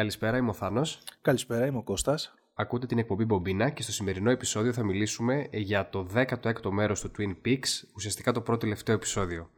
Καλησπέρα, 0.00 0.36
είμαι 0.36 0.48
ο 0.48 0.52
Θάνος. 0.52 1.02
Καλησπέρα, 1.22 1.66
είμαι 1.66 1.78
ο 1.78 1.82
Κώστας. 1.82 2.34
Ακούτε 2.54 2.86
την 2.86 2.98
εκπομπή 2.98 3.24
Μπομπίνα 3.24 3.70
και 3.70 3.82
στο 3.82 3.92
σημερινό 3.92 4.30
επεισόδιο 4.30 4.72
θα 4.72 4.84
μιλήσουμε 4.84 5.48
για 5.52 5.88
το 5.88 6.06
16ο 6.14 6.70
μέρος 6.70 7.00
του 7.00 7.10
Twin 7.18 7.46
Peaks, 7.46 7.88
ουσιαστικά 7.94 8.32
το 8.32 8.40
πρώτο 8.40 8.58
τελευταίο 8.58 8.94
επεισόδιο. 8.94 9.50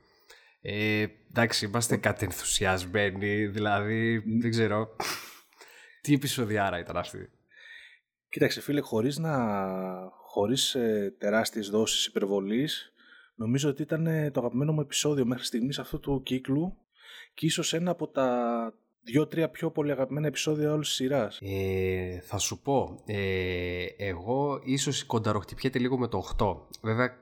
Ε, 0.61 1.07
εντάξει, 1.31 1.65
είμαστε 1.65 1.97
κατενθουσιασμένοι, 1.97 3.47
δηλαδή 3.47 4.23
δεν 4.41 4.51
ξέρω. 4.51 4.97
Τι 6.01 6.15
επεισοδιάρα 6.15 6.79
ήταν 6.79 6.97
αυτή; 6.97 7.31
Κοίταξε 8.29 8.61
φίλε, 8.61 8.81
χωρίς, 8.81 9.19
να, 9.19 9.37
χωρίς 10.27 10.75
ε, 10.75 11.15
τεράστιες 11.19 11.69
δόσεις 11.69 12.07
υπερβολής, 12.07 12.93
νομίζω 13.35 13.69
ότι 13.69 13.83
ήταν 13.83 14.07
ε, 14.07 14.31
το 14.31 14.41
αγαπημένο 14.41 14.73
μου 14.73 14.81
επεισόδιο 14.81 15.27
μέχρι 15.27 15.45
στιγμής 15.45 15.79
αυτού 15.79 16.01
του 16.01 16.23
κύκλου 16.23 16.77
και 17.35 17.47
ίσως 17.47 17.73
ένα 17.73 17.91
από 17.91 18.09
τα 18.09 18.75
δύο-τρία 19.05 19.49
πιο 19.49 19.71
πολύ 19.71 19.91
αγαπημένα 19.91 20.27
επεισόδια 20.27 20.73
όλης 20.73 20.87
της 20.87 20.97
σειράς. 20.97 21.39
Ε, 21.43 22.21
θα 22.27 22.39
σου 22.39 22.63
πω, 22.63 23.03
ε, 23.07 23.85
εγώ 23.97 24.61
ίσως 24.65 25.05
κονταροχτυπιέται 25.05 25.79
λίγο 25.79 25.99
με 25.99 26.09
το 26.09 26.19
8. 26.39 26.57
Βέβαια, 26.83 27.17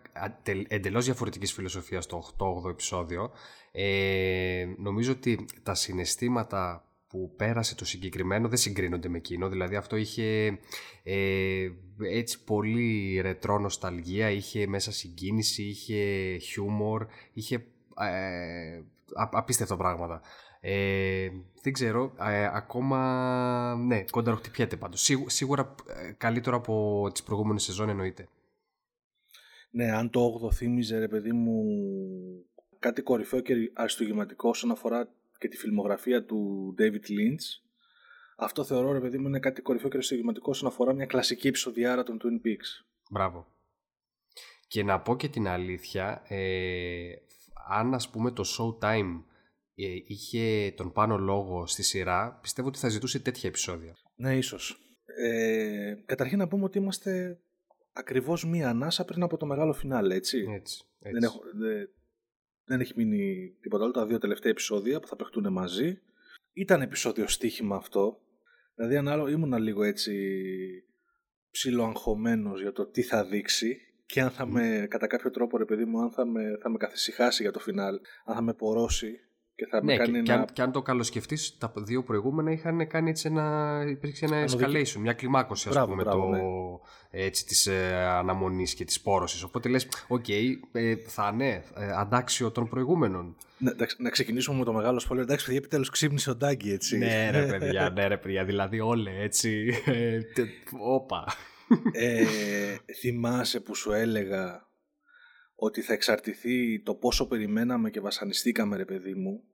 εντελώς 0.69 1.05
διαφορετικής 1.05 1.53
φιλοσοφίας 1.53 2.07
το 2.07 2.17
8-8 2.17 2.71
επεισόδιο. 2.71 3.31
Ε, 3.73 4.67
νομίζω 4.79 5.13
ότι 5.13 5.45
τα 5.63 5.75
συναισθήματα 5.75 6.85
που 7.09 7.35
πέρασε 7.37 7.75
το 7.75 7.85
συγκεκριμένο 7.85 8.49
δεν 8.49 8.59
συγκρίνονται 8.59 9.09
με 9.09 9.17
εκείνο. 9.17 9.49
Δηλαδή 9.49 9.77
αυτό 9.77 9.97
είχε 9.97 10.59
ε, 11.03 11.69
έτσι 12.11 12.45
πολύ 12.45 13.21
ρετρό 13.21 13.59
νοσταλγία, 13.59 14.31
είχε 14.31 14.67
μέσα 14.67 14.93
συγκίνηση, 14.93 15.63
είχε 15.63 16.37
χιούμορ, 16.37 17.07
είχε 17.33 17.65
ε, 18.01 18.81
απίστευτα 19.15 19.77
πράγματα. 19.77 20.21
Ε, 20.61 21.29
δεν 21.63 21.73
ξέρω, 21.73 22.15
ε, 22.21 22.51
ακόμα 22.53 23.75
ναι, 23.77 24.05
κονταροχτυπιέται 24.11 24.77
πάντως. 24.77 25.03
Σίγου, 25.03 25.29
σίγουρα 25.29 25.75
ε, 25.87 26.13
καλύτερο 26.13 26.57
από 26.57 27.09
τις 27.13 27.23
προηγούμενες 27.23 27.63
σεζόν 27.63 27.89
εννοείται. 27.89 28.29
Ναι, 29.71 29.91
αν 29.91 30.11
το 30.11 30.41
8 30.47 30.55
θύμιζε 30.55 30.99
ρε 30.99 31.09
παιδί 31.09 31.33
μου 31.33 31.63
κάτι 32.79 33.03
κορυφαίο 33.03 33.41
και 33.41 33.55
αριστογηματικό 33.75 34.49
όσον 34.49 34.71
αφορά 34.71 35.09
και 35.39 35.49
τη 35.49 35.57
φιλμογραφία 35.57 36.25
του 36.25 36.75
David 36.79 37.11
Lynch, 37.11 37.71
αυτό 38.37 38.65
θεωρώ 38.65 38.93
ρε 38.93 39.01
παιδί 39.01 39.19
μου 39.19 39.29
είναι 39.29 39.39
κάτι 39.39 39.63
κορυφαίο 39.63 39.89
και 39.89 39.97
αριστογηματικό 39.97 40.51
όσον 40.51 40.69
αφορά 40.69 40.93
μια 40.93 41.07
κλασική 41.07 41.49
επεισοδιάρα 41.49 42.03
των 42.03 42.21
Twin 42.23 42.47
Peaks. 42.47 42.85
Μπράβο. 43.11 43.47
Και 44.67 44.83
να 44.83 45.01
πω 45.01 45.17
και 45.17 45.29
την 45.29 45.49
αλήθεια, 45.49 46.23
ε, 46.29 47.13
αν 47.69 47.95
ας 47.95 48.11
πούμε 48.11 48.31
το 48.31 48.45
Showtime 48.59 49.23
ε, 49.23 49.30
είχε 50.07 50.73
τον 50.77 50.93
πάνω 50.93 51.19
λόγο 51.19 51.67
στη 51.67 51.83
σειρά, 51.83 52.39
πιστεύω 52.43 52.69
ότι 52.69 52.79
θα 52.79 52.89
ζητούσε 52.89 53.19
τέτοια 53.21 53.49
επεισόδια. 53.49 53.97
Ναι, 54.17 54.37
ίσως. 54.37 54.77
Ε, 55.05 55.95
καταρχήν 56.07 56.39
να 56.39 56.49
πούμε 56.49 56.65
ότι 56.65 56.79
είμαστε 56.79 57.41
ακριβώς 57.93 58.45
μία 58.45 58.69
ανάσα 58.69 59.05
πριν 59.05 59.23
από 59.23 59.37
το 59.37 59.47
μεγάλο 59.47 59.73
φινάλε, 59.73 60.15
έτσι. 60.15 60.39
Έτσι, 60.39 60.83
έτσι. 60.99 61.13
Δεν, 61.13 61.23
έχω, 61.23 61.41
δεν, 61.55 61.89
δεν 62.65 62.81
έχει 62.81 62.93
μείνει 62.97 63.55
τίποτα 63.61 63.85
άλλο. 63.85 63.93
Τα 63.93 64.07
δύο 64.07 64.19
τελευταία 64.19 64.51
επεισόδια 64.51 65.01
που 65.01 65.07
θα 65.07 65.17
παιχτούν 65.17 65.53
μαζί. 65.53 66.01
Ήταν 66.53 66.83
επεισόδιο 66.83 67.29
στοίχημα 67.29 67.77
αυτό. 67.77 68.21
Δηλαδή, 68.75 68.97
αν 68.97 69.09
άλλο 69.09 69.29
ήμουνα 69.29 69.59
λίγο 69.59 69.83
έτσι 69.83 70.15
ψιλοαγχωμένος 71.51 72.61
για 72.61 72.73
το 72.73 72.87
τι 72.87 73.03
θα 73.03 73.25
δείξει 73.25 73.77
και 74.07 74.21
αν 74.21 74.31
θα 74.31 74.47
με, 74.47 74.87
κατά 74.91 75.07
κάποιο 75.07 75.31
τρόπο, 75.31 75.57
ρε 75.57 75.65
παιδί 75.65 75.85
μου, 75.85 76.01
αν 76.01 76.11
θα 76.11 76.27
με, 76.27 76.59
θα 76.63 76.71
με 76.71 76.77
καθησυχάσει 76.77 77.43
για 77.43 77.53
το 77.53 77.59
φινάλε, 77.59 78.01
αν 78.25 78.35
θα 78.35 78.43
με 78.43 78.55
πορώσει 78.55 79.21
και 79.61 79.67
θα 79.67 79.85
ναι, 79.85 79.97
κάνει 79.97 80.11
και, 80.11 80.19
ένα... 80.19 80.23
και, 80.25 80.33
αν, 80.33 80.45
και 80.53 80.63
αν 80.63 80.73
το 80.73 80.83
καλοσκεφτείς, 80.83 81.59
τα 81.59 81.73
δύο 81.77 82.03
προηγούμενα 82.03 82.51
είχαν 82.51 82.87
κάνει 82.87 83.11
έτσι 83.11 83.29
ένα. 83.29 83.85
υπήρξε 83.89 84.25
ένα 84.25 84.45
escalation, 84.45 85.01
μια 85.01 85.13
κλιμάκωση, 85.13 85.69
ας 85.69 85.85
πούμε, 85.85 86.03
μπράβο, 86.03 86.23
το, 86.23 86.29
ναι. 86.29 86.41
έτσι, 87.25 87.47
της 87.47 87.67
ε, 87.67 87.95
αναμονής 87.95 88.75
και 88.75 88.85
της 88.85 89.01
πόρωσης. 89.01 89.43
Οπότε 89.43 89.69
λες, 89.69 89.89
οκ, 90.09 90.29
ε, 90.29 90.97
θα 91.07 91.31
είναι 91.33 91.65
ε, 91.77 91.91
αντάξιο 91.97 92.51
των 92.51 92.69
προηγούμενων. 92.69 93.37
Να, 93.59 93.71
εντάξει, 93.71 93.97
να 94.03 94.11
ξεκινήσουμε 94.11 94.59
με 94.59 94.65
το 94.65 94.73
μεγάλο 94.73 94.99
spoiler. 94.99 95.23
Εντάξει, 95.23 95.45
παιδιά, 95.45 95.61
επιτέλους 95.61 95.91
ξύπνησε 95.91 96.31
ο 96.31 96.35
Dougie, 96.37 96.73
έτσι. 96.73 96.99
ναι, 96.99 97.31
ρε 97.31 97.47
παιδιά, 97.59 97.91
ναι, 97.91 98.07
ρε 98.07 98.17
παιδιά. 98.17 98.45
Δηλαδή, 98.45 98.81
όλε 98.81 99.11
έτσι. 99.23 99.75
ε, 99.85 100.21
τε- 100.21 100.49
Όπα. 100.81 101.25
ε, 101.93 102.25
θυμάσαι 103.01 103.61
που 103.61 103.75
σου 103.75 103.93
έλεγα 103.93 104.69
ότι 105.55 105.81
θα 105.81 105.93
εξαρτηθεί 105.93 106.83
το 106.83 106.95
πόσο 106.95 107.27
περιμέναμε 107.27 107.91
και 107.91 108.01
βασανιστήκαμε, 108.01 108.77
ρε 108.77 108.85
παιδί 108.85 109.15
μου, 109.15 109.45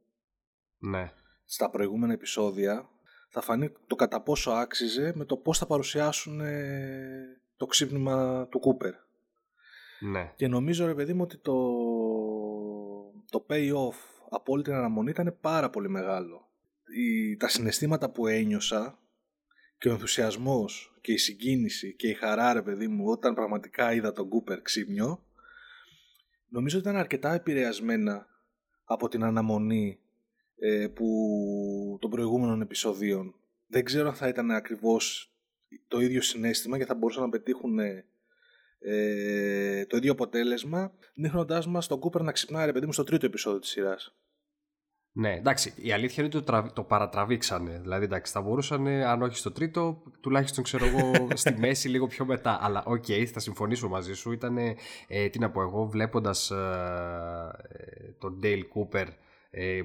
ναι. 0.90 1.12
στα 1.44 1.70
προηγούμενα 1.70 2.12
επεισόδια, 2.12 2.88
θα 3.28 3.40
φανεί 3.40 3.72
το 3.86 3.94
κατά 3.94 4.22
πόσο 4.22 4.50
άξιζε 4.50 5.12
με 5.14 5.24
το 5.24 5.36
πώς 5.36 5.58
θα 5.58 5.66
παρουσιάσουν 5.66 6.40
ε, 6.40 7.40
το 7.56 7.66
ξύπνημα 7.66 8.46
του 8.50 8.58
Κούπερ. 8.58 8.94
Ναι. 10.00 10.32
Και 10.36 10.48
νομίζω, 10.48 10.86
ρε 10.86 10.94
παιδί 10.94 11.12
μου, 11.12 11.22
ότι 11.22 11.36
το, 11.36 11.54
το 13.30 13.46
pay-off 13.48 13.96
από 14.30 14.52
όλη 14.52 14.62
την 14.62 14.72
αναμονή 14.72 15.10
ήταν 15.10 15.38
πάρα 15.40 15.70
πολύ 15.70 15.88
μεγάλο. 15.88 16.50
Η, 16.96 17.36
τα 17.36 17.48
συναισθήματα 17.48 18.10
που 18.10 18.26
ένιωσα 18.26 18.98
και 19.78 19.88
ο 19.88 19.92
ενθουσιασμός 19.92 20.98
και 21.00 21.12
η 21.12 21.16
συγκίνηση 21.16 21.94
και 21.94 22.08
η 22.08 22.14
χαρά, 22.14 22.52
ρε 22.52 22.62
παιδί 22.62 22.88
μου, 22.88 23.10
όταν 23.10 23.34
πραγματικά 23.34 23.92
είδα 23.92 24.12
τον 24.12 24.28
Κούπερ 24.28 24.62
ξύπνιο, 24.62 25.24
νομίζω 26.48 26.78
ότι 26.78 26.88
ήταν 26.88 27.00
αρκετά 27.00 27.34
επηρεασμένα 27.34 28.26
από 28.84 29.08
την 29.08 29.24
αναμονή 29.24 30.00
ε, 30.58 30.86
που, 30.86 31.06
των 32.00 32.10
προηγούμενων 32.10 32.60
επεισοδίων. 32.60 33.34
Δεν 33.66 33.84
ξέρω 33.84 34.08
αν 34.08 34.14
θα 34.14 34.28
ήταν 34.28 34.50
ακριβώς 34.50 35.34
το 35.88 36.00
ίδιο 36.00 36.22
συνέστημα 36.22 36.78
και 36.78 36.84
θα 36.84 36.94
μπορούσαν 36.94 37.22
να 37.22 37.28
πετύχουν 37.28 37.78
ε, 38.78 39.86
το 39.86 39.96
ίδιο 39.96 40.12
αποτέλεσμα, 40.12 40.92
δείχνοντάς 41.14 41.66
μας 41.66 41.86
τον 41.86 41.98
Κούπερ 41.98 42.22
να 42.22 42.32
ξυπνάει, 42.32 42.66
ρε 42.66 42.72
παιδί 42.72 42.86
μου, 42.86 42.92
στο 42.92 43.04
τρίτο 43.04 43.26
επεισόδιο 43.26 43.58
της 43.58 43.70
σειράς. 43.70 44.14
Ναι, 45.12 45.32
εντάξει, 45.34 45.72
η 45.76 45.92
αλήθεια 45.92 46.24
είναι 46.24 46.36
ότι 46.36 46.44
το, 46.44 46.52
τραβ- 46.52 46.72
το 46.72 46.82
παρατραβήξανε. 46.82 47.78
Δηλαδή, 47.82 48.04
εντάξει, 48.04 48.32
θα 48.32 48.40
μπορούσαν, 48.40 48.86
αν 48.86 49.22
όχι 49.22 49.36
στο 49.36 49.52
τρίτο, 49.52 50.02
τουλάχιστον 50.20 50.64
ξέρω 50.64 50.86
εγώ 50.86 51.12
στη 51.34 51.54
μέση 51.58 51.88
λίγο 51.88 52.06
πιο 52.06 52.24
μετά. 52.24 52.58
Αλλά 52.62 52.82
οκ, 52.86 53.04
θα 53.32 53.40
συμφωνήσω 53.40 53.88
μαζί 53.88 54.14
σου. 54.14 54.32
Ήταν, 54.32 54.56
ε, 55.08 55.28
τι 55.28 55.38
να 55.38 55.50
πω 55.50 55.60
εγώ, 55.60 55.86
βλέποντας 55.86 56.50
ε, 56.50 58.14
τον 58.18 58.40
Dale 58.42 58.62
Cooper 58.74 59.06
ε, 59.06 59.25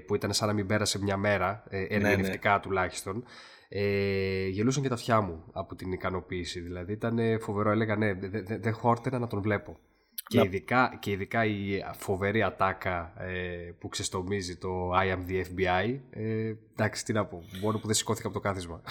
που 0.05 0.15
ήταν 0.15 0.33
σαν 0.33 0.47
να 0.47 0.53
μην 0.53 0.67
πέρασε 0.67 0.99
μια 1.01 1.17
μέρα, 1.17 1.63
ε, 1.69 1.83
ερμηνευτικά 1.89 2.59
τουλάχιστον. 2.59 3.23
Ε, 3.69 4.47
γελούσαν 4.47 4.83
και 4.83 4.89
τα 4.89 4.93
αυτιά 4.95 5.21
μου 5.21 5.43
από 5.53 5.75
την 5.75 5.91
ικανοποίηση. 5.91 6.59
Δηλαδή 6.59 6.91
ήταν 6.93 7.19
ε, 7.19 7.37
φοβερό. 7.37 7.71
Έλεγα 7.71 7.95
ναι, 7.95 8.13
δεν 8.13 8.45
δε, 8.45 8.57
δε 8.57 8.69
χόρταινα 8.71 9.19
να 9.19 9.27
τον 9.27 9.41
βλέπω. 9.41 9.79
Και, 10.27 10.37
Να- 10.37 10.43
ειδικά, 10.43 10.97
και 10.99 11.11
ειδικά 11.11 11.45
η 11.45 11.79
φοβερή 11.97 12.43
ατάκα 12.43 13.13
ε, 13.17 13.71
που 13.79 13.89
ξεστομίζει 13.89 14.57
το 14.57 14.91
I 14.93 15.15
am 15.15 15.19
the 15.31 15.41
FBI. 15.41 15.99
Ε, 16.09 16.53
εντάξει, 16.73 17.05
τι 17.05 17.13
να 17.13 17.25
πω. 17.25 17.43
Μόνο 17.61 17.77
που 17.79 17.85
δεν 17.85 17.95
σηκώθηκα 17.95 18.27
από 18.27 18.35
το 18.35 18.41
κάθισμα. 18.43 18.81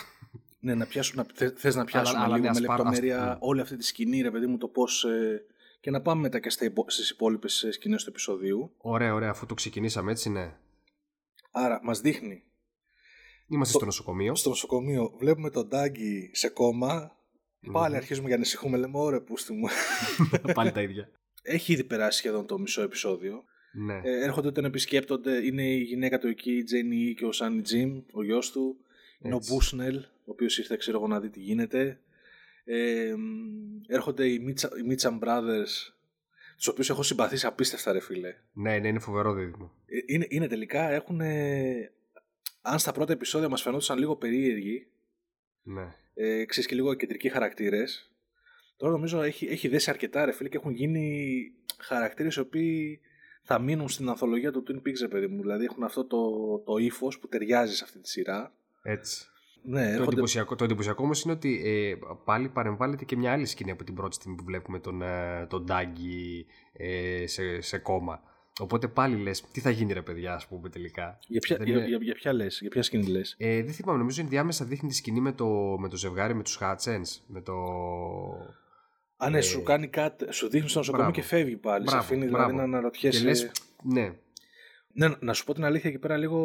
Ναι, 0.60 0.74
να 0.74 0.86
πιάσουμε, 0.86 1.22
να, 1.22 1.34
θε, 1.34 1.50
θες 1.56 1.74
να 1.74 1.84
πιάσουμε 1.84 2.18
αλλά 2.22 2.36
λίγο 2.36 2.38
ναι, 2.38 2.42
με 2.52 2.58
ας 2.58 2.60
πάρ- 2.66 2.78
λεπτομέρεια 2.78 3.22
ας- 3.22 3.28
ναι. 3.28 3.36
όλη 3.40 3.60
αυτή 3.60 3.76
τη 3.76 3.84
σκηνή, 3.84 4.20
ρε 4.20 4.30
παιδί 4.30 4.46
μου, 4.46 4.58
το 4.58 4.68
πώς... 4.68 5.04
Ε, 5.04 5.42
και 5.80 5.90
να 5.90 6.00
πάμε 6.00 6.20
μετά 6.20 6.40
και 6.40 6.50
στα 6.50 6.64
υπο, 6.64 6.84
στις 6.88 7.10
υπόλοιπες 7.10 7.62
ε, 7.62 7.70
σκηνές 7.70 8.04
του 8.04 8.10
επεισοδίου. 8.10 8.74
ωραία, 8.76 9.14
ωραία, 9.14 9.30
αφού 9.30 9.46
το 9.46 9.54
ξεκινήσαμε 9.54 10.10
έτσι, 10.10 10.30
ναι. 10.30 10.56
Άρα, 11.50 11.80
μας 11.82 12.00
δείχνει 12.00 12.44
Είμαστε 13.46 13.76
στο 13.76 13.84
νοσοκομείο. 13.84 14.34
στο 14.34 14.48
νοσοκομείο, 14.48 15.14
βλέπουμε 15.18 15.50
τον 15.50 15.68
Ντάγκη 15.68 16.30
σε 16.32 16.48
κόμμα, 16.48 17.16
πάλι 17.72 17.96
αρχίζουμε 17.96 18.28
και 18.28 18.34
ανησυχούμε, 18.34 18.76
λέμε, 18.76 18.98
ωραία 18.98 19.22
πούστη 19.22 19.52
μου. 19.52 19.68
Πάλι 20.54 20.72
τα 20.72 20.82
ίδια. 20.82 21.10
Έχει 21.42 21.72
ήδη 21.72 21.84
περάσει 21.84 22.18
σχεδόν 22.18 22.46
το 22.46 22.58
μισό 22.58 22.82
επεισόδιο. 22.82 23.44
Ναι. 23.72 23.94
Ε, 23.94 24.24
έρχονται 24.24 24.52
τον 24.52 24.64
επισκέπτονται, 24.64 25.46
είναι 25.46 25.62
η 25.62 25.78
γυναίκα 25.78 26.18
του 26.18 26.26
εκεί, 26.28 26.52
η 26.56 26.62
Τζένι 26.62 27.14
και 27.14 27.24
ο 27.24 27.32
Σάνι 27.32 27.62
Τζιμ, 27.62 28.02
ο 28.12 28.24
γιος 28.24 28.50
του. 28.50 28.76
Είναι 29.18 29.34
ο 29.34 29.36
Έτσι. 29.36 29.52
Μπούσνελ, 29.52 29.96
ο 29.96 30.30
οποίος 30.30 30.58
ήρθε 30.58 30.76
ξέρω 30.76 30.96
εγώ 30.98 31.06
να 31.06 31.20
δει 31.20 31.30
τι 31.30 31.40
γίνεται. 31.40 32.00
Ε, 32.64 33.14
μ, 33.16 33.80
έρχονται 33.88 34.28
οι, 34.28 34.38
Μίτσα, 34.38 34.70
οι 34.78 34.82
Μίτσαν 34.86 35.20
Brothers, 35.24 35.92
τους 36.56 36.66
οποίους 36.68 36.90
έχω 36.90 37.02
συμπαθήσει 37.02 37.46
απίστευτα 37.46 37.92
ρε 37.92 38.00
φίλε. 38.00 38.34
ναι, 38.52 38.78
ναι, 38.78 38.88
είναι 38.88 38.98
φοβερό 38.98 39.32
δίδυμο. 39.32 39.72
Ε, 39.86 39.98
Είναι, 40.06 40.26
είναι 40.28 40.46
τελικά, 40.46 40.90
έχουν... 40.90 41.20
αν 42.62 42.78
στα 42.78 42.92
πρώτα 42.92 43.12
επεισόδια 43.12 43.48
μας 43.48 43.62
φαινόντουσαν 43.62 43.98
λίγο 43.98 44.16
περίεργοι, 44.16 44.86
Ναι. 45.62 45.94
ε, 46.14 46.44
ξέρεις 46.44 46.68
και 46.68 46.74
λίγο 46.74 46.94
κεντρικοί 46.94 47.28
χαρακτήρες, 47.28 48.12
τώρα 48.76 48.92
νομίζω 48.92 49.22
έχει, 49.22 49.46
έχει 49.46 49.68
δέσει 49.68 49.90
αρκετά 49.90 50.24
ρε 50.24 50.32
φίλε 50.32 50.48
και 50.48 50.56
έχουν 50.56 50.72
γίνει 50.72 51.40
χαρακτήρες 51.78 52.34
οι 52.36 52.40
οποίοι 52.40 53.00
θα 53.42 53.58
μείνουν 53.58 53.88
στην 53.88 54.08
ανθολογία 54.08 54.52
του 54.52 54.64
Twin 54.68 54.76
Peaks 54.88 54.98
ρε 55.00 55.08
παιδί 55.08 55.26
μου. 55.26 55.40
Δηλαδή 55.40 55.64
έχουν 55.64 55.82
αυτό 55.84 56.04
το, 56.04 56.18
το 56.58 56.76
ύφος 56.76 57.18
που 57.18 57.28
ταιριάζει 57.28 57.74
σε 57.76 57.84
αυτή 57.84 57.98
τη 57.98 58.08
σειρά. 58.08 58.54
Έτσι. 58.82 59.29
Ναι, 59.62 59.80
Το 59.84 59.88
έρχονται... 59.90 60.10
εντυπωσιακό, 60.10 60.54
το 60.54 60.64
εντυπωσιακό 60.64 61.02
όμως 61.04 61.22
είναι 61.22 61.32
ότι 61.32 61.62
ε, 61.64 61.94
πάλι 62.24 62.48
παρεμβάλλεται 62.48 63.04
και 63.04 63.16
μια 63.16 63.32
άλλη 63.32 63.46
σκηνή 63.46 63.70
από 63.70 63.84
την 63.84 63.94
πρώτη 63.94 64.14
στιγμή 64.14 64.36
που 64.36 64.44
βλέπουμε 64.44 64.78
τον, 64.78 65.02
ε, 65.02 65.46
τον 65.48 65.64
Ντάγκη 65.64 66.46
ε, 66.72 67.26
σε, 67.26 67.60
σε 67.60 67.78
κόμμα. 67.78 68.22
Οπότε 68.60 68.88
πάλι 68.88 69.16
λες, 69.16 69.42
τι 69.52 69.60
θα 69.60 69.70
γίνει 69.70 69.92
ρε 69.92 70.02
παιδιά, 70.02 70.34
ας 70.34 70.46
πούμε 70.46 70.68
τελικά; 70.68 71.18
Για 71.26 71.40
ποια, 71.40 71.56
Δεν 71.56 71.66
για, 71.66 71.76
είναι- 71.76 71.86
για, 71.86 71.98
για 72.00 72.14
ποια 72.14 72.32
λες, 72.32 72.58
για 72.60 72.70
ποια 72.70 72.82
σκηνή 72.82 73.06
λες; 73.06 73.34
Ε, 73.38 73.62
δεν 73.62 73.72
θυμάμαι, 73.72 73.98
νομίζω 73.98 74.20
ενδιάμεσα 74.22 74.64
δείχνει 74.64 74.88
τη 74.88 74.94
σκηνή 74.94 75.20
με 75.20 75.32
το, 75.32 75.46
με 75.78 75.88
το 75.88 75.96
ζευγάρι, 75.96 76.34
με 76.34 76.42
τους 76.42 76.56
Χάτσενς, 76.56 77.20
με 77.26 77.40
το... 77.40 77.52
Α, 79.16 79.30
ναι, 79.30 79.38
Ε, 79.38 79.40
σου 79.40 79.62
κάνει 79.62 79.86
κάτι, 79.88 80.32
σου 80.32 80.48
δείχνει 80.48 80.68
στο 80.68 80.78
νοσοκομείο 80.78 81.06
μπράβο. 81.10 81.20
και 81.22 81.28
φεύγει 81.28 81.56
πάλι. 81.56 81.78
σε 81.88 81.90
Μπράβο, 81.94 82.04
αφήνει 82.06 82.24
δηλαδή 82.26 82.44
μπράβο. 82.44 82.56
να 82.56 82.62
αναρωτιέσαι. 82.62 83.18
Και 83.18 83.24
λες, 83.24 83.50
ναι, 83.82 84.12
Ναι, 84.92 85.08
να 85.20 85.32
σου 85.32 85.44
πω 85.44 85.54
την 85.54 85.64
αλήθεια 85.64 85.90
εκεί 85.90 85.98
πέρα 85.98 86.16
λίγο 86.16 86.38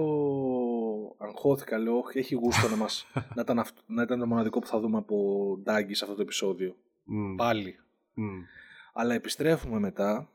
αγχώθηκα. 1.18 1.78
Λέω, 1.78 1.98
όχι, 1.98 2.18
έχει 2.20 2.36
γούστο 2.36 2.68
να, 2.70 2.76
μας, 2.76 3.08
να, 3.36 3.42
ήταν 3.42 3.60
αυτό, 3.60 3.82
να 3.88 4.02
ήταν 4.04 4.20
το 4.20 4.26
μοναδικό 4.28 4.60
που 4.60 4.68
θα 4.68 4.80
δούμε 4.80 4.98
από 4.98 5.16
Ντάγκη 5.64 5.94
σε 5.94 6.04
αυτό 6.04 6.16
το 6.16 6.22
επεισόδιο. 6.22 6.76
μ, 7.04 7.36
Πάλι. 7.36 7.76
μ, 8.14 8.24
Αλλά 8.94 9.14
επιστρέφουμε 9.14 9.80
μετά. 9.80 10.30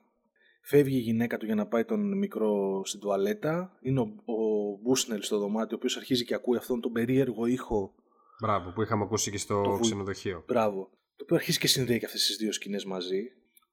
Φεύγει 0.63 0.97
η 0.97 1.01
γυναίκα 1.01 1.37
του 1.37 1.47
για 1.47 1.55
να 1.55 1.67
πάει 1.67 1.85
τον 1.85 2.19
μικρό 2.19 2.83
στην 2.85 3.01
τουαλέτα. 3.01 3.77
Είναι 3.81 4.01
ο, 4.01 4.03
ο 4.25 4.79
Μπούσνελ 4.83 5.23
στο 5.23 5.39
δωμάτιο, 5.39 5.69
ο 5.73 5.79
οποίος 5.79 5.97
αρχίζει 5.97 6.25
και 6.25 6.35
ακούει 6.35 6.57
αυτόν 6.57 6.81
τον 6.81 6.93
περίεργο 6.93 7.47
ήχο. 7.47 7.95
μπράβο, 8.41 8.71
που 8.73 8.83
είχαμε 8.83 9.03
ακούσει 9.03 9.31
και 9.31 9.39
στο 9.39 9.63
Το 9.63 9.71
βου- 9.71 9.81
ξενοδοχείο. 9.81 10.45
Μπράβο. 10.47 10.89
Το 11.17 11.23
οποίο 11.25 11.37
αρχίζει 11.37 11.59
και 11.59 11.67
συνδέει 11.67 11.99
και 11.99 12.05
αυτές 12.05 12.27
τις 12.27 12.37
δύο 12.37 12.53
σκηνές 12.53 12.85
μαζί. 12.85 13.23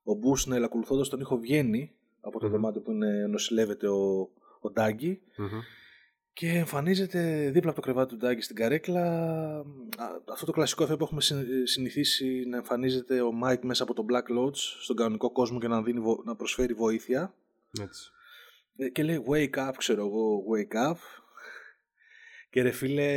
Ο 0.03 0.13
Μπούσνελ, 0.13 0.63
ακολουθώντας 0.63 1.09
τον 1.09 1.19
ήχο, 1.19 1.37
βγαίνει 1.37 1.91
από 2.21 2.39
το 2.39 2.45
Μμμ. 2.45 2.53
δωμάτιο 2.53 2.81
που 2.81 2.91
είναι, 2.91 3.27
νοσηλεύεται 3.27 3.87
ο, 3.87 4.29
ο 4.59 4.71
Dougie 4.71 5.21
Μμμ. 5.37 5.47
Και 6.37 6.47
εμφανίζεται 6.49 7.49
δίπλα 7.53 7.69
από 7.71 7.79
το 7.81 7.85
κρεβάτι 7.85 8.09
του 8.09 8.17
Dougie 8.17 8.41
στην 8.41 8.55
καρέκλα. 8.55 9.01
α, 9.97 10.05
Αυτό 10.31 10.45
το 10.45 10.51
κλασικό 10.51 10.83
εφέ 10.83 10.95
που 10.97 11.03
έχουμε 11.03 11.21
συ- 11.21 11.67
συνηθίσει 11.67 12.43
να 12.47 12.57
εμφανίζεται 12.57 13.21
ο 13.21 13.31
Μάικ 13.31 13.63
μέσα 13.63 13.83
από 13.83 13.93
το 13.93 14.05
Black 14.09 14.37
Lodge 14.39 14.55
στον 14.81 14.95
κανονικό 14.95 15.31
κόσμο 15.31 15.59
και 15.59 15.67
να, 15.67 15.81
δίνει, 15.81 15.99
βο- 15.99 16.21
να 16.25 16.35
προσφέρει 16.35 16.73
βοήθεια. 16.73 17.33
Έτσι. 17.81 18.11
Ε, 18.77 18.89
και 18.89 19.03
λέει 19.03 19.23
wake 19.29 19.67
up, 19.67 19.71
ξέρω 19.77 20.05
εγώ, 20.05 20.43
wake 20.55 20.91
up. 20.91 20.97
Και 22.49 22.61
ρε 22.61 22.71
φίλε, 22.71 23.11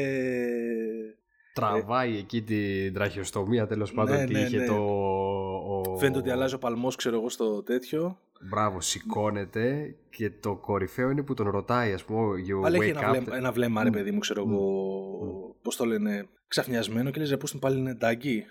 Τραβάει 1.55 2.17
εκεί 2.17 2.43
την 2.43 2.95
τραχειοστομία 2.95 3.67
τέλος 3.67 3.93
πάντων 3.93 4.17
Ναι, 4.17 4.25
και 4.25 4.33
ναι, 4.33 4.41
είχε 4.41 4.57
ναι. 4.59 4.67
το. 4.67 4.75
Ο... 4.75 5.97
φαίνεται 5.99 6.19
ότι 6.19 6.31
αλλάζει 6.31 6.55
ο 6.55 6.59
παλμός, 6.59 6.97
ξέρω 6.97 7.17
εγώ, 7.17 7.29
στο 7.29 7.63
τέτοιο. 7.63 8.21
Μπράβο, 8.49 8.81
σηκώνεται 8.81 9.95
και 10.11 10.31
το 10.31 10.57
κορυφαίο 10.57 11.11
είναι 11.11 11.23
που 11.23 11.35
τον 11.35 11.49
ρωτάει, 11.51 11.93
ας 11.93 12.05
πούμε, 12.05 12.43
you 12.49 12.65
Αλλά 12.67 12.77
έχει 12.77 12.93
wake 12.93 12.97
ένα, 12.97 13.09
up. 13.09 13.11
βλέμμα, 13.13 13.37
ένα 13.37 13.53
βλέμμα, 13.53 13.83
ρε 13.83 13.89
Μμ. 13.89 13.93
παιδί 13.93 14.11
μου, 14.11 14.19
ξέρω 14.19 14.47
Μμ. 14.47 14.53
εγώ, 14.53 15.57
πώς 15.63 15.77
το 15.77 15.85
λένε, 15.85 16.29
ξαφνιασμένο 16.49 17.11
και 17.11 17.21
λες, 17.21 17.31
ρε, 17.31 17.37
πού 17.37 17.47
στην 17.47 17.61
πάλι 17.61 17.79
είναι 17.79 17.95
ντάγκη. 17.95 18.45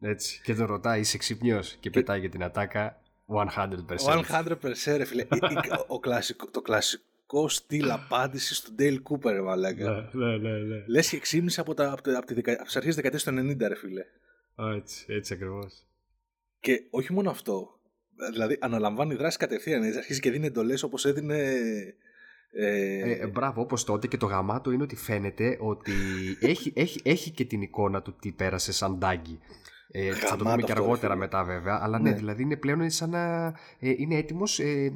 Έτσι. 0.00 0.40
Και 0.44 0.54
τον 0.54 0.66
ρωτάει, 0.66 1.00
είσαι 1.00 1.18
ξύπνιος 1.18 1.76
και 1.80 1.90
πετάει 1.90 2.20
για 2.20 2.28
την 2.28 2.42
ατάκα 2.42 3.00
100%. 3.26 4.24
100% 4.28 4.96
ρε 4.96 5.04
φίλε. 5.04 5.22
Η- 5.22 5.26
η- 5.52 5.70
ο 5.86 5.98
κλασικό, 6.00 6.46
το 6.50 6.60
κλασικό 6.62 7.48
στυλ 7.48 7.90
απάντησης 7.90 8.60
του 8.60 8.74
Dale 8.78 8.98
Cooper, 9.10 9.30
ρε 9.30 9.40
μαλάκα. 9.42 10.08
ναι, 10.12 10.26
ναι, 10.26 10.36
ναι, 10.36 10.58
ναι. 10.58 10.84
Λες 10.86 11.08
και 11.08 11.18
ξύπνησε 11.18 11.60
από, 11.60 11.74
τα, 11.74 11.92
από, 11.92 12.02
τα- 12.02 12.16
από, 12.18 12.26
τη 12.26 12.34
δεκα- 12.34 12.52
από 12.52 12.64
τις 12.64 12.76
αρχές 12.76 12.94
της 12.94 13.02
δεκαετίας 13.02 13.24
του 13.24 13.30
90, 13.30 13.68
ρε 13.68 13.74
φίλε. 13.76 14.00
Α, 14.54 14.74
Έτσι, 14.76 15.04
έτσι 15.08 15.34
ακριβώς. 15.34 15.82
Και 16.60 16.82
όχι 16.90 17.12
μόνο 17.12 17.30
αυτό. 17.30 17.79
Δηλαδή 18.32 18.56
αναλαμβάνει 18.60 19.14
δράση 19.14 19.38
κατευθείαν. 19.38 19.82
έτσι, 19.82 19.98
Αρχίζει 19.98 20.20
και 20.20 20.30
δίνει 20.30 20.46
εντολές 20.46 20.82
όπως 20.82 21.04
έδινε. 21.04 21.54
Ε, 22.52 23.12
Ε, 23.12 23.26
μπράβο, 23.26 23.60
όπως 23.60 23.84
τότε 23.84 24.06
και 24.06 24.16
το 24.16 24.26
γαμάτο 24.26 24.70
είναι 24.70 24.82
ότι 24.82 24.96
φαίνεται 24.96 25.56
ότι 25.60 25.92
έχει, 26.40 26.72
έχει, 26.76 27.00
έχει 27.04 27.30
και 27.30 27.44
την 27.44 27.62
εικόνα 27.62 28.02
του 28.02 28.14
τι 28.20 28.32
πέρασε 28.32 28.72
σαν 28.72 28.98
τάγκη. 28.98 29.38
Ε, 29.92 30.12
θα 30.14 30.20
το 30.20 30.44
Γαμάτο 30.44 30.50
δούμε 30.50 30.56
και 30.62 30.72
αυτό, 30.72 30.74
ρε 30.74 30.88
αργότερα 30.88 31.12
φίλε. 31.12 31.24
μετά 31.24 31.44
βέβαια. 31.44 31.78
Αλλά 31.82 31.98
ναι, 31.98 32.10
Ναι. 32.10 32.16
δηλαδή 32.16 32.42
είναι 32.42 32.56
πλέον 32.56 32.90
σαν 32.90 33.10
να 33.10 33.46
ε, 33.78 33.94
είναι 33.96 34.16
έτοιμος. 34.16 34.58
Ε, 34.58 34.64
ε, 34.64 34.92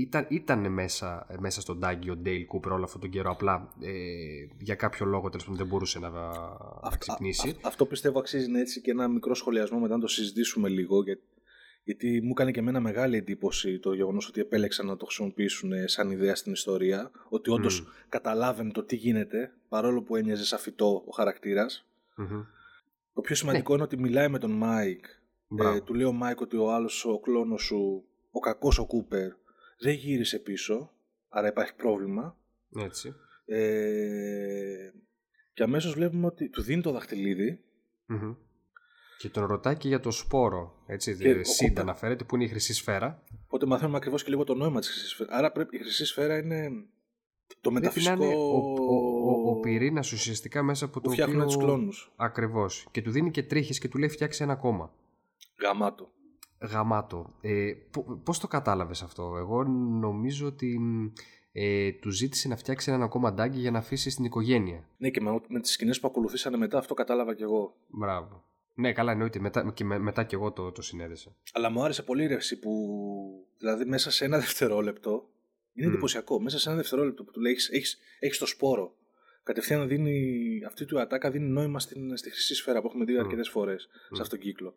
ήταν 0.00 0.26
ήταν 0.28 0.72
μέσα, 0.72 1.26
μέσα 1.38 1.60
στον 1.60 1.80
τάγκη 1.80 2.10
ο 2.10 2.16
Ντέιλ 2.16 2.46
Κούπερ 2.46 2.72
όλο 2.72 2.84
αυτόν 2.84 3.00
τον 3.00 3.10
καιρό. 3.10 3.30
Απλά 3.30 3.68
ε, 3.82 3.90
για 4.58 4.74
κάποιο 4.74 5.06
λόγο 5.06 5.28
τέλος 5.28 5.42
πάντων 5.44 5.58
δεν 5.58 5.66
μπορούσε 5.66 5.98
να, 5.98 6.08
να 6.08 6.28
αυ- 6.82 6.98
ξυπνήσει. 6.98 7.48
α- 7.48 7.54
αυτό 7.62 7.86
πιστεύω 7.86 8.18
αξίζει 8.18 8.50
να 8.50 8.60
έτσι 8.60 8.80
και 8.80 8.90
ένα 8.90 9.08
μικρό 9.08 9.34
σχολιασμό 9.34 9.78
μετά 9.78 9.94
να 9.94 10.00
το 10.00 10.08
συζητήσουμε 10.08 10.68
λίγο. 10.68 11.02
Για, 11.02 11.18
γιατί 11.82 12.20
μου 12.22 12.30
έκανε 12.30 12.50
και 12.50 12.58
εμένα 12.58 12.80
μεγάλη 12.80 13.16
εντύπωση 13.16 13.78
το 13.78 13.92
γεγονός 13.92 14.28
ότι 14.28 14.40
επέλεξαν 14.40 14.86
να 14.86 14.96
το 14.96 15.04
χρησιμοποιήσουν 15.04 15.72
ε, 15.72 15.86
σαν 15.86 16.10
ιδέα 16.10 16.34
στην 16.34 16.52
ιστορία. 16.52 17.10
Ότι 17.28 17.50
όντως 17.50 17.80
Μμ. 17.80 17.86
καταλάβαινε 18.08 18.70
το 18.72 18.82
τι 18.82 18.96
γίνεται, 18.96 19.52
παρόλο 19.68 20.02
που 20.02 20.16
έμοιαζε 20.16 20.44
σαν 20.44 20.58
φυτό 20.58 21.04
ο 21.06 21.10
χαρακτήρας. 21.12 21.86
Μμμ. 22.16 22.42
Το 23.14 23.20
πιο 23.20 23.34
σημαντικό 23.34 23.74
είναι 23.74 23.82
ότι 23.82 23.96
μιλάει 23.96 24.28
με 24.28 24.38
τον 24.38 24.50
Μάικ 24.50 25.04
Μπράβο. 25.52 25.76
Ε, 25.76 25.80
του 25.80 25.94
λέει 25.94 26.06
ο 26.06 26.12
Μάικ 26.12 26.40
ότι 26.40 26.56
ο 26.56 26.72
άλλος 26.72 27.04
ο 27.04 27.20
κλώνος 27.20 27.62
σου, 27.62 28.04
ο 28.30 28.40
κακός 28.40 28.78
ο 28.78 28.86
Κούπερ, 28.86 29.32
δεν 29.78 29.94
γύρισε 29.94 30.38
πίσω, 30.38 30.92
άρα 31.28 31.48
υπάρχει 31.48 31.74
πρόβλημα. 31.74 32.36
Έτσι. 32.76 33.14
Ε, 33.44 34.90
και 35.52 35.62
αμέσως 35.62 35.92
βλέπουμε 35.92 36.26
ότι 36.26 36.48
του 36.48 36.62
δίνει 36.62 36.82
το 36.82 36.90
δαχτυλίδι. 36.90 37.60
Μμμ. 38.06 38.34
Και 39.20 39.28
τον 39.28 39.44
ρωτάει 39.46 39.76
και 39.76 39.88
για 39.88 40.00
το 40.00 40.10
σπόρο. 40.10 40.74
Έτσι, 40.86 41.16
Και 41.16 41.28
ο 41.30 41.44
Σίντα 41.44 41.68
Κούπερ- 41.68 41.78
αναφέρεται 41.78 42.24
που 42.24 42.34
είναι 42.34 42.44
η 42.44 42.48
χρυσή 42.48 42.74
σφαίρα. 42.74 43.22
Οπότε 43.46 43.66
μαθαίνουμε 43.66 43.96
ακριβώς 43.96 44.22
και 44.24 44.30
λίγο 44.30 44.44
το 44.44 44.54
νόημα 44.54 44.80
της 44.80 44.88
χρυσής 44.88 45.08
σφαίρας. 45.10 45.38
Άρα 45.38 45.52
πρέπει, 45.52 45.76
η 45.76 45.78
χρυσή 45.78 46.04
σφαίρα 46.04 46.38
είναι 46.38 46.68
το 47.60 47.70
Πρέπει 47.70 47.74
να 47.74 47.80
μεταφυσικό 47.80 48.24
είναι 48.24 48.34
ο, 48.34 48.40
ο, 48.40 48.74
ο, 49.46 49.50
ο 49.50 49.60
πυρήνας 49.60 50.12
ουσιαστικά 50.12 50.62
μέσα 50.62 50.84
από 50.84 50.94
που 50.94 51.00
το 51.00 51.10
φτιάχνουν 51.10 51.36
οποίο... 51.40 51.46
τους 51.46 51.64
κλόνους. 51.64 52.12
Ακριβώς. 52.16 52.86
Και 52.90 53.02
του 53.02 53.10
δίνει 53.10 53.30
και 53.30 53.42
τρίχες 53.42 53.78
και 53.78 53.88
του 53.88 53.98
λέει 53.98 54.08
φτιάξει 54.08 54.42
ένα 54.42 54.54
κόμμα. 54.56 54.92
Γαμάτο. 55.62 56.10
Γαμάτο. 56.60 57.34
Ε, 57.40 57.72
Πώς 58.24 58.38
το 58.38 58.46
κατάλαβες 58.48 59.02
αυτό, 59.02 59.34
Εγώ 59.38 59.64
νομίζω 60.00 60.46
ότι 60.46 60.78
μ, 60.78 61.06
ε, 61.52 61.92
του 61.92 62.10
ζήτησε 62.10 62.48
να 62.48 62.56
φτιάξει 62.56 62.92
ένα 62.92 63.04
ακόμα 63.04 63.32
ντάγκη 63.32 63.58
για 63.58 63.70
να 63.70 63.78
αφήσει 63.78 64.10
στην 64.10 64.24
οικογένεια. 64.24 64.88
Ναι 64.96 65.10
και 65.10 65.20
με, 65.20 65.40
με 65.48 65.60
τις 65.60 65.72
σκηνές 65.72 66.00
που 66.00 66.08
ακολουθήσανε 66.08 66.56
μετά 66.56 66.78
αυτό 66.78 66.94
κατάλαβα 66.94 67.34
κι 67.34 67.42
εγώ. 67.42 67.74
Μπράβο. 67.88 68.44
Ναι, 68.80 68.92
καλά, 68.92 69.12
εννοείται. 69.12 69.38
Μετά 69.38 69.72
και, 69.74 69.84
με, 69.84 69.98
μετά 69.98 70.24
και 70.24 70.34
εγώ 70.34 70.52
το, 70.52 70.72
το 70.72 70.82
συνέδεσα. 70.82 71.36
Αλλά 71.52 71.70
μου 71.70 71.82
άρεσε 71.84 72.02
πολύ 72.02 72.22
η 72.22 72.26
ρεύση 72.26 72.58
που. 72.58 72.70
Δηλαδή, 73.58 73.84
μέσα 73.84 74.10
σε 74.10 74.24
ένα 74.24 74.38
δευτερόλεπτο. 74.38 75.28
Είναι 75.72 75.86
Μμ. 75.86 75.92
εντυπωσιακό. 75.92 76.40
Μέσα 76.40 76.58
σε 76.58 76.68
ένα 76.68 76.78
δευτερόλεπτο 76.78 77.24
που 77.24 77.30
του 77.30 77.40
λέει: 77.40 77.52
Έχεις, 77.52 77.98
έχεις 78.18 78.38
το 78.38 78.46
σπόρο. 78.46 78.94
Κατευθείαν 79.42 79.88
δίνει. 79.88 80.62
Αυτή 80.66 80.84
του 80.84 81.00
ατάκα 81.00 81.30
δίνει 81.30 81.48
νόημα 81.48 81.80
στην, 81.80 82.16
στη 82.16 82.30
χρυσή 82.30 82.54
σφαίρα 82.54 82.80
που 82.80 82.86
έχουμε 82.86 83.04
δει 83.04 83.12
Μμ. 83.12 83.18
αρκετές 83.18 83.48
φορές 83.48 83.82
σε 84.12 84.22
αυτόν 84.22 84.28
τον 84.28 84.38
κύκλο. 84.38 84.74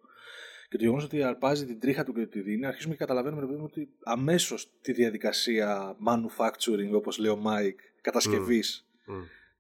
Και 0.70 0.78
το 0.78 0.84
γεγονός 0.84 1.04
ότι 1.04 1.24
αρπάζει 1.24 1.66
την 1.66 1.80
τρίχα 1.80 2.04
του 2.04 2.14
και 2.14 2.26
τη 2.26 2.42
δίνει, 2.42 2.66
αρχίζουμε 2.66 2.94
και 2.94 3.00
καταλαβαίνουμε 3.00 3.42
ρε 3.42 3.48
παιδί 3.48 3.60
μου, 3.60 3.68
ότι 3.70 3.90
αμέσως 4.04 4.72
τη 4.82 4.92
διαδικασία 4.92 5.98
manufacturing, 6.08 6.92
όπως 6.94 7.18
λέει 7.18 7.32
ο 7.32 7.36
Μάικ, 7.36 7.80
κατασκευής 8.02 8.88
Μμ. 9.06 9.14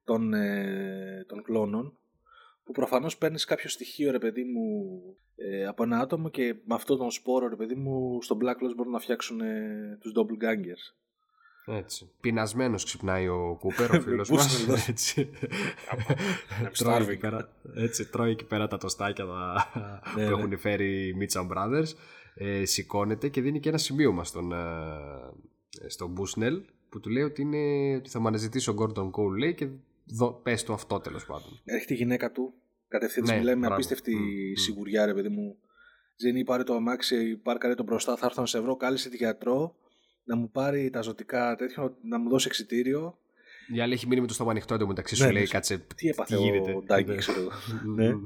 των, 0.03 0.33
ε, 0.33 1.25
των 1.27 1.43
κλώνων 1.43 1.97
που 2.63 2.71
προφανώς 2.71 3.17
παίρνεις 3.17 3.45
κάποιο 3.45 3.69
στοιχείο 3.69 4.11
ρε 4.11 4.19
παιδί 4.19 4.43
μου 4.43 4.99
ε, 5.35 5.65
από 5.65 5.83
ένα 5.83 5.99
άτομο 5.99 6.29
και 6.29 6.55
με 6.65 6.75
αυτόν 6.75 6.97
τον 6.97 7.11
σπόρο 7.11 7.47
ρε 7.47 7.55
παιδί 7.55 7.75
μου 7.75 8.21
στο 8.21 8.37
Black 8.41 8.63
Lodge 8.65 8.75
μπορούν 8.75 8.91
να 8.91 8.99
φτιάξουν 8.99 9.41
ε, 9.41 9.97
τους 10.01 10.11
doppelgangers. 10.15 10.95
Έτσι. 11.65 12.11
Πεινασμένος 12.21 12.83
ξυπνάει 12.83 13.27
ο 13.27 13.57
Κούπερ, 13.59 13.91
ο 13.95 14.01
φίλος 14.05 14.29
μας. 14.29 14.47
Πώς 14.47 14.63
είναι 14.63 14.83
Έτσι. 14.87 15.29
I'm 15.91 16.69
τρώει, 16.77 16.95
εκεί 16.95 17.11
starving. 17.11 17.19
πέρα, 17.19 17.49
έτσι, 17.75 18.09
τρώει 18.09 18.31
εκεί 18.31 18.45
πέρα 18.45 18.67
τα 18.67 18.77
τοστάκια 18.77 19.25
τα, 19.25 19.71
Ναι, 20.15 20.29
που 20.29 20.35
ναι. 20.35 20.41
έχουν 20.41 20.57
φέρει 20.57 21.07
οι 21.07 21.15
Mitcham 21.19 21.47
Brothers. 21.47 21.87
Ε, 22.35 22.65
σηκώνεται 22.65 23.27
και 23.29 23.41
δίνει 23.41 23.59
και 23.59 23.69
ένα 23.69 23.77
σημείωμα 23.77 24.23
στον, 24.23 24.51
ε, 24.51 25.87
στον 25.87 26.15
Bushnell 26.17 26.61
που 26.89 26.99
του 26.99 27.09
λέει 27.09 27.23
ότι, 27.23 27.41
είναι, 27.41 27.95
ότι 27.95 28.09
θα 28.09 28.19
μου 28.19 28.27
αναζητήσει 28.27 28.69
ο 28.69 28.75
Gordon 28.79 29.09
Cole 29.11 29.37
λέει 29.39 29.53
και 29.53 29.67
δω, 30.05 30.33
πες 30.33 30.63
του 30.63 30.73
αυτό 30.73 30.99
τέλος 30.99 31.25
πάντων. 31.25 31.61
Έρχεται 31.65 31.93
η 31.93 31.97
γυναίκα 31.97 32.31
του, 32.31 32.53
κατευθείαν 32.87 33.23
της 33.25 33.33
Ναι, 33.33 33.39
μιλάει 33.39 33.53
με 33.55 33.59
μπράβο. 33.59 33.75
απίστευτη 33.75 34.15
Μμ, 34.15 34.19
μμ. 34.49 34.53
σιγουριά 34.55 35.05
ρε 35.05 35.13
παιδί 35.13 35.29
μου. 35.29 35.57
Τζένι 36.17 36.43
πάρε 36.43 36.63
το 36.63 36.73
αμάξι, 36.75 37.35
πάρκαρε 37.37 37.75
το 37.75 37.83
μπροστά, 37.83 38.15
θα 38.17 38.25
έρθω 38.25 38.41
να 38.41 38.47
σε 38.47 38.59
βρω, 38.59 38.75
κάλεσε 38.75 39.09
τη 39.09 39.15
γιατρό 39.17 39.75
να 40.23 40.35
μου 40.35 40.49
πάρει 40.51 40.89
τα 40.89 41.01
ζωτικά 41.01 41.55
τέτοιο, 41.55 41.97
να 42.03 42.17
μου 42.19 42.29
δώσει 42.29 42.47
εξιτήριο. 42.47 43.17
Η 43.73 43.79
άλλη 43.81 43.93
έχει 43.93 44.07
μείνει 44.07 44.21
με 44.21 44.27
το 44.27 44.33
στόμα 44.33 44.51
ανοιχτό 44.51 44.73
εντωμεταξύ 44.73 45.15
σου 45.15 45.23
Ναι, 45.25 45.31
λέει 45.31 45.41
ναι. 45.41 45.47
κάτσε 45.47 45.85
Τι 45.95 46.07
έπαθε 46.07 46.35
γίνεται. 46.35 46.73
ο 46.73 46.81
Ντάγκη, 46.83 47.09
Ναι. 47.11 47.15
ξέρω 47.17 47.39
εγώ. 47.39 47.49
Μμ, 47.85 47.93
Ναι. 47.95 48.13
μμ. 48.13 48.23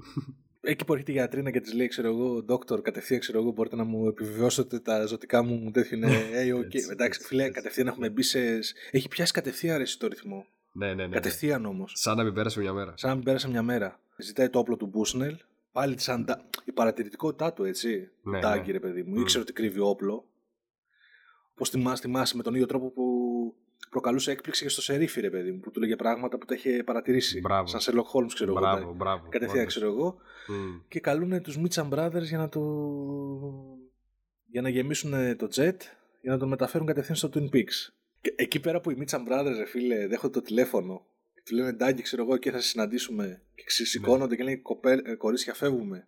Εκεί 0.62 0.86
που 0.86 0.93
έρχεται 0.93 1.12
η 1.12 1.15
γιατρίνα 1.15 1.51
και 1.51 1.60
της 1.62 1.74
λέει, 1.74 1.88
ξέρω 1.88 2.07
εγώ, 2.07 2.41
Δόκτωρ, 2.41 2.81
κατευθείαν 2.81 3.19
ξέρω 3.19 3.39
εγώ, 3.39 3.51
μπορείτε 3.51 3.75
να 3.75 3.84
μου 3.84 4.07
επιβεβαιώσετε 4.07 4.79
τα 4.79 5.05
ζωτικά 5.05 5.43
μου 5.43 5.72
τέτοιο 5.72 5.98
είναι. 5.98 6.07
Hey, 6.34 6.55
okay. 6.55 6.63
Έτσι, 6.63 6.88
Εντάξει, 6.91 7.19
έτσι, 7.19 7.24
φίλε, 7.27 7.41
έτσι. 7.41 7.53
κατευθείαν 7.53 7.88
έχουμε 7.88 8.10
μπει 8.10 8.22
σε. 8.22 8.39
Έχει 8.91 9.07
πιάσει 9.07 9.31
κατευθείαν 9.34 9.77
ρε, 9.77 9.84
εσύ 9.84 10.00
το 10.00 10.07
ρυθμό. 10.07 10.46
Ναι, 10.77 10.88
ναι, 10.88 10.93
ναι, 10.93 11.07
ναι. 11.07 11.13
Κατευθείαν 11.13 11.65
όμως. 11.65 11.93
Σαν 11.96 12.17
να 12.17 12.24
μην 12.24 12.34
πέρασε 12.34 12.60
μια 12.60 12.74
μέρα. 12.74 12.93
Σαν 12.96 13.10
να 13.10 13.15
μην 13.15 13.25
πέρασε 13.25 13.50
μια 13.50 13.62
μέρα. 13.62 14.00
Ζητάει 14.17 14.50
το 14.50 14.60
όπλο 14.60 14.77
του 14.77 14.86
Μπούσνελ. 14.86 15.38
Πάλι 15.72 15.96
της 15.96 16.10
αντα... 16.10 16.46
η 16.65 16.72
παρατηρητικότητά 16.72 17.53
του, 17.53 17.63
έτσι. 17.63 18.10
Ναι, 18.22 18.39
Τάγκη, 18.39 18.65
ναι. 18.65 18.72
ρε 18.72 18.79
παιδί 18.79 19.03
μου. 19.03 19.17
Μμ. 19.17 19.22
Ήξερε 19.22 19.43
ότι 19.43 19.53
κρύβει 19.53 19.79
όπλο. 19.79 20.25
Πώ 21.55 21.65
θυμάσαι, 21.65 22.01
θυμάσαι 22.01 22.36
με 22.36 22.43
τον 22.43 22.53
ίδιο 22.53 22.65
τρόπο 22.65 22.89
που 22.89 23.03
προκαλούσε 23.89 24.31
έκπληξη 24.31 24.63
και 24.63 24.69
στο 24.69 24.81
σερίφι, 24.81 25.22
ρε 25.22 25.29
παιδί 25.29 25.51
μου, 25.51 25.60
που 25.60 25.72
του 25.72 25.79
λέγε 25.79 25.96
πράγματα 25.96 26.38
που 26.38 26.46
τα 26.46 26.55
είχε 26.55 26.84
παρατηρήσει. 26.86 27.39
Μπράβο. 27.39 27.67
Σαν 27.67 27.79
Sherlock 27.81 28.19
Holmes, 28.19 28.31
ξέρω 28.34 28.51
εγώ. 28.51 28.60
Μπράβο, 28.60 28.93
μπράβο. 28.93 29.27
Κατευθείαν, 29.29 29.60
όντως. 29.60 29.74
ξέρω 29.74 29.91
εγώ. 29.91 30.17
Μμ. 30.48 30.79
και 30.88 31.00
καλούν 31.00 31.41
τους 31.41 31.60
Mitcham 31.60 31.89
Brothers 31.89 32.24
για 32.24 32.38
να 32.38 32.50
το... 32.50 32.62
για 34.46 34.62
να 34.62 34.69
γεμίσουν 34.69 35.38
το 35.38 35.48
jet 35.55 35.77
για 36.22 36.31
να 36.31 36.38
τον 36.38 36.48
μεταφέρουν 36.48 36.88
κατευθείαν 36.88 37.17
στο 37.17 37.29
Twin 37.34 37.50
Peaks. 37.55 37.97
Και 38.27 38.34
εκεί 38.38 38.60
πέρα 38.60 38.81
που 38.81 38.91
οι 38.91 38.98
Mitcham 39.00 39.27
Brothers, 39.27 39.53
ρε 39.57 39.65
φίλε, 39.65 40.07
δέχονται 40.07 40.34
το 40.39 40.46
τηλέφωνο 40.46 41.05
και 41.34 41.41
του 41.46 41.55
λένε 41.55 41.69
εντάξει, 41.69 42.03
ξέρω 42.03 42.24
εγώ, 42.24 42.38
και 42.38 42.51
θα 42.51 42.60
σε 42.60 42.67
συναντήσουμε. 42.67 43.41
Και 43.55 43.63
ξεσηκώνονται 43.65 44.36
και 44.36 44.43
λένε 44.43 44.55
«Κοπέ- 44.57 45.07
ε, 45.07 45.15
κορίτσια, 45.15 45.53
φεύγουμε. 45.53 46.07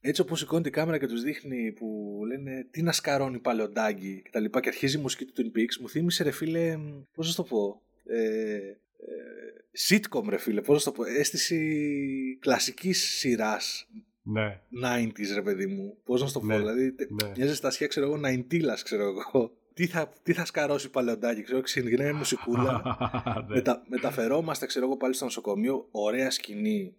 Έτσι 0.00 0.20
όπως 0.20 0.38
σηκώνει 0.38 0.62
η 0.66 0.70
κάμερα 0.70 0.98
και 0.98 1.06
τους 1.06 1.22
δείχνει 1.22 1.72
που 1.72 2.18
λένε 2.26 2.66
τι 2.70 2.82
να 2.82 2.92
σκαρώνει 2.92 3.38
πάλι 3.38 3.60
ο 3.62 3.68
Ντάγκη 3.68 4.20
και 4.24 4.30
τα 4.32 4.40
λοιπά 4.40 4.60
και 4.60 4.68
αρχίζει 4.68 4.96
η 4.98 5.00
μουσική 5.00 5.24
του 5.24 5.32
Twin 5.36 5.58
Peaks, 5.58 5.76
μου 5.80 5.88
θύμισε 5.88 6.22
ρε 6.22 6.30
φίλε, 6.30 6.76
πώς 7.14 7.26
να 7.26 7.32
σου 7.32 7.36
το 7.36 7.42
πω, 7.42 7.82
ε, 8.06 8.54
ε, 8.54 8.74
sitcom 9.88 10.28
ρε 10.28 10.38
φίλε, 10.38 10.60
πώς 10.60 10.74
να 10.74 10.78
σου 10.78 10.84
το 10.84 10.92
πω, 10.92 11.04
αίσθηση 11.04 12.38
κλασικής 12.40 13.02
σειράς 13.04 13.88
Ναι. 14.22 14.60
90s 14.84 15.34
ρε 15.34 15.42
παιδί 15.42 15.66
μου, 15.66 15.96
πώς 16.04 16.20
να 16.20 16.26
σου 16.26 16.32
το 16.32 16.40
πω, 16.40 16.46
Ναι, 16.46 16.58
δηλαδή 16.58 16.92
τε- 16.92 17.10
ναι. 17.22 17.32
μια 17.36 17.46
ζεστασιά 17.46 17.86
ξέρω 17.86 18.06
εγώ 18.06 18.16
90 18.16 18.82
ξέρω 18.82 19.02
εγώ. 19.02 19.58
Τι 19.80 19.86
θα, 19.86 20.12
τι 20.22 20.32
θα 20.32 20.44
σκαρώσει 20.44 20.90
πάλι 20.90 21.10
ο 21.10 21.16
Ντάγκη, 21.16 21.42
ξέρω, 21.42 21.60
ξεκινάει 21.60 22.12
μουσικούλα. 22.12 22.82
Ναι. 23.48 23.54
Μετα, 23.54 23.82
μεταφερόμαστε, 23.88 24.66
ξέρω 24.66 24.86
εγώ, 24.86 24.96
πάλι 24.96 25.14
στο 25.14 25.24
νοσοκομείο. 25.24 25.88
Ωραία 25.90 26.30
σκηνή. 26.30 26.96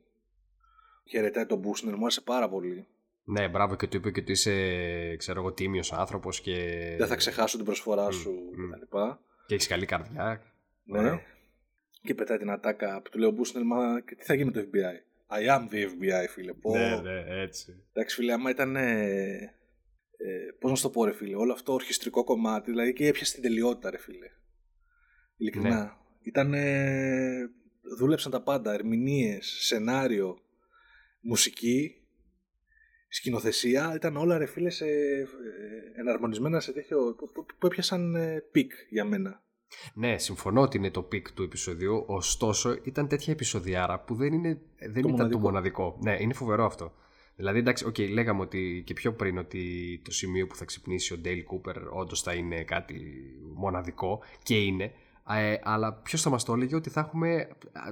Χαιρετάει 1.09 1.45
τον 1.45 1.57
Μπούσνερ, 1.57 1.95
μου 1.95 2.01
άρεσε 2.01 2.21
πάρα 2.21 2.49
πολύ. 2.49 2.87
Ναι, 3.23 3.47
μπράβο 3.49 3.75
και 3.75 3.87
του 3.87 3.97
είπε 3.97 4.11
και 4.11 4.19
ότι 4.19 4.31
είσαι, 4.31 5.15
ξέρω 5.15 5.39
εγώ, 5.39 5.51
τίμιος 5.51 5.93
άνθρωπος 5.93 6.41
και... 6.41 6.55
Δεν 6.97 7.07
θα 7.07 7.15
ξεχάσω 7.15 7.55
την 7.55 7.65
προσφορά 7.65 8.07
μ, 8.07 8.11
σου 8.11 8.31
μ. 8.31 8.71
κτλ. 8.71 8.97
Και 9.45 9.53
έχεις 9.53 9.67
καλή 9.67 9.85
καρδιά. 9.85 10.41
Ναι. 10.83 10.99
Ωραίο. 10.99 11.21
Και 12.01 12.15
πετάει 12.15 12.37
την 12.37 12.51
ατάκα 12.51 13.01
που 13.01 13.09
του 13.09 13.17
λέει 13.17 13.29
ο 13.29 13.31
Μπούσνερ, 13.31 13.63
μα 13.63 14.01
και 14.01 14.15
τι 14.15 14.23
θα 14.23 14.33
γίνει 14.33 14.45
με 14.45 14.51
το 14.51 14.67
FBI. 14.71 15.11
I; 15.37 15.57
Am 15.57 15.73
the 15.73 15.85
FBI, 15.85 16.27
φίλε. 16.29 16.53
Πω. 16.53 16.77
Ναι, 16.77 16.99
ναι, 17.03 17.41
έτσι. 17.41 17.83
Εντάξει, 17.93 18.15
φίλε, 18.15 18.33
άμα 18.33 18.49
ήταν. 18.49 18.75
Ε, 18.75 19.53
ε, 20.25 20.51
Πώς 20.59 20.69
να 20.71 20.75
σου 20.77 20.83
το 20.83 20.89
πω, 20.89 21.05
ρε 21.05 21.13
φίλε, 21.13 21.35
όλο 21.35 21.53
αυτό 21.53 21.73
ορχιστρικό 21.73 22.23
κομμάτι, 22.23 22.69
δηλαδή 22.71 22.93
και 22.93 23.07
έπιασε 23.07 23.33
την 23.33 23.41
τελειότητα, 23.43 23.89
ρε 23.89 23.97
φίλε. 23.97 24.27
Ειλικρινά. 25.37 25.83
Ναι. 25.83 25.91
Ήταν. 26.21 26.53
Ε, 26.53 27.49
δούλεψαν 27.97 28.31
τα 28.31 28.41
πάντα. 28.41 28.73
Ερμηνείες, 28.73 29.57
σενάριο, 29.59 30.37
μουσική, 31.21 31.95
σκηνοθεσία. 33.07 33.93
Ήταν 33.95 34.17
όλα, 34.17 34.37
ρε 34.37 34.45
φίλε, 34.45 34.69
σε, 34.69 34.85
ε, 34.85 35.25
εναρμονισμένα 35.95 36.59
σε 36.59 36.71
τέτοιο. 36.73 37.15
που, 37.17 37.31
που- 37.31 37.45
που 37.59 37.65
έπιασαν 37.65 38.15
ε, 38.15 38.43
peak 38.51 38.71
για 38.89 39.05
μένα. 39.05 39.43
Ναι, 39.93 40.17
συμφωνώ 40.17 40.61
ότι 40.61 40.77
είναι 40.77 40.91
το 40.91 41.01
peak 41.03 41.31
του 41.31 41.43
επεισοδίου, 41.43 42.03
ωστόσο 42.07 42.77
ήταν 42.83 43.07
τέτοια 43.07 43.33
επεισοδιάρα 43.33 43.99
που 43.99 44.15
δεν, 44.15 44.33
είναι, 44.33 44.61
δεν 44.79 44.89
ήταν 44.89 45.09
μοναδικό. 45.11 45.37
το 45.39 45.39
μοναδικό. 45.39 45.97
Ναι, 46.01 46.17
είναι 46.19 46.33
φοβερό 46.33 46.65
αυτό. 46.65 46.93
Δηλαδή, 47.41 47.59
εντάξει, 47.59 47.85
okay, 47.89 48.09
λέγαμε 48.09 48.41
ότι 48.41 48.83
και 48.85 48.93
πιο 48.93 49.13
πριν 49.13 49.37
ότι 49.37 49.61
το 50.03 50.11
σημείο 50.11 50.47
που 50.47 50.55
θα 50.55 50.65
ξυπνήσει 50.65 51.13
ο 51.13 51.17
Ντέιλ 51.17 51.43
Κούπερ 51.43 51.77
όντως 51.87 52.21
θα 52.21 52.33
είναι 52.33 52.63
κάτι 52.63 52.95
μοναδικό 53.55 54.23
και 54.43 54.55
είναι. 54.55 54.91
Ε, 55.37 55.55
αλλά 55.63 55.93
ποιος 55.93 56.21
θα 56.21 56.29
μας 56.29 56.43
το 56.43 56.53
έλεγε 56.53 56.75
ότι 56.75 56.89
θα 56.89 56.99
έχουμε 56.99 57.35
ε, 57.35 57.47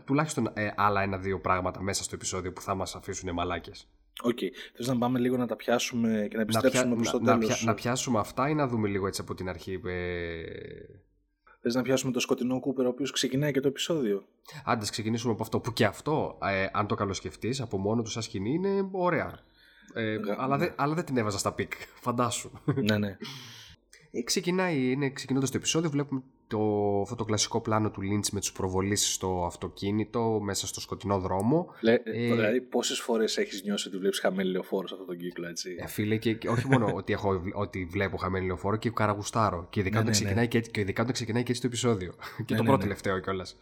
τουλάχιστον 0.05 0.49
ε, 0.53 0.71
άλλα 0.75 1.01
ένα-δύο 1.01 1.39
πράγματα 1.39 1.81
μέσα 1.81 2.03
στο 2.03 2.15
επεισόδιο 2.15 2.53
που 2.53 2.61
θα 2.61 2.75
μας 2.75 2.95
αφήσουν 2.95 3.33
μαλάκες. 3.33 3.87
Οκ. 4.21 4.37
Θες 4.73 4.87
να 4.87 4.97
πάμε 4.97 5.19
λίγο 5.19 5.37
να 5.37 5.47
τα 5.47 5.55
πιάσουμε 5.55 6.27
και 6.29 6.35
να 6.35 6.41
επιστρέψουμε 6.41 6.95
προς 6.95 7.09
το 7.09 7.19
να, 7.19 7.37
τέλος; 7.37 7.55
πια- 7.55 7.65
να 7.65 7.73
πιάσουμε 7.73 8.19
αυτά 8.19 8.49
ή 8.49 8.53
να 8.53 8.67
δούμε 8.67 8.87
λίγο 8.87 9.07
έτσι 9.07 9.21
από 9.21 9.33
την 9.33 9.49
αρχή. 9.49 9.81
Ε, 9.85 10.43
Θες 11.61 11.75
να 11.75 11.81
πιάσουμε 11.81 12.11
το 12.11 12.19
σκοτεινό 12.19 12.59
Κούπερ, 12.59 12.85
ο 12.85 12.89
οποίος 12.89 13.11
ξεκινάει 13.11 13.51
και 13.51 13.59
το 13.59 13.67
επεισόδιο; 13.67 14.25
Άντε, 14.65 14.85
ξεκινήσουμε 14.89 15.33
από 15.33 15.43
αυτό 15.43 15.59
που 15.59 15.73
και 15.73 15.85
αυτό, 15.85 16.37
ε, 16.41 16.67
αν 16.71 16.87
το 16.87 16.95
καλοσκεφτείς, 16.95 17.61
από 17.61 17.77
μόνο 17.77 18.01
του 18.01 18.09
σαν 18.09 18.21
σκηνή 18.21 18.53
είναι 18.53 18.89
ωραία. 18.91 19.39
Ε, 19.93 20.15
Γα- 20.15 20.39
αλλά, 20.39 20.57
ναι. 20.57 20.65
δεν, 20.65 20.73
αλλά 20.77 20.93
δεν 20.93 21.05
την 21.05 21.17
έβαζα 21.17 21.37
στα 21.37 21.53
peak, 21.53 21.73
φαντάσου. 22.01 22.51
ναι, 22.75 22.97
ναι. 22.97 23.17
Ε, 24.11 24.21
ξεκινάει, 24.23 24.91
είναι 24.91 25.09
ξεκινώντας 25.09 25.51
το 25.51 25.57
επεισόδιο, 25.57 25.89
βλέπουμε 25.89 26.23
το, 26.49 27.01
αυτό 27.01 27.15
το 27.15 27.23
κλασικό 27.25 27.61
πλάνο 27.61 27.91
του 27.91 28.01
Lynch 28.01 28.29
με 28.31 28.39
τους 28.39 28.51
προβολήσεις 28.51 29.13
στο 29.13 29.43
αυτοκίνητο 29.45 30.39
μέσα 30.43 30.67
στο 30.67 30.79
σκοτεινό 30.81 31.19
δρόμο. 31.19 31.73
Λέ, 31.81 31.93
Ε, 31.93 32.01
δηλαδή, 32.33 32.61
πόσες 32.61 32.99
φορές 32.99 33.37
έχεις 33.37 33.63
νιώσει 33.63 33.87
ότι 33.87 33.97
βλέπεις 33.97 34.19
χαμένη 34.19 34.49
λεωφόρο 34.49 34.87
σε 34.87 34.93
αυτόν 34.93 35.07
τον 35.09 35.17
κύκλο, 35.17 35.47
έτσι; 35.47 35.75
Ε, 35.79 35.87
φίλε, 35.87 36.17
και, 36.17 36.33
και 36.33 36.49
όχι 36.49 36.67
μόνο 36.67 36.91
ότι, 36.95 37.13
έχω, 37.13 37.41
ότι 37.53 37.87
βλέπω 37.91 38.17
χαμένη 38.17 38.45
λεωφόρο 38.45 38.75
και 38.77 38.89
καραγουστάρω. 38.89 39.67
Και 39.69 39.79
ειδικά, 39.79 39.95
Ναι, 39.95 40.01
όταν 40.01 40.11
ναι, 40.13 40.19
ξεκινάει 40.23 40.47
και, 40.47 40.57
έτσι- 40.57 40.71
και 40.71 40.79
ειδικά 40.79 41.01
όταν 41.01 41.13
ξεκινάει 41.13 41.43
και 41.43 41.49
έτσι 41.49 41.61
το 41.61 41.67
επεισόδιο. 41.67 42.13
και 42.45 42.53
Ναι, 42.53 42.55
το 42.55 42.55
ναι, 42.55 42.61
πρώτο 42.63 42.77
ναι. 42.77 42.83
τελευταίο 42.83 43.19
κιόλας. 43.19 43.57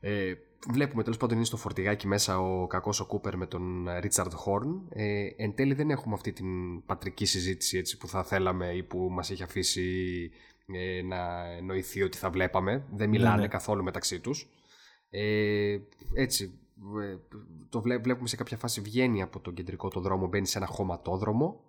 Ε, 0.00 0.34
βλέπουμε 0.70 1.02
τέλος 1.02 1.18
πάντων 1.18 1.36
είναι 1.36 1.44
στο 1.46 1.56
φορτηγάκι 1.56 2.06
μέσα 2.06 2.40
ο 2.40 2.66
κακός 2.66 3.00
ο 3.00 3.06
Κούπερ 3.06 3.36
με 3.36 3.46
τον 3.46 3.86
Ρίτσαρντ 4.00 4.32
Χόρν. 4.32 4.80
Ε, 4.88 5.26
εν 5.36 5.54
τέλει 5.54 5.74
δεν 5.74 5.90
έχουμε 5.90 6.14
αυτή 6.14 6.32
την 6.32 6.46
πατρική 6.86 7.24
συζήτηση 7.24 7.78
έτσι, 7.78 7.96
που 7.98 8.08
θα 8.08 8.24
θέλαμε 8.24 8.66
ή 8.66 8.82
που 8.82 9.08
μας 9.10 9.30
έχει 9.30 9.42
αφήσει 9.42 9.82
ε, 10.72 11.02
να 11.02 11.44
εννοηθεί 11.58 12.02
ότι 12.02 12.16
θα 12.16 12.30
βλέπαμε. 12.30 12.84
Δεν 12.92 13.08
μιλάνε 13.08 13.40
ναι. 13.40 13.48
καθόλου 13.48 13.82
μεταξύ 13.82 14.20
τους. 14.20 14.48
Ε, 15.10 15.78
έτσι, 16.14 16.58
ε, 17.02 17.16
το 17.68 17.80
βλέ- 17.80 18.02
βλέπουμε 18.02 18.28
σε 18.28 18.36
κάποια 18.36 18.56
φάση 18.56 18.80
βγαίνει 18.80 19.22
από 19.22 19.40
τον 19.40 19.54
κεντρικό 19.54 19.88
το 19.88 20.00
δρόμο, 20.00 20.26
μπαίνει 20.26 20.46
σε 20.46 20.58
ένα 20.58 20.66
χωματόδρομο 20.66 21.60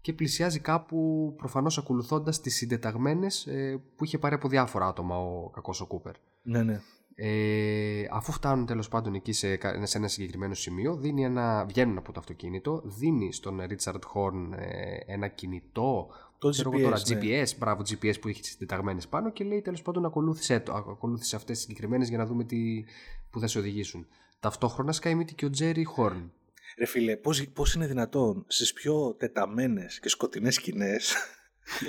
και 0.00 0.12
πλησιάζει 0.12 0.60
κάπου 0.60 1.32
προφανώς 1.36 1.78
ακολουθώντας 1.78 2.40
τις 2.40 2.54
συντεταγμένες 2.56 3.46
ε, 3.46 3.82
που 3.96 4.04
είχε 4.04 4.18
πάρει 4.18 4.34
από 4.34 4.48
διάφορα 4.48 4.86
άτομα 4.86 5.18
ο 5.18 5.50
κακός 5.50 5.80
ο 5.80 5.86
Κούπερ. 5.86 6.14
Ναι, 6.42 6.62
ναι. 6.62 6.80
Ε, 7.18 8.06
αφού 8.10 8.32
φτάνουν 8.32 8.66
τέλος 8.66 8.88
πάντων 8.88 9.14
εκεί 9.14 9.32
σε, 9.32 9.56
κα- 9.56 9.86
σε 9.86 9.98
ένα 9.98 10.08
συγκεκριμένο 10.08 10.54
σημείο, 10.54 10.96
δίνει 10.96 11.24
ένα, 11.24 11.64
βγαίνουν 11.66 11.98
από 11.98 12.12
το 12.12 12.20
αυτοκίνητο, 12.20 12.82
δίνει 12.84 13.32
στον 13.32 13.60
Ρίτσαρντ 13.66 14.02
Χόρν 14.04 14.52
ε, 14.52 14.96
ένα 15.06 15.28
κινητό, 15.28 16.08
Το 16.38 16.48
ξέρω 16.48 16.70
εγώ 16.72 16.78
GPS, 16.78 16.82
τώρα, 16.82 17.02
ναι. 17.08 17.42
GPS, 17.42 17.56
μπράβο, 17.58 17.82
GPS 17.82 18.20
που 18.20 18.28
είχε 18.28 18.42
συντεταγμένες 18.44 19.08
πάνω 19.08 19.32
και 19.32 19.44
λέει 19.44 19.60
τέλος 19.62 19.82
πάντων 19.82 20.04
ακολούθησε, 20.04 20.60
το, 20.60 20.72
ακολούθησε 20.74 21.36
αυτές 21.36 21.56
τις 21.56 21.66
συγκεκριμένες 21.66 22.08
για 22.08 22.18
να 22.18 22.26
δούμε 22.26 22.44
τι, 22.44 22.84
που 23.30 23.40
θα 23.40 23.46
σε 23.46 23.58
οδηγήσουν. 23.58 24.06
Ταυτόχρονα 24.40 24.92
σκάει 24.92 25.14
μύτη 25.14 25.34
και 25.34 25.44
ο 25.44 25.50
Τζέρι 25.50 25.84
Χόρν. 25.84 26.32
Ρε 26.78 26.86
φίλε, 26.86 27.16
πώς, 27.16 27.48
πώς 27.48 27.74
είναι 27.74 27.86
δυνατόν 27.86 28.44
στις 28.46 28.72
πιο 28.72 29.14
τεταμένες 29.18 30.00
και 30.00 30.08
σκοτεινές 30.08 30.54
σκηνές 30.54 31.14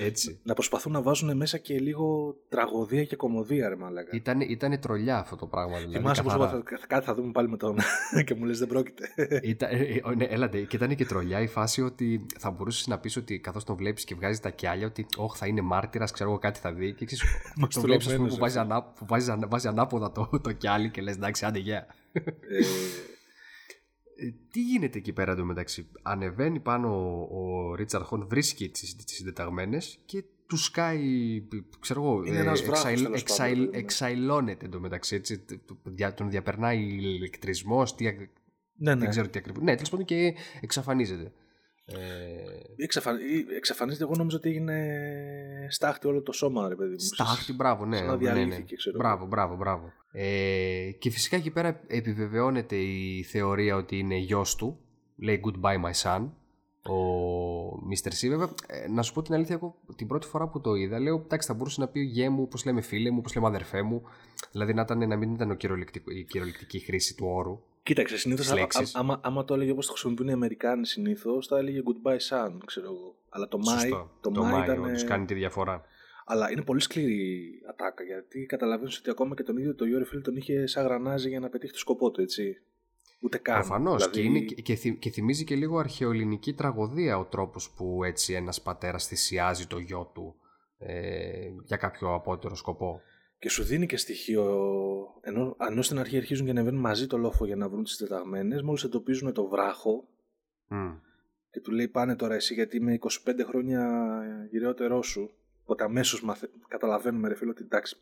Έτσι. 0.05 0.39
να 0.43 0.53
προσπαθούν 0.53 0.91
να 0.91 1.01
βάζουν 1.01 1.37
μέσα 1.37 1.57
και 1.57 1.79
λίγο 1.79 2.35
τραγωδία 2.49 3.03
και 3.03 3.15
κομμωδία, 3.15 3.69
ρε 3.69 3.75
μαλάκα. 3.75 4.09
Ήταν, 4.15 4.41
ήτανε 4.41 4.77
τρολιά 4.77 5.17
αυτό 5.17 5.35
το 5.35 5.45
πράγμα. 5.45 5.77
Δηλαδή, 5.77 5.97
Θυμάσαι 5.97 6.23
πως 6.23 6.31
καθαρά. 6.33 6.57
είπα, 6.57 6.79
κάτι 6.87 7.05
θα 7.05 7.13
δούμε 7.13 7.31
πάλι 7.31 7.49
με 7.49 7.57
τον 7.57 7.75
και 8.25 8.35
μου 8.35 8.45
λες 8.45 8.59
δεν 8.59 8.67
πρόκειται. 8.67 9.09
Ήταν, 9.43 9.69
ε, 9.71 9.75
ε, 10.11 10.15
ναι, 10.15 10.23
έλατε, 10.25 10.61
και 10.61 10.75
ήταν 10.75 10.95
και 10.95 11.05
τρολιά 11.05 11.39
η 11.41 11.47
φάση 11.47 11.81
ότι 11.81 12.25
θα 12.37 12.51
μπορούσες 12.51 12.87
να 12.87 12.99
πεις 12.99 13.17
ότι 13.17 13.39
καθώς 13.39 13.63
τον 13.63 13.75
βλέπεις 13.75 14.03
και 14.03 14.15
βγάζεις 14.15 14.39
τα 14.39 14.49
κιάλια, 14.49 14.87
ότι 14.87 15.05
Όχι, 15.17 15.37
θα 15.37 15.47
είναι 15.47 15.61
μάρτυρας, 15.61 16.11
ξέρω 16.11 16.29
εγώ 16.29 16.39
κάτι 16.39 16.59
θα 16.59 16.73
δει. 16.73 16.93
Και 16.93 17.05
ξέρεις, 17.05 17.23
το 17.73 17.81
βλέπεις 17.81 18.05
που, 18.05 18.11
Μαστροπμένος, 18.11 18.37
βάζει, 18.37 18.57
ανά, 18.57 18.83
που 18.83 19.05
βάζει, 19.07 19.31
ανα- 19.31 19.47
βάζει 19.47 19.67
ανάποδα 19.67 20.11
το, 20.11 20.29
το 20.43 20.51
κιάλι 20.51 20.89
και 20.89 21.01
λες 21.01 21.15
εντάξει, 21.15 21.45
άντε 21.45 21.59
γεια. 21.59 21.87
ε, 22.11 22.19
Ε, 22.19 22.25
τι 24.51 24.61
γίνεται 24.61 24.97
εκεί 24.97 25.13
πέρα 25.13 25.31
εντωμεταξύ; 25.31 25.87
Ανεβαίνει 26.01 26.59
πάνω 26.59 26.87
ο, 27.31 27.37
ο 27.69 27.75
Ρίτσαρντ 27.75 28.03
Χον, 28.05 28.27
βρίσκει 28.29 28.69
τις 28.69 28.95
συντεταγμένες 29.05 29.99
και 30.05 30.23
του 30.47 30.57
σκάει, 30.57 31.01
ξέρω 31.79 32.01
εγώ, 32.03 32.23
Είναι 32.25 32.37
ένας 32.37 32.61
βράχος, 32.61 32.83
τέλος 32.83 33.01
πάντων, 33.01 33.17
εξαϊλ, 33.17 33.53
δηλαδή, 33.53 33.71
ναι. 33.71 33.77
εξαϊλώνεται 33.77 34.65
εντωμεταξύ. 34.65 35.15
Έτσι, 35.15 35.39
το- 35.39 35.59
το- 35.65 35.77
δια- 35.83 36.13
τον 36.13 36.29
διαπερνάει 36.29 36.79
ηλεκτρισμός, 36.79 37.95
τι, 37.95 38.07
ακ- 38.07 38.19
ναι, 38.77 38.93
ναι. 38.93 38.99
δεν 38.99 39.09
ξέρω 39.09 39.27
τι 39.27 39.39
ακριβώ. 39.39 39.61
Ναι, 39.61 39.73
τέλος 39.73 39.89
πάντων 39.89 40.05
και 40.05 40.33
εξαφανίζεται. 40.61 41.31
Ε, 41.85 41.95
Ή 42.75 42.83
εξαφαν... 42.83 43.17
ή 43.17 43.55
εξαφανίζεται, 43.55 44.03
εγώ 44.03 44.13
νόμιζα 44.17 44.37
ότι 44.37 44.49
έγινε 44.49 45.67
στάχτη 45.69 46.07
όλο 46.07 46.21
το 46.21 46.31
σώμα, 46.31 46.67
ρε 46.67 46.75
παιδί 46.75 46.91
μου. 46.91 46.99
Στάχτη, 46.99 47.53
μπράβο, 47.53 47.85
ναι. 47.85 47.97
σαν 47.97 48.05
να 48.05 48.15
ναι, 48.15 48.23
ναι. 48.29 48.33
διαλύθηκε, 48.33 48.75
ξέρω. 48.75 48.97
Μπράβο, 48.97 49.25
μπράβο, 49.25 49.55
μπράβο. 49.55 49.91
Ε, 50.19 50.91
και 50.99 51.09
φυσικά 51.09 51.35
εκεί 51.35 51.51
πέρα 51.51 51.81
επιβεβαιώνεται 51.87 52.75
η 52.75 53.23
θεωρία 53.23 53.75
ότι 53.75 53.97
είναι 53.97 54.15
γιος 54.15 54.55
του. 54.55 54.77
Λέει 55.15 55.41
goodbye 55.45 55.83
my 55.85 56.01
son. 56.03 56.29
Ο 56.91 56.99
Mr. 57.89 58.07
C, 58.07 58.29
βέβαια, 58.29 58.49
ε, 58.67 58.87
να 58.89 59.01
σου 59.01 59.13
πω 59.13 59.21
την 59.21 59.33
αλήθεια, 59.33 59.55
εγώ 59.55 59.75
την 59.95 60.07
πρώτη 60.07 60.27
φορά 60.27 60.47
που 60.47 60.61
το 60.61 60.73
είδα, 60.75 60.99
λέω 60.99 61.15
εντάξει, 61.25 61.47
θα 61.47 61.53
μπορούσε 61.53 61.81
να 61.81 61.87
πει 61.87 61.99
γέ 61.99 62.29
μου, 62.29 62.41
όπως 62.41 62.65
λέμε 62.65 62.81
φίλε 62.81 63.09
μου, 63.11 63.17
όπως 63.19 63.35
λέμε 63.35 63.47
αδερφέ 63.47 63.81
μου. 63.81 64.01
Δηλαδή 64.51 64.73
να, 64.73 64.81
ήταν, 64.81 65.07
να 65.07 65.15
μην 65.15 65.33
ήταν 65.33 65.51
ο 65.51 65.55
κυριολεκτικ- 65.55 66.11
η 66.17 66.23
κυριολεκτική 66.23 66.79
χρήση 66.79 67.15
του 67.15 67.25
όρου. 67.27 67.59
Κοίταξε, 67.83 68.17
συνήθως 68.17 68.45
Τις 68.45 68.55
λέξεις. 68.55 68.95
άμα, 68.95 69.19
άμα 69.23 69.45
το 69.45 69.53
έλεγε 69.53 69.71
όπως 69.71 69.85
το 69.85 69.91
χρησιμοποιούν 69.91 70.27
οι 70.27 70.31
Αμερικάνοι 70.31 70.85
συνήθως, 70.85 71.47
θα 71.47 71.57
έλεγε 71.57 71.81
goodbye 71.85 72.11
son, 72.47 72.51
ξέρω 72.65 72.85
εγώ. 72.85 73.15
Αλλά 73.29 73.47
το 73.47 73.57
Μάη. 73.57 73.79
Σωστό. 73.79 74.11
Το, 74.21 74.31
το 74.31 74.41
Μάη 74.43 74.51
Μάη 74.51 74.63
ήταν. 74.63 74.83
όντως 74.83 75.03
κάνει 75.03 75.25
τη 75.25 75.33
διαφορά. 75.33 75.81
Αλλά 76.29 76.51
είναι 76.51 76.61
πολύ 76.61 76.79
σκληρή 76.81 77.51
ατάκα 77.69 78.03
γιατί 78.03 78.45
καταλαβαίνεις 78.45 78.97
ότι 78.97 79.09
ακόμα 79.09 79.35
και 79.35 79.43
τον 79.43 79.57
ίδιο 79.57 79.75
το 79.75 79.85
Γιώργο 79.85 80.05
Φίλ 80.05 80.21
τον 80.21 80.35
είχε 80.35 80.67
σαν 80.67 80.83
γρανάζι 80.85 81.29
για 81.29 81.39
να 81.39 81.49
πετύχει 81.49 81.71
το 81.73 81.79
σκοπό 81.79 82.11
του, 82.11 82.21
έτσι. 82.21 82.55
Ούτε 83.21 83.37
καν. 83.37 83.55
Προφανώς. 83.59 83.97
Δηλαδή, 83.97 84.19
Και, 84.21 84.25
είναι, 84.27 84.39
και, 84.39 84.61
και, 84.61 84.75
θυ- 84.75 84.99
και 84.99 85.09
θυμίζει 85.09 85.43
και 85.43 85.55
λίγο 85.55 85.77
αρχαιοελληνική 85.77 86.53
τραγωδία 86.53 87.17
ο 87.17 87.25
τρόπος 87.25 87.71
που 87.71 88.03
έτσι 88.03 88.33
ένας 88.33 88.61
πατέρας 88.61 89.07
θυσιάζει 89.07 89.67
το 89.67 89.77
γιο 89.77 90.11
του 90.13 90.35
ε, 90.77 91.49
για 91.63 91.77
κάποιο 91.77 92.13
απότερο 92.13 92.55
σκοπό. 92.55 93.01
Και 93.39 93.49
σου 93.49 93.63
δίνει 93.63 93.85
και 93.85 93.97
στοιχείο. 93.97 94.43
Ενώ, 95.21 95.55
ενώ 95.69 95.81
στην 95.81 95.99
αρχή 95.99 96.17
αρχίζουν 96.17 96.45
και 96.45 96.51
ανεβαίνουν 96.51 96.79
μαζί 96.79 97.07
το 97.07 97.17
λόφο 97.17 97.45
για 97.45 97.55
να 97.55 97.69
βρουν 97.69 97.83
τις 97.83 97.97
τεταγμένες, 97.97 98.61
μόλις 98.61 98.83
εντοπίζουν 98.83 99.33
το 99.33 99.47
βράχο 99.47 100.07
Μμ. 100.67 100.91
και 101.51 101.59
του 101.61 101.71
λέει 101.71 101.87
πάνε 101.87 102.15
τώρα 102.15 102.35
εσύ 102.35 102.53
γιατί 102.53 102.77
είμαι 102.77 102.97
25 102.99 103.07
χρόνια 103.45 104.11
γυρεότερός 104.51 105.07
σου. 105.07 105.31
Οπότε 105.67 105.83
αμέσως 105.83 106.23
μαθε... 106.23 106.49
καταλαβαίνουμε, 106.67 107.27
ρε 107.27 107.35
φίλο, 107.35 107.51
ότι 107.51 107.63
εντάξει, 107.63 107.95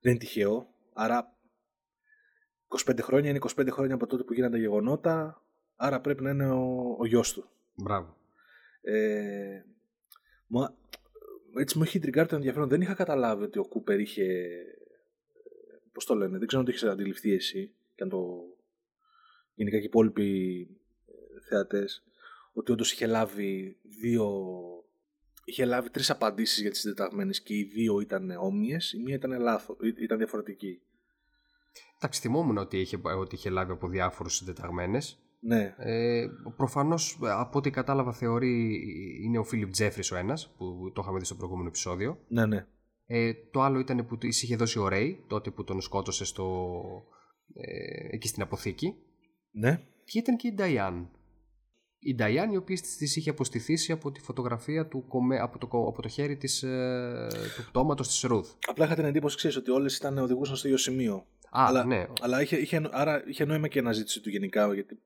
δεν 0.00 0.12
είναι 0.12 0.20
τυχαίο. 0.20 0.74
Άρα 0.92 1.36
25 2.86 2.98
χρόνια 3.00 3.30
είναι 3.30 3.38
25 3.56 3.68
χρόνια 3.70 3.94
από 3.94 4.06
τότε 4.06 4.22
που 4.22 4.32
γίνανε 4.32 4.52
τα 4.52 4.58
γεγονότα. 4.58 5.42
Άρα 5.76 6.00
πρέπει 6.00 6.22
να 6.22 6.30
είναι 6.30 6.50
ο, 6.50 6.96
ο 6.98 7.06
γιος 7.06 7.32
του. 7.32 7.48
Μπράβο. 7.74 8.16
Ε, 8.80 9.62
μα, 10.46 10.76
έτσι 11.58 11.78
μου 11.78 11.84
έχει 11.84 11.98
τριγκάρει 11.98 12.28
το 12.28 12.34
ενδιαφέρον. 12.34 12.68
Δεν 12.68 12.80
είχα 12.80 12.94
καταλάβει 12.94 13.44
ότι 13.44 13.58
ο 13.58 13.66
Κούπερ 13.66 14.00
είχε. 14.00 14.48
Πώς 15.92 16.04
το 16.04 16.14
λένε, 16.14 16.38
δεν 16.38 16.46
ξέρω 16.46 16.62
αν 16.62 16.68
το 16.68 16.74
έχει 16.76 16.88
αντιληφθεί 16.88 17.32
εσύ 17.32 17.74
και 17.94 18.02
αν 18.02 18.08
το. 18.08 18.42
γενικά 19.54 19.76
και 19.76 19.82
οι 19.82 19.86
υπόλοιποι 19.86 20.68
θεατές. 21.48 22.04
Ότι 22.52 22.72
όντως 22.72 22.92
είχε 22.92 23.06
λάβει 23.06 23.78
δύο. 23.82 24.50
Είχε 25.48 25.64
λάβει 25.64 25.90
τρεις 25.90 26.10
απαντήσεις 26.10 26.60
για 26.60 26.70
τις 26.70 26.80
συντεταγμένες 26.80 27.42
και 27.42 27.54
οι 27.54 27.62
δύο 27.62 28.00
ήταν 28.00 28.30
όμοιες, 28.30 28.92
η 28.92 29.02
μία 29.02 29.14
ήταν 29.14 29.40
λάθος, 29.40 29.76
ήταν 30.02 30.18
διαφορετική. 30.18 30.80
Εντάξει, 31.96 32.20
θυμόμουν 32.20 32.56
ότι 32.56 32.80
είχε, 32.80 33.00
ότι 33.02 33.34
είχε 33.34 33.50
λάβει 33.50 33.72
από 33.72 33.88
διάφορους 33.88 34.36
συντεταγμένες. 34.36 35.20
Ναι. 35.40 35.74
Ε, 35.78 36.26
Προφανώς, 36.56 37.18
από 37.20 37.58
ό,τι 37.58 37.70
κατάλαβα, 37.70 38.12
θεωρεί 38.12 38.82
είναι 39.24 39.38
ο 39.38 39.44
Φίλιπ 39.44 39.70
Τζέφρις 39.70 40.10
ο 40.10 40.16
ένας, 40.16 40.54
που 40.56 40.92
το 40.94 41.00
είχαμε 41.02 41.18
δει 41.18 41.24
στο 41.24 41.34
προηγούμενο 41.34 41.68
επεισόδιο. 41.68 42.18
Ναι, 42.28 42.46
ναι. 42.46 42.66
Ε, 43.06 43.32
το 43.50 43.62
άλλο 43.62 43.78
ήταν 43.78 44.06
που 44.06 44.18
της 44.18 44.42
είχε 44.42 44.56
δώσει 44.56 44.78
ο 44.78 44.88
Ρέι, 44.88 45.24
τότε 45.26 45.50
που 45.50 45.64
τον 45.64 45.80
σκότωσε 45.80 46.24
στο, 46.24 46.72
ε, 47.54 48.14
εκεί 48.14 48.28
στην 48.28 48.42
αποθήκη. 48.42 48.94
Ναι. 49.50 49.80
Και 50.04 50.18
ήταν 50.18 50.36
και 50.36 50.48
η 50.48 50.52
Νταϊάν. 50.52 51.10
Η 52.06 52.14
Νταϊάν, 52.14 52.50
η 52.50 52.56
οποία 52.56 52.76
της 52.76 53.16
είχε 53.16 53.30
αποστηθήσει 53.30 53.92
από 53.92 54.12
τη 54.12 54.20
φωτογραφία 54.20 54.86
του, 54.86 55.04
από, 55.40 55.58
το, 55.58 55.66
από 55.66 56.02
το 56.02 56.08
χέρι 56.08 56.36
της, 56.36 56.62
ε, 56.62 57.26
του 57.56 57.64
πτώματος 57.70 58.08
της 58.08 58.20
Ρουθ. 58.20 58.50
Απλά 58.66 58.84
είχα 58.84 58.94
την 58.94 59.04
εντύπωση 59.04 59.36
ξέρεις, 59.36 59.56
ότι 59.56 59.70
όλες 59.70 59.96
ήταν 59.96 60.18
οδηγούσαν 60.18 60.56
στο 60.56 60.66
ίδιο 60.66 60.78
σημείο. 60.78 61.14
Α, 61.14 61.64
αλλά, 61.66 61.84
ναι. 61.84 62.06
αλλά 62.20 62.42
είχε, 62.42 62.56
είχε, 62.56 62.88
άρα 62.90 63.22
είχε 63.26 63.44
νόημα 63.44 63.68
και 63.68 63.78
η 63.78 63.80
αναζήτηση 63.80 64.20
του 64.20 64.28
γενικά, 64.28 64.74
γιατί 64.74 64.98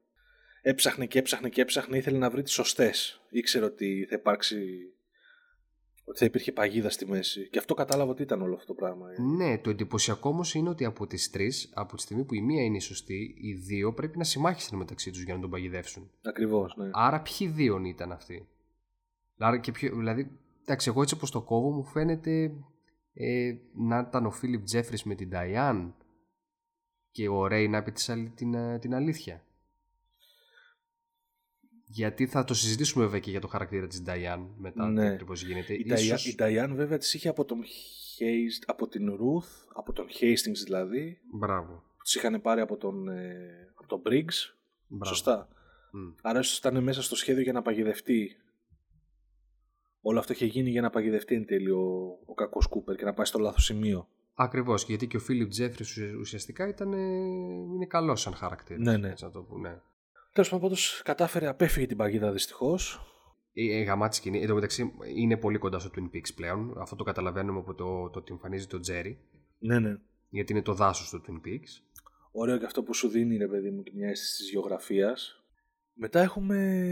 έψαχνε 0.63 1.07
και 1.07 1.19
έψαχνε 1.19 1.49
και 1.49 1.61
έψαχνε, 1.61 1.97
ήθελε 1.97 2.19
να 2.19 2.31
βρει 2.31 2.43
τις 2.43 2.53
σωστές. 2.53 3.21
Ήξερε 3.31 3.65
ότι 3.65 4.07
θα 4.09 4.17
υπάρξει. 4.17 4.57
Ότι 6.11 6.19
θα 6.19 6.25
υπήρχε 6.25 6.53
παγίδα 6.53 6.91
στη 6.91 7.07
μέση. 7.07 7.49
Και 7.49 7.59
αυτό 7.59 7.75
κατάλαβα 7.75 8.11
ότι 8.11 8.23
ήταν 8.23 8.43
όλο 8.43 8.55
αυτό 8.55 8.67
το 8.67 8.75
πράγμα. 8.75 9.07
Ναι, 9.37 9.59
το 9.59 9.71
εντυπωσιακό 9.71 10.29
όμως 10.29 10.55
είναι 10.55 10.69
ότι 10.69 10.85
από 10.85 11.07
τις 11.07 11.31
τρεις, 11.31 11.71
από 11.75 11.97
τη 11.97 12.03
στιγμή 12.03 12.25
που 12.25 12.35
η 12.35 12.41
μία 12.41 12.63
είναι 12.63 12.77
η 12.77 12.81
σωστή, 12.81 13.35
οι 13.39 13.53
δύο 13.53 13.93
πρέπει 13.95 14.19
να 14.19 14.25
συμμάχισαν 14.25 14.79
μεταξύ 14.79 15.11
τους 15.11 15.23
για 15.23 15.35
να 15.35 15.41
τον 15.41 15.51
παγιδεύσουν. 15.51 16.11
Ακριβώς, 16.23 16.77
ναι. 16.77 16.91
Άρα, 16.93 17.23
ποιοι 17.23 17.49
δύο 17.49 17.81
ήταν 17.85 18.13
αυτοί; 18.13 18.49
Άρα 19.39 19.59
και 19.59 19.73
ποιο, 19.73 19.97
δηλαδή, 19.97 20.31
εντάξει, 20.63 20.89
εγώ 20.89 21.03
έτσι 21.03 21.15
όπως 21.15 21.31
το 21.31 21.43
κόβω, 21.43 21.71
μου 21.71 21.85
φαίνεται 21.85 22.53
ε, 23.13 23.55
να 23.75 24.05
ήταν 24.09 24.27
ο 24.27 24.31
Φίλιπ 24.31 24.65
Τζέφρι 24.65 24.99
με 25.05 25.15
την 25.15 25.29
Νταϊάν 25.29 25.95
και 27.11 27.29
ο 27.29 27.47
Ρέι 27.47 27.69
να 27.69 27.83
πει 27.83 27.93
την, 28.35 28.79
την 28.81 28.95
αλήθεια. 28.95 29.45
Γιατί 31.93 32.27
θα 32.27 32.45
το 32.45 32.55
συζητήσουμε 32.55 33.05
βέβαια 33.05 33.21
και 33.21 33.31
για 33.31 33.41
το 33.41 33.47
χαρακτήρα 33.47 33.87
της 33.87 34.03
Diane 34.07 34.47
μετά 34.57 34.87
ναι. 34.87 35.09
τι 35.09 35.13
ακριβώς 35.13 35.43
γίνεται. 35.43 35.75
Η, 35.75 35.85
Ίσως... 35.87 36.27
η 36.27 36.35
Diane 36.39 36.73
βέβαια 36.73 36.99
τις 36.99 37.15
είχε 37.15 37.29
από, 37.29 37.45
τον 37.45 37.59
Hayes, 37.63 38.65
από 38.67 38.89
την 38.89 39.11
Ruth, 39.13 39.69
από 39.75 39.93
τον 39.93 40.07
Hastings 40.07 40.65
δηλαδή. 40.65 41.21
Μπράβο. 41.33 41.83
Τις 42.03 42.15
είχαν 42.15 42.41
πάρει 42.41 42.61
από 42.61 42.77
τον, 42.77 43.09
ε, 43.09 43.73
από 43.75 43.89
τον 43.89 44.03
Briggs. 44.07 44.55
Μπράβο. 44.87 45.15
Σωστά. 45.15 45.49
Mm. 45.49 46.15
Άρα 46.23 46.39
ίσως 46.39 46.59
ήταν 46.59 46.83
μέσα 46.83 47.03
στο 47.03 47.17
σχέδιο 47.17 47.43
για 47.43 47.53
να 47.53 47.63
παγιδευτεί. 47.63 48.37
Όλο 50.01 50.19
αυτό 50.19 50.33
είχε 50.33 50.47
γίνει 50.47 50.71
για 50.71 50.81
να 50.81 50.91
παγιδευτεί 50.91 51.35
εν 51.35 51.47
τέλει 51.47 51.71
ο, 51.71 52.19
ο 52.27 52.35
κακός 52.35 52.67
Κούπερ 52.67 52.97
και 52.97 53.05
να 53.05 53.15
πάει 53.15 53.27
στο 53.27 53.39
λάθος 53.39 53.65
σημείο. 53.65 54.09
Ακριβώς. 54.35 54.85
Γιατί 54.85 55.07
και 55.07 55.17
ο 55.17 55.21
Φίλιπ 55.21 55.49
Τζέφρι 55.49 56.15
ουσιαστικά 56.21 56.69
ήταν, 56.69 56.93
είναι 56.93 57.87
καλό 57.87 58.17
σαν 58.17 58.35
χαρακτήρας. 58.35 58.83
Ναι, 58.83 58.97
ναι. 58.97 59.09
Έτσι 59.09 59.25
να 59.25 59.31
το 59.31 59.43
πω, 59.43 59.59
ναι. 59.59 59.81
Τέλος 60.33 60.49
πάντων, 60.49 60.73
κατάφερε, 61.03 61.47
απέφυγε 61.47 61.87
την 61.87 61.97
παγίδα 61.97 62.33
δυστυχώς. 62.33 63.01
Η, 63.53 63.65
η 63.65 63.83
γαμάτη 63.83 64.17
σκηνή. 64.17 64.41
Εν 64.41 64.49
τω 64.49 64.55
μεταξύ 64.55 64.93
είναι 65.15 65.37
πολύ 65.37 65.59
κοντά 65.59 65.79
στο 65.79 65.91
Twin 65.97 66.17
Peaks 66.17 66.35
πλέον. 66.35 66.75
Αυτό 66.79 66.97
το 66.97 67.05
καταλαβαίνουμε 67.05 67.59
από 67.59 67.75
το, 67.75 68.11
το 68.11 68.19
ότι 68.19 68.33
εμφανίζει 68.33 68.67
τον 68.67 68.81
Τζέρι. 68.81 69.19
Ναι, 69.59 69.79
ναι. 69.79 69.97
Γιατί 70.29 70.53
είναι 70.53 70.63
το 70.63 70.75
δάσος 70.75 71.11
του 71.11 71.23
Twin 71.27 71.47
Peaks. 71.47 72.01
Ωραίο 72.33 72.59
και 72.59 72.65
αυτό 72.65 72.83
που 72.83 72.95
σου 72.95 73.09
δίνει, 73.09 73.37
ρε 73.37 73.47
παιδί 73.47 73.71
μου, 73.71 73.83
και 73.83 73.93
μια 73.95 74.09
αίσθηση 74.09 74.37
της 74.37 74.51
γεωγραφίας. 74.51 75.45
Μετά 75.93 76.21
έχουμε. 76.21 76.83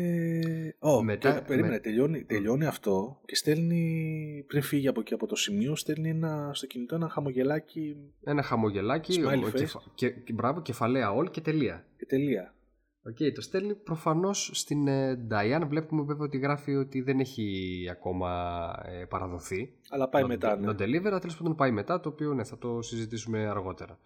Oh, 0.78 1.02
Μετά, 1.02 1.42
περίμενε, 1.42 1.72
με... 1.72 1.80
τελειώνει, 1.80 2.24
τελειώνει 2.24 2.66
αυτό 2.66 3.20
και 3.24 3.34
στέλνει. 3.34 4.44
Πριν 4.46 4.62
φύγει 4.62 4.88
από 4.88 5.00
εκεί 5.00 5.14
από 5.14 5.26
το 5.26 5.36
σημείο, 5.36 5.76
στέλνει 5.76 6.08
ένα, 6.08 6.50
στο 6.54 6.66
κινητό 6.66 6.94
ένα 6.94 7.08
χαμογελάκι. 7.08 7.96
Ένα 8.24 8.42
χαμογελάκι. 8.42 9.22
Smiley 9.24 9.64
Και, 9.94 10.10
και, 10.10 10.32
μπράβο, 10.32 10.62
κεφαλαία 10.62 11.14
all 11.14 11.30
και 11.30 11.40
τελεία. 11.40 11.86
Και 11.96 12.06
τελεία. 12.06 12.54
Ok, 13.02 13.16
okay, 13.20 13.32
το 13.34 13.40
στέλνει 13.40 13.74
προφανώς 13.74 14.50
στην 14.54 14.88
ε, 14.88 15.26
Diane. 15.30 15.66
Βλέπουμε 15.68 16.02
βέβαια 16.02 16.26
ότι 16.26 16.38
γράφει 16.38 16.74
ότι 16.74 17.00
δεν 17.00 17.20
έχει 17.20 17.88
ακόμα 17.90 18.72
ε, 18.84 19.04
παραδοθεί. 19.04 19.72
Αλλά 19.90 20.08
πάει 20.08 20.24
μετά. 20.24 20.56
Ναι. 20.56 20.66
Το 20.66 20.84
deliver, 20.84 21.18
τέλος 21.20 21.36
πάντων 21.36 21.54
πάει 21.54 21.70
μετά, 21.70 22.00
το 22.00 22.08
οποίο 22.08 22.34
ναι, 22.34 22.44
θα 22.44 22.58
το 22.58 22.82
συζητήσουμε 22.82 23.46
αργότερα. 23.46 23.98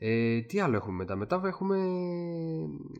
Ε, 0.00 0.40
τι 0.40 0.60
άλλο 0.60 0.76
έχουμε 0.76 0.96
μετά; 0.96 1.16
Μετά 1.16 1.40
έχουμε, 1.44 1.76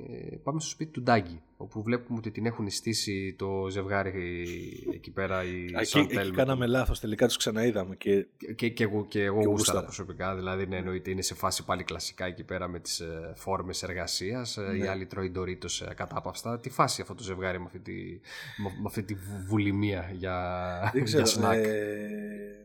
ε, 0.09 0.37
πάμε 0.43 0.61
στο 0.61 0.69
σπίτι 0.69 0.91
του 0.91 1.03
Ντάγκη, 1.03 1.43
όπου 1.57 1.83
βλέπουμε 1.83 2.19
ότι 2.19 2.31
την 2.31 2.47
έχουν 2.47 2.71
στήσει 2.71 3.35
το 3.39 3.67
ζευγάρι 3.71 4.47
εκεί 4.95 5.11
πέρα 5.11 5.43
οι 5.45 5.85
Σαντάλ. 5.85 6.19
Εκεί 6.19 6.31
κάναμε 6.31 6.67
λάθος, 6.67 7.01
τελικά 7.01 7.27
τους 7.27 7.37
ξαναείδαμε. 7.37 7.97
Και, 7.97 8.27
και, 8.57 8.69
και, 8.69 8.83
εγώ, 8.83 9.07
και 9.07 9.23
εγώ 9.23 9.43
γούσταρα 9.43 9.83
προσωπικά. 9.83 10.37
Δηλαδή, 10.37 10.67
ναι, 10.67 10.77
εννοείται 10.77 11.11
είναι 11.11 11.23
σε 11.23 11.35
φάση 11.35 11.65
πάλι 11.65 11.85
κλασικά 11.85 12.25
εκεί 12.25 12.45
πέρα 12.45 12.69
με 12.69 12.81
τις 12.81 13.01
ε, 13.01 13.33
φόρμες 13.37 13.83
εργασίας. 13.83 14.57
Ε, 14.57 14.61
ναι. 14.61 14.77
Οι 14.77 14.87
άλλοι 14.87 15.07
τρώει 15.07 15.31
ντορίτος 15.31 15.83
ε, 15.83 15.95
κατάπαυστα. 15.95 16.61
Τι 16.61 16.71
φάση 16.71 17.01
αυτό 17.01 17.15
το 17.15 17.23
ζευγάρι 17.23 17.59
με 17.59 17.65
αυτή 17.65 17.81
τη, 17.81 18.21
με 18.63 18.87
αυτή 18.87 19.03
τη 19.03 19.17
βουλημία 19.47 20.11
για, 20.13 20.91
Δεν 20.93 21.05
ξέρω, 21.05 21.23
για 21.23 21.33
σνακ; 21.33 21.65
Ε, 21.65 22.65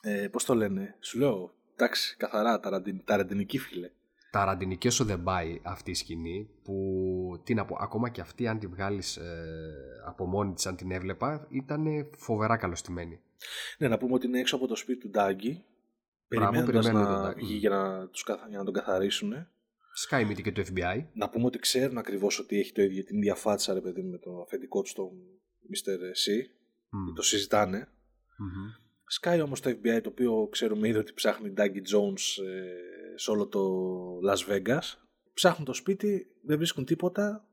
ε, 0.00 0.28
Πώς 0.28 0.44
το 0.44 0.54
λένε, 0.54 0.96
σου 1.00 1.18
λέω 1.18 1.54
εντάξει, 1.74 2.16
καθαρά 2.16 2.60
ταραντινική 3.04 3.58
φίλε. 3.58 3.90
Ταραντινική 4.30 4.86
όσο 4.86 5.04
δεν 5.04 5.22
πάει 5.22 5.60
αυτή 5.62 5.90
η 5.90 5.94
σκηνή 5.94 6.50
που 6.62 6.74
τι 7.44 7.54
να 7.54 7.64
πω, 7.64 7.76
ακόμα 7.80 8.08
και 8.08 8.20
αυτή 8.20 8.46
αν 8.46 8.58
τη 8.58 8.66
βγάλεις 8.66 9.16
ε, 9.16 10.02
από 10.06 10.26
μόνη 10.26 10.52
της 10.52 10.66
αν 10.66 10.76
την 10.76 10.90
έβλεπα 10.90 11.46
ήταν 11.50 11.86
φοβερά 12.16 12.56
καλωστημένη. 12.56 13.20
Ναι, 13.78 13.88
να 13.88 13.98
πούμε 13.98 14.14
ότι 14.14 14.26
είναι 14.26 14.38
έξω 14.38 14.56
από 14.56 14.66
το 14.66 14.76
σπίτι 14.76 15.00
του 15.00 15.08
Ντάγκη 15.08 15.64
περιμένοντας 16.28 16.86
να, 16.86 17.34
για, 17.38 17.70
να 17.70 18.08
τους, 18.08 18.24
για 18.48 18.58
να 18.58 18.64
τον 18.64 18.74
καθαρίσουν. 18.74 19.32
Sky 20.08 20.30
Meet 20.30 20.42
και 20.42 20.52
το 20.52 20.62
FBI. 20.74 21.04
Να 21.12 21.28
πούμε 21.28 21.44
ότι 21.44 21.58
ξέρουν 21.58 21.98
ακριβώς 21.98 22.38
ότι 22.38 22.58
έχει 22.58 22.72
το 22.72 22.82
ίδιο, 22.82 23.04
την 23.04 23.16
ίδια 23.16 23.34
φάτσα 23.34 23.74
ρε 23.74 23.80
παιδί 23.80 24.02
με 24.02 24.18
το 24.18 24.40
αφεντικό 24.40 24.82
του 24.82 24.92
τον 24.94 25.10
Mr. 25.70 25.90
C. 25.90 26.40
Mm. 26.40 27.14
Το 27.14 27.22
συζητάνε. 27.22 27.88
Mm-hmm. 27.88 28.83
Σκάει 29.14 29.40
όμως 29.40 29.60
το 29.60 29.70
FBI 29.70 30.00
το 30.02 30.08
οποίο 30.08 30.48
ξέρουμε 30.50 30.88
ήδη 30.88 30.98
ότι 30.98 31.12
ψάχνει 31.12 31.52
Dougie 31.56 31.94
Jones 31.94 32.42
ε, 32.44 33.18
σε 33.18 33.30
όλο 33.30 33.46
το 33.46 33.60
Las 34.28 34.52
Vegas. 34.52 34.82
Ψάχνουν 35.34 35.64
το 35.64 35.72
σπίτι, 35.72 36.26
δεν 36.42 36.56
βρίσκουν 36.56 36.84
τίποτα. 36.84 37.44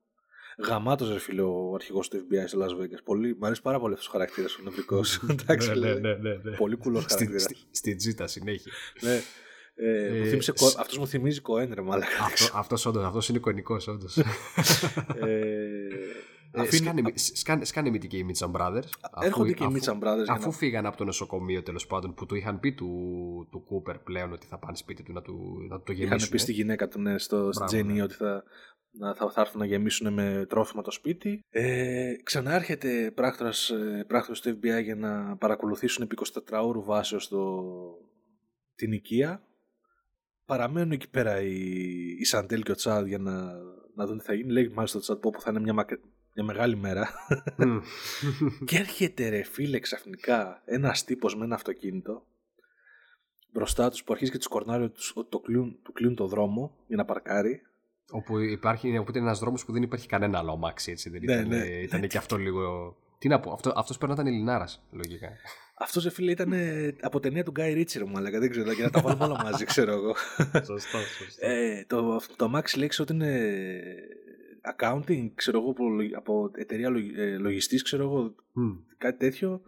Γαμάτος 0.57 1.11
ρε 1.11 1.19
φίλε 1.19 1.41
ο 1.41 1.73
αρχηγός 1.75 2.07
του 2.07 2.17
FBI 2.17 2.43
στο 2.47 2.59
Las 2.65 2.81
Vegas. 2.81 3.03
Πολύ, 3.03 3.35
μ' 3.39 3.45
αρέσει 3.45 3.61
πάρα 3.61 3.79
πολύ 3.79 3.93
αυτός 3.93 4.07
ο 4.07 4.11
χαρακτήρας 4.11 4.55
ο 4.55 4.63
νευρικός. 4.63 5.21
Εντάξει, 5.41 5.69
ναι, 5.69 5.75
ναι, 5.75 5.93
ναι, 5.93 6.13
ναι, 6.13 6.33
ναι. 6.43 6.55
Πολύ 6.57 6.75
κουλός 6.75 7.05
χαρακτήρας. 7.05 7.41
Στη, 7.41 7.55
στη 7.71 7.95
τζίτα 7.95 8.27
συνέχεια. 8.27 8.71
ναι. 9.01 9.21
Ε, 9.75 10.05
ε, 10.05 10.19
μου 10.19 10.25
θύμισε, 10.25 10.53
σ... 10.55 10.75
αυτός 10.79 10.97
μου 10.97 11.07
θυμίζει 11.07 11.41
Κοέν 11.41 11.73
ρε 11.73 11.81
μάλακα. 11.81 12.23
Αυτό, 12.23 12.57
αυτός 12.57 12.85
όντως, 12.85 13.03
αυτός 13.03 13.29
είναι 13.29 13.37
εικονικός 13.37 13.87
όντως. 13.87 14.17
ε, 14.17 14.25
ε, 15.15 15.80
Αφήνει... 16.53 16.85
Σκάνε, 16.85 17.11
σκάνε, 17.15 17.65
σκάνε 17.65 17.97
και 17.97 18.17
οι 18.17 18.25
Mitcham 18.29 18.51
Brothers. 18.51 18.89
Έρχονται 19.21 19.53
και 19.53 19.63
οι 19.63 19.67
Mitcham 19.73 19.99
Brothers. 19.99 20.25
Αφού 20.27 20.47
να... 20.47 20.51
φύγανε 20.51 20.87
από 20.87 20.97
το 20.97 21.03
νοσοκομείο 21.03 21.63
τέλος 21.63 21.87
πάντων 21.87 22.13
που 22.13 22.25
του 22.25 22.35
είχαν 22.35 22.59
πει 22.59 22.73
του, 22.73 22.87
του 23.51 23.63
Κούπερ 23.63 23.97
πλέον 23.99 24.31
ότι 24.31 24.47
θα 24.47 24.57
πάνε 24.57 24.77
σπίτι 24.77 25.03
του 25.03 25.13
να, 25.13 25.21
του, 25.21 25.57
να 25.69 25.81
το 25.81 25.91
γεμίσουν. 25.91 26.17
Είχαν 26.17 26.29
πει 26.29 26.37
στη 26.37 26.51
γυναίκα 26.51 26.87
του 26.87 27.01
ναι, 27.01 27.17
στο, 27.17 27.51
στην 27.51 27.65
Τζένι 27.65 27.93
ναι. 27.93 28.03
ότι 28.03 28.13
θα, 28.13 28.43
να, 28.91 29.13
θα, 29.13 29.31
θα 29.31 29.41
έρθουν 29.41 29.59
να 29.59 29.65
γεμίσουν 29.65 30.13
με 30.13 30.45
τρόφιμα 30.49 30.81
το 30.81 30.91
σπίτι. 30.91 31.43
Ε, 31.49 32.13
ξανάρχεται 32.23 33.11
πράκτορας, 33.15 33.69
ε, 33.69 34.05
πράκτορας 34.07 34.39
του 34.39 34.49
FBI 34.49 34.83
για 34.83 34.95
να 34.95 35.37
παρακολουθήσουν 35.37 36.03
επί 36.03 36.15
24 36.51 36.61
ώρου 36.63 36.83
βάσεω 36.83 37.19
την 38.75 38.91
οικία. 38.91 39.43
Παραμένουν 40.45 40.91
εκεί 40.91 41.09
πέρα 41.09 41.41
οι, 41.41 41.55
οι 42.19 42.25
Σαντέλ 42.25 42.63
και 42.63 42.71
ο 42.71 42.75
Τσάντ 42.75 43.07
για 43.07 43.17
να, 43.17 43.53
να 43.95 44.05
δουν 44.05 44.17
τι 44.17 44.23
θα 44.23 44.33
γίνει. 44.33 44.51
Λέει 44.51 44.71
μάλιστα 44.73 44.97
το 44.97 45.03
Τσάντ 45.03 45.17
που 45.17 45.41
θα 45.41 45.49
είναι 45.49 45.59
μια, 45.59 45.85
μια 46.35 46.45
μεγάλη 46.45 46.75
μέρα. 46.75 47.09
και 48.65 48.77
έρχεται 48.77 49.29
ρε 49.29 49.43
φίλε 49.43 49.79
ξαφνικά 49.79 50.61
ένας 50.65 51.03
τύπος 51.03 51.35
με 51.35 51.43
ένα 51.43 51.55
αυτοκίνητο 51.55 52.25
μπροστά 53.51 53.89
τους 53.89 54.03
που 54.03 54.13
αρχίζει 54.13 54.31
και 54.31 54.37
τους 54.37 54.47
κορνάρει 54.47 54.83
ότι 54.83 54.99
το 55.29 55.39
κλείουν, 55.39 55.79
του 55.83 55.91
κλείουν 55.91 56.15
το 56.15 56.27
δρόμο 56.27 56.75
για 56.87 56.97
να 56.97 57.05
παρκάρει. 57.05 57.61
Όπου 58.11 58.39
υπάρχει, 58.39 58.97
οπότε 58.97 59.17
είναι 59.17 59.27
ένας 59.27 59.39
δρόμος 59.39 59.65
που 59.65 59.71
δεν 59.71 59.81
υπάρχει 59.81 60.07
κανένα 60.07 60.37
άλλο 60.37 60.51
αμάξι, 60.51 60.91
έτσι. 60.91 61.09
Δεν 61.09 61.21
ναι, 61.23 61.33
ήταν, 61.33 61.47
ναι. 61.47 61.65
ήταν 61.65 62.07
και 62.07 62.17
αυτό 62.17 62.37
λίγο. 62.37 62.95
Τι 63.17 63.27
να 63.27 63.39
πω, 63.39 63.51
αυτό, 63.51 63.73
αυτός 63.75 63.97
πρέπει 63.97 64.13
να 64.13 64.21
ήταν 64.21 64.33
Ελληνάρας, 64.33 64.83
λογικά. 64.91 65.29
Αυτός 65.77 66.13
φίλε 66.13 66.31
ήταν 66.31 66.53
από 67.01 67.19
ταινία 67.19 67.43
του 67.43 67.51
Γκάι 67.51 67.73
Ρίτσερ 67.73 68.05
μου, 68.05 68.17
αλλά 68.17 68.29
δεν 68.29 68.49
ξέρω, 68.49 68.71
για 68.71 68.83
να 68.83 68.89
τα 68.89 69.01
βάλουμε 69.01 69.25
όλα 69.25 69.43
μαζί, 69.43 69.65
ξέρω 69.65 69.91
εγώ. 69.91 70.15
σωστό, 70.67 70.97
σωστό. 70.97 71.47
Ε, 71.47 71.85
το, 71.87 72.21
το 72.35 72.51
Max 72.55 72.77
λέξει 72.77 73.01
ότι 73.01 73.13
είναι 73.13 73.53
accounting, 74.61 75.31
ξέρω 75.35 75.59
εγώ, 75.59 75.69
από, 75.69 75.85
από 76.15 76.51
εταιρεία 76.55 76.91
ε, 77.15 77.37
λογιστής, 77.37 77.83
ξέρω 77.83 78.03
εγώ, 78.03 78.35
κάτι 78.97 79.17
τέτοιο. 79.17 79.61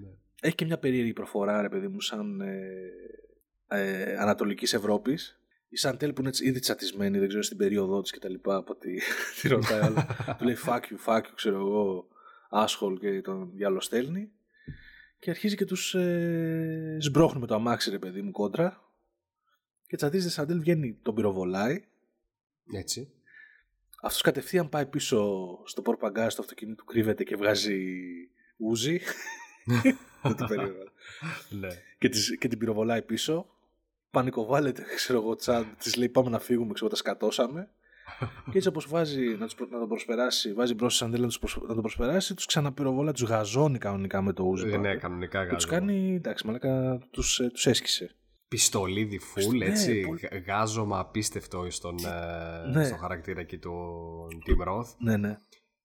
Ναι. 0.00 0.08
Έχει 0.40 0.54
και 0.54 0.64
μια 0.64 0.78
περίεργη 0.78 1.12
προφορά, 1.12 1.62
ρε 1.62 1.68
παιδί 1.68 1.88
μου, 1.88 2.00
σαν 2.00 2.40
ε, 2.40 2.92
ε, 3.68 4.16
Ανατολικής 4.16 4.72
Ευρώπης. 4.72 5.40
Η 5.68 5.76
Σαντέλ 5.76 6.12
που 6.12 6.20
είναι 6.20 6.30
ήδη 6.40 6.58
τσατισμένη, 6.58 7.18
δεν 7.18 7.28
ξέρω, 7.28 7.42
στην 7.42 7.56
περίοδό 7.56 8.00
της 8.00 8.10
και 8.10 8.18
τα 8.18 8.28
λοιπά, 8.28 8.56
από 8.56 8.72
ό,τι 8.72 8.98
τη 9.40 9.48
ρωτάει 9.48 9.80
άλλο. 9.80 10.06
του 10.38 10.44
λέει 10.44 10.56
fuck 10.66 10.80
you, 10.80 11.06
fuck 11.06 11.20
you, 11.20 11.32
ξέρω 11.34 11.56
εγώ, 11.56 12.08
asshole 12.50 12.98
και 13.00 13.20
τον 13.20 13.50
διάλογο 13.54 13.80
στέλνει. 13.80 14.30
Και 15.18 15.30
αρχίζει 15.30 15.56
και 15.56 15.64
τους 15.64 15.94
ε, 15.94 16.96
σμπρώχνει 17.00 17.40
με 17.40 17.46
το 17.46 17.54
αμάξι, 17.54 17.90
ρε 17.90 17.98
παιδί 17.98 18.22
μου, 18.22 18.30
κόντρα. 18.30 18.82
Και 19.86 19.96
τσατίζεται 19.96 20.30
Σαντέλ, 20.30 20.58
βγαίνει, 20.58 20.98
τον 21.02 21.14
πυροβολάει. 21.14 21.84
Έτσι. 22.72 23.12
Αυτός 24.02 24.22
κατευθείαν 24.22 24.68
πάει 24.68 24.86
πίσω 24.86 25.48
στο 25.64 25.82
πορπαγκάζ 25.82 26.34
του 26.34 26.42
αυτοκίνητου, 26.42 26.84
κρύβεται 26.84 27.24
και 27.24 27.36
βγάζει 27.36 27.78
ούζι. 28.56 29.00
Δεν 30.22 30.36
την 30.36 30.46
ναι. 31.58 31.68
και, 31.98 32.10
και 32.38 32.48
την 32.48 32.58
πυροβολάει 32.58 33.02
πίσω. 33.02 33.46
Πανικοβάλλεται, 34.10 34.82
ξέρω 34.94 35.18
εγώ, 35.18 35.36
τσάντ. 35.36 35.64
Της 35.78 35.96
λέει 35.96 36.08
πάμε 36.08 36.30
να 36.30 36.38
φύγουμε, 36.38 36.72
ξέρω, 36.72 36.90
τα 36.90 36.96
σκατώσαμε. 36.96 37.70
και 38.50 38.56
έτσι 38.56 38.68
όπως 38.68 38.88
βάζει 38.88 39.24
να, 39.26 39.46
τους, 39.46 39.54
να 39.70 39.78
τον 39.78 39.88
προσπεράσει, 39.88 40.52
βάζει 40.52 40.74
μπρος 40.74 40.94
στη 40.94 41.04
σαντέλα 41.04 41.30
να, 41.60 41.74
τον 41.74 41.80
προσπεράσει, 41.80 42.34
τους 42.34 42.46
ξαναπυροβολά, 42.46 43.12
τους 43.12 43.22
γαζώνει 43.22 43.78
κανονικά 43.78 44.22
με 44.22 44.32
το 44.32 44.42
ούζι. 44.42 44.66
Ναι, 44.66 44.76
ναι, 44.76 44.96
κανονικά 44.96 45.38
γαζώνει. 45.38 45.56
Τους 45.56 45.66
κάνει, 45.66 46.14
εντάξει, 46.14 46.46
μαλάκα 46.46 46.98
τους 47.10 47.36
τους 47.52 47.66
ε, 47.66 47.70
έσκησε. 47.70 48.14
Πιστολίδι 48.48 49.18
φουλ, 49.18 49.60
έτσι. 49.60 50.00
Ναι, 50.00 50.06
πολύ... 50.06 50.20
Γάζωμα 50.46 50.98
απίστευτο 50.98 51.66
στον, 51.70 51.96
ε, 51.98 52.68
ναι. 52.78 52.84
στο 52.84 52.96
χαρακτήρα 52.96 53.40
εκεί 53.40 53.58
του 53.58 53.72
Tim 54.46 54.68
Roth. 54.68 54.94
Ναι, 54.98 55.16
ναι. 55.16 55.38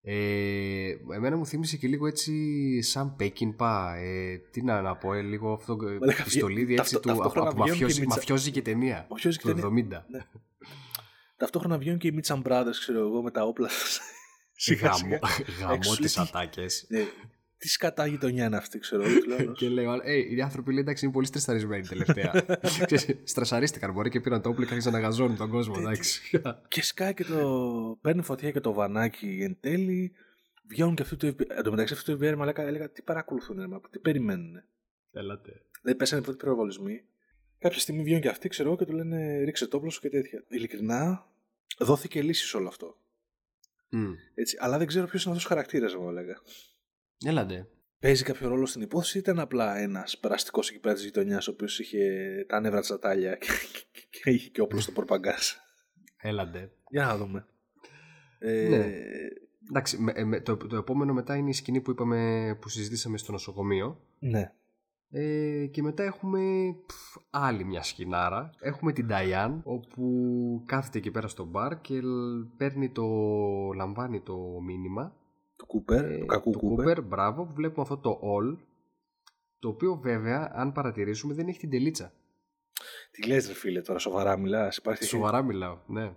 Ε, 0.06 0.96
εμένα 1.16 1.38
μου 1.38 1.46
θύμισε 1.46 1.78
και 1.78 1.88
λίγο 1.88 2.08
έτσι 2.08 2.82
σαν 2.82 3.16
Πέκινπα. 3.16 3.96
Ε, 3.96 4.38
τι 4.52 4.64
να, 4.64 4.82
να 4.82 4.96
πω, 4.96 5.14
ε, 5.14 5.22
λίγο 5.22 5.54
αυτό 5.54 5.76
το 5.76 5.86
πιστολίδι 6.24 6.74
έτσι 6.74 7.00
του, 7.00 7.12
από, 7.12 7.42
από 7.42 7.58
μαφιόζη, 7.58 8.06
μαφιόζη 8.06 8.52
και 8.52 8.62
ταινία 8.62 9.08
του 9.40 9.50
70. 9.50 9.72
Ναι. 10.08 10.26
Ταυτόχρονα 11.38 11.78
βγαίνουν 11.78 12.00
και 12.00 12.08
οι 12.08 12.12
Μίτσαν 12.12 12.44
Brothers, 12.46 12.78
ξέρω 12.80 13.00
εγώ, 13.00 13.22
με 13.22 13.32
τα 13.32 13.44
όπλα. 13.44 13.70
Γαμό, 14.82 15.20
γαμό 15.60 15.96
τις 15.96 16.18
ατάκες. 16.18 16.86
Ναι, 16.90 17.06
τι 17.64 17.70
σκατά 17.70 18.06
γειτονιά 18.06 18.46
είναι 18.46 18.58
αυτή, 18.58 18.80
ξέρω 18.80 19.04
και 19.58 19.70
λέω, 19.70 19.94
ε, 20.04 20.14
οι 20.16 20.42
άνθρωποι 20.42 20.72
λέει 20.72 20.82
εντάξει 20.82 21.06
είναι 21.06 21.14
πολύ 21.14 21.26
στρεσαρισμένοι 21.26 21.88
τελευταία. 21.88 22.46
Στρεσαρίστηκαν, 23.24 23.92
μπορεί 23.94 24.10
και 24.10 24.20
πήραν 24.20 24.42
το 24.42 24.50
όπλο 24.50 24.66
και 24.66 24.72
άρχισαν 24.72 24.94
να 24.94 25.00
γαζώνουν 25.00 25.38
τον 25.38 25.50
κόσμο, 25.50 25.76
εντάξει. 25.78 26.40
και 26.68 26.82
σκάει 26.82 27.14
και 27.14 27.24
το. 27.24 27.98
Παίρνει 28.02 28.22
φωτιά 28.22 28.52
και 28.52 28.60
το 28.60 28.74
βανάκι 28.74 29.40
εν 29.42 29.58
τέλει. 29.60 30.12
Βγαίνουν 30.68 30.96
και 30.96 31.02
αυτοί 31.02 31.16
το 31.16 31.28
FBI. 31.28 31.46
Εν 31.48 31.64
τω 31.64 31.72
μεταξύ 31.72 31.94
αυτό 31.94 32.18
το 32.18 32.26
FBI, 32.26 32.36
μα 32.36 32.54
έλεγα 32.56 32.90
τι 32.90 33.02
παρακολουθούν, 33.02 33.82
τι 33.90 34.00
περιμένουν. 34.00 34.64
Έλατε. 35.12 35.52
Δεν 35.82 35.96
πέσανε 35.96 36.22
πρώτοι 36.22 36.38
πυροβολισμοί. 36.38 37.04
Κάποια 37.60 37.80
στιγμή 37.80 38.04
βγαίνουν 38.04 38.22
και 38.22 38.30
αυτοί, 38.30 38.50
ξέρω 38.50 38.78
και 38.78 38.86
του 38.86 38.94
λένε 38.94 39.44
ρίξε 39.44 39.68
το 39.68 39.78
όπλο 39.78 39.90
σου 39.90 40.02
και 40.02 40.10
τέτοια. 40.10 40.44
Ειλικρινά, 40.48 41.26
δόθηκε 41.78 42.22
λύση 42.22 42.48
σε 42.48 42.58
όλο 42.58 42.68
αυτό. 42.68 42.98
Mm. 43.92 44.14
Έτσι, 44.34 44.58
αλλά 44.60 44.78
δεν 44.78 44.88
ξέρω 44.88 45.06
ποιος 45.08 45.24
είναι 45.24 45.34
αυτός 45.34 45.52
ο 45.52 45.54
χαρακτήρας, 45.54 45.96
μου 45.96 46.10
έλεγα. 46.10 46.42
Έλαντε. 47.26 47.68
Παίζει 48.00 48.24
κάποιο 48.24 48.50
ρόλο 48.50 48.66
στην 48.66 48.82
υπόθεση 48.82 49.18
ή 49.18 49.20
ήταν 49.20 49.40
απλά 49.40 49.78
ένας 49.78 50.18
περαστικός 50.18 50.70
εκεί 50.70 50.80
πέρα 50.80 50.94
της 50.94 51.04
γειτονιάς 51.04 51.48
ο 51.48 51.52
οποίος 51.52 51.80
είχε 51.80 52.00
τα 52.48 52.60
νεύρα 52.60 52.80
της 52.80 52.92
ατάλια 52.92 53.36
και, 53.36 53.48
και, 54.10 54.30
είχε 54.30 54.50
και 54.50 54.62
όπλο 54.62 54.80
στο 54.80 54.92
πορπαγκά. 54.92 55.36
Έλαντε. 56.18 56.72
Για 56.90 57.06
να 57.06 57.18
δούμε. 57.18 57.46
Ε... 58.40 58.68
Ναι. 58.68 58.92
Εντάξει, 59.70 59.98
με, 59.98 60.24
με, 60.24 60.40
το, 60.40 60.58
το 60.58 60.76
επόμενο 60.76 61.14
μετά 61.14 61.36
είναι 61.36 61.50
η 61.50 61.54
σκηνή 61.54 61.82
που 61.82 61.92
είπαμε 61.92 62.58
που 62.62 62.70
συζητήσαμε 62.70 63.18
στο 63.18 63.32
νοσοκομείο. 63.32 64.02
Ναι. 64.20 64.54
Ε, 65.10 65.66
και 65.66 65.82
μετά 65.82 66.04
έχουμε 66.04 66.42
άλλη 67.30 67.64
μια 67.64 67.84
σκηνάρα. 67.84 68.50
Έχουμε 68.60 68.94
την 68.94 69.08
Diane 69.12 69.60
όπου 69.64 70.64
κάθεται 70.66 70.98
εκεί 70.98 71.12
πέρα 71.12 71.28
στο 71.28 71.46
μπαρ 71.46 71.82
και 71.82 72.02
παίρνει 72.58 72.90
το, 72.90 73.06
λαμβάνει 73.76 74.22
το 74.22 74.38
μήνυμα 74.66 75.16
του 75.74 75.80
Κούπερ, 75.80 76.12
ε, 76.12 76.18
του 76.18 76.26
κακού 76.26 76.52
του 76.52 76.60
Κούπερ. 76.60 77.02
Μπράβο, 77.02 77.44
που 77.46 77.54
βλέπουμε 77.54 77.82
αυτό 77.82 77.98
το 77.98 78.20
all, 78.24 78.58
το 79.60 79.68
οποίο 79.68 79.96
βέβαια, 79.96 80.52
αν 80.56 80.72
παρατηρήσουμε, 80.72 81.34
δεν 81.34 81.48
έχει 81.48 81.60
την 81.60 81.70
τελίτσα. 81.70 82.12
Τι 83.12 83.28
λες 83.28 83.48
ρε 83.48 83.54
φίλε 83.54 83.82
τώρα, 83.82 84.00
σοβαρά 84.00 84.38
μιλάς. 84.38 84.78
Υπάρχει... 84.78 85.04
Σοβαρά 85.04 85.42
μιλάω, 85.42 85.78
ναι. 85.88 86.14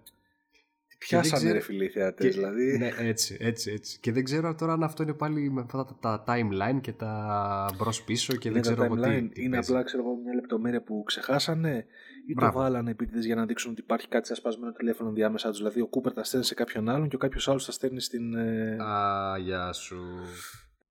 Πιάσανε 0.98 1.36
ξέρω... 1.36 1.52
ρε 1.52 1.60
φίλε 1.60 1.84
οι 1.84 1.88
θεατές, 1.88 2.34
δηλαδή. 2.34 2.78
Ναι, 2.78 2.90
έτσι, 2.98 3.36
έτσι, 3.40 3.72
έτσι. 3.72 3.98
Και 4.00 4.12
δεν 4.12 4.24
ξέρω 4.24 4.54
τώρα 4.54 4.72
αν 4.72 4.82
αυτό 4.82 5.02
είναι 5.02 5.12
πάλι 5.14 5.50
με 5.50 5.60
αυτά 5.60 5.84
τα, 5.84 5.98
τα 6.00 6.24
timeline 6.26 6.80
και 6.80 6.92
τα 6.92 7.70
μπρος 7.78 8.02
πίσω 8.02 8.36
και 8.36 8.50
δεν 8.50 8.62
ξέρω 8.62 8.84
εγώ 8.84 8.96
τι, 8.96 9.28
τι 9.28 9.42
Είναι 9.42 9.58
απλά 9.58 9.82
ξέρω 9.82 10.02
μια 10.24 10.34
λεπτομέρεια 10.34 10.82
που 10.82 11.02
ξεχάσανε 11.06 11.86
ή 12.26 12.32
Μπράβο. 12.32 12.52
το 12.52 12.58
βάλανε 12.58 12.90
επίτηδε 12.90 13.20
για 13.20 13.34
να 13.34 13.46
δείξουν 13.46 13.70
ότι 13.70 13.80
υπάρχει 13.80 14.08
κάτι 14.08 14.32
ασπασμένο 14.32 14.72
τηλέφωνο 14.72 15.12
διάμεσά 15.12 15.48
τους. 15.48 15.58
Δηλαδή 15.58 15.80
ο 15.80 15.86
Κούπερ 15.86 16.12
τα 16.12 16.24
στέλνει 16.24 16.46
σε 16.46 16.54
κάποιον 16.54 16.88
άλλον 16.88 17.08
και 17.08 17.16
ο 17.16 17.18
κάποιος 17.18 17.48
άλλος 17.48 17.64
τα 17.64 17.72
στέλνει 17.72 18.00
στην. 18.00 18.34
Ε, 18.34 18.76
Α, 18.82 19.38
γεια 19.38 19.72
σου. 19.72 19.96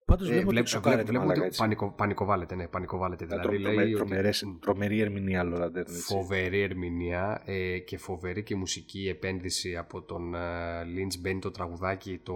Πάντως 0.06 0.30
ε, 0.30 0.44
βλέπω, 0.46 0.78
ότι 0.78 1.04
βλέπω 1.04 1.28
ότι 1.28 1.50
πανικο, 1.58 1.91
πανικοβάλλεται, 1.91 2.56
ναι, 2.56 2.68
πανικοβάλλεται. 2.68 3.26
Δηλαδή, 3.26 3.60
τρο, 3.60 3.72
λέει 3.74 3.94
τρομερές, 3.94 4.44
ότι... 4.44 4.58
Τρομερή 4.60 5.00
ερμηνεία, 5.00 5.39
άλλο 5.39 5.72
Φοβερή 6.06 6.62
ερμηνεία 6.62 7.41
ε, 7.46 7.80
και 7.80 7.98
φοβερή 7.98 8.44
και 8.44 8.56
μουσική 8.56 9.08
επένδυση 9.08 9.78
από 9.78 10.02
τον 10.02 10.36
ε, 10.36 10.39
Lynch. 10.82 11.20
Μπαίνει 11.20 11.39
το 11.39 11.52
τραγουδάκι, 11.52 12.20
το 12.24 12.36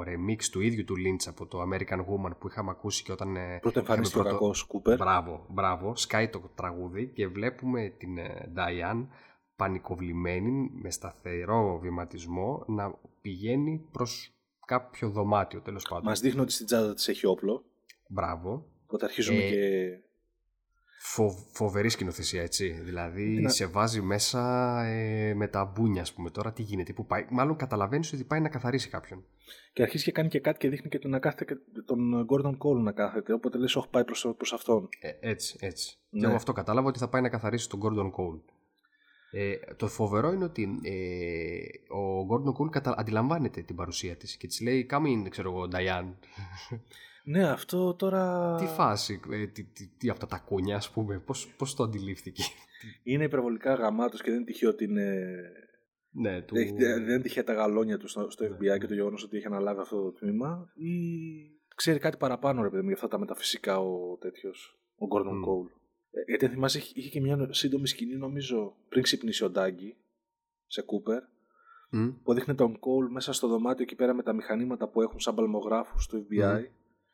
remix 0.00 0.42
του 0.50 0.60
ίδιου 0.60 0.84
του 0.84 0.94
Lynch 0.94 1.26
από 1.28 1.46
το 1.46 1.62
American 1.62 1.98
Woman 1.98 2.30
που 2.38 2.48
είχαμε 2.48 2.70
ακούσει 2.70 3.02
και 3.02 3.12
όταν. 3.12 3.36
Ε, 3.36 3.58
πρώτο 3.60 3.78
εμφανίστηκε 3.78 4.20
ο 4.20 4.24
κακό 4.24 4.54
Κούπερ. 4.66 4.96
Μπράβο, 4.96 5.46
μπράβο. 5.48 5.96
Σκάει 5.96 6.28
το 6.28 6.50
τραγούδι 6.54 7.06
και 7.06 7.26
βλέπουμε 7.26 7.94
την 7.98 8.18
ε, 8.18 8.52
Diane 8.56 9.06
πανικοβλημένη 9.56 10.70
με 10.82 10.90
σταθερό 10.90 11.78
βηματισμό 11.82 12.64
να 12.66 12.94
πηγαίνει 13.20 13.88
προς 13.92 14.37
κάποιο 14.68 15.10
δωμάτιο 15.10 15.60
τέλος 15.60 15.86
πάντων. 15.88 16.04
Μας 16.04 16.20
δείχνει 16.20 16.40
ότι 16.40 16.52
στην 16.52 16.66
τσάντα 16.66 16.94
της 16.94 17.08
έχει 17.08 17.26
όπλο. 17.26 17.64
Μπράβο. 18.08 18.66
Οπότε 18.82 19.04
αρχίζουμε 19.04 19.38
ε, 19.38 19.50
και. 19.50 19.58
Φο, 21.00 21.30
φοβερή 21.52 21.88
σκηνοθεσία, 21.88 22.42
έτσι. 22.42 22.70
Δηλαδή 22.70 23.48
σε 23.48 23.66
βάζει 23.66 24.00
μέσα 24.00 24.82
ε, 24.84 25.34
με 25.34 25.48
τα 25.48 25.64
μπούνια, 25.64 26.02
ας 26.02 26.12
πούμε. 26.12 26.30
Τώρα 26.30 26.52
τι 26.52 26.62
γίνεται, 26.62 26.92
που 26.92 27.06
πάει. 27.06 27.26
Μάλλον 27.30 27.56
καταλαβαίνεις 27.56 28.12
ότι 28.12 28.24
πάει 28.24 28.40
να 28.40 28.48
καθαρίσει 28.48 28.88
κάποιον. 28.88 29.24
Και 29.72 29.82
αρχίζει 29.82 30.04
και 30.04 30.12
κάνει 30.12 30.28
και 30.28 30.40
κάτι 30.40 30.58
και 30.58 30.68
δείχνει 30.68 30.88
και 30.88 30.98
τον, 30.98 31.10
να 31.10 31.18
κάθεται, 31.18 31.44
και 31.44 31.54
τον 31.84 32.26
Gordon 32.30 32.52
Cole 32.52 32.82
να 32.82 32.92
κάθεται. 32.92 33.32
Οπότε 33.32 33.58
λες, 33.58 33.76
όχι 33.76 33.88
πάει 33.88 34.04
προς 34.36 34.52
αυτόν. 34.52 34.88
Ε, 35.00 35.10
έτσι, 35.20 35.56
έτσι. 35.60 35.98
Ναι. 36.10 36.20
Και 36.20 36.26
εγώ 36.26 36.34
αυτό 36.34 36.52
κατάλαβα 36.52 36.88
ότι 36.88 36.98
θα 36.98 37.08
πάει 37.08 37.22
να 37.22 37.28
καθαρίσει 37.28 37.68
τον 37.68 37.80
Gordon 37.82 38.06
Cole. 38.06 38.40
Ε, 39.30 39.74
το 39.76 39.88
φοβερό 39.88 40.32
είναι 40.32 40.44
ότι 40.44 40.80
ε, 40.82 41.92
ο 41.94 42.26
Gordon 42.30 42.62
Cole 42.62 42.70
κατα... 42.70 42.94
αντιλαμβάνεται 42.98 43.62
την 43.62 43.76
παρουσία 43.76 44.16
της 44.16 44.36
και 44.36 44.46
της 44.46 44.60
λέει 44.60 44.86
«Come 44.90 45.06
in, 45.06 45.28
ξέρω 45.28 45.50
εγώ, 45.50 45.68
Diane». 45.72 46.12
Ναι, 47.24 47.48
αυτό 47.48 47.94
τώρα... 47.94 48.54
Τι 48.54 48.66
φάση, 48.66 49.20
ε, 49.30 49.46
τι, 49.46 49.64
τι, 49.64 49.86
τι, 49.86 50.08
αυτά 50.08 50.26
τα 50.26 50.38
κούνια, 50.38 50.76
ας 50.76 50.90
πούμε, 50.90 51.18
πώς, 51.18 51.54
πώς 51.56 51.74
το 51.74 51.82
αντιλήφθηκε. 51.82 52.42
Είναι 53.02 53.24
υπερβολικά 53.24 53.74
γαμάτος 53.74 54.22
και 54.22 54.30
δεν 54.30 54.36
είναι 54.40 54.44
τυχαίο 54.44 54.70
ότι 54.70 54.84
είναι... 54.84 55.38
Ναι, 56.10 56.42
του... 56.42 56.54
δεν, 56.54 56.76
δεν 56.76 57.02
είναι 57.02 57.20
τυχαία 57.20 57.44
τα 57.44 57.52
γαλόνια 57.52 57.98
του 57.98 58.08
στο, 58.08 58.30
στο 58.30 58.46
FBI 58.46 58.58
ναι. 58.58 58.78
και 58.78 58.86
το 58.86 58.94
γεγονός 58.94 59.24
ότι 59.24 59.36
έχει 59.36 59.46
αναλάβει 59.46 59.80
αυτό 59.80 60.02
το 60.02 60.12
τμήμα 60.12 60.72
ή 60.74 60.92
ξέρει 61.74 61.98
κάτι 61.98 62.16
παραπάνω 62.16 62.62
ρε 62.62 62.70
παιδί 62.70 62.84
για 62.84 62.94
αυτά 62.94 63.08
τα 63.08 63.18
μεταφυσικά 63.18 63.78
ο 63.78 64.16
τέτοιος, 64.16 64.78
ο 64.96 65.06
Gordon 65.16 65.28
mm. 65.28 65.48
Cole. 65.48 65.77
Ε, 66.18 66.22
γιατί 66.26 66.48
θυμάσαι, 66.48 66.78
είχε 66.78 67.08
και 67.08 67.20
μια 67.20 67.48
σύντομη 67.50 67.86
σκηνή, 67.86 68.16
νομίζω, 68.16 68.76
πριν 68.88 69.02
ξυπνήσει 69.02 69.44
ο 69.44 69.50
Ντάγκη 69.50 69.96
σε 70.66 70.82
Κούπερ, 70.82 71.22
mm. 71.92 72.14
που 72.22 72.34
δείχνει 72.34 72.54
τον 72.54 72.78
Κόλ 72.78 73.10
μέσα 73.10 73.32
στο 73.32 73.48
δωμάτιο 73.48 73.82
εκεί 73.82 73.94
πέρα 73.94 74.14
με 74.14 74.22
τα 74.22 74.32
μηχανήματα 74.32 74.88
που 74.88 75.02
έχουν 75.02 75.20
σαν 75.20 75.34
παλμογράφους 75.34 76.06
του 76.06 76.26
FBI. 76.30 76.64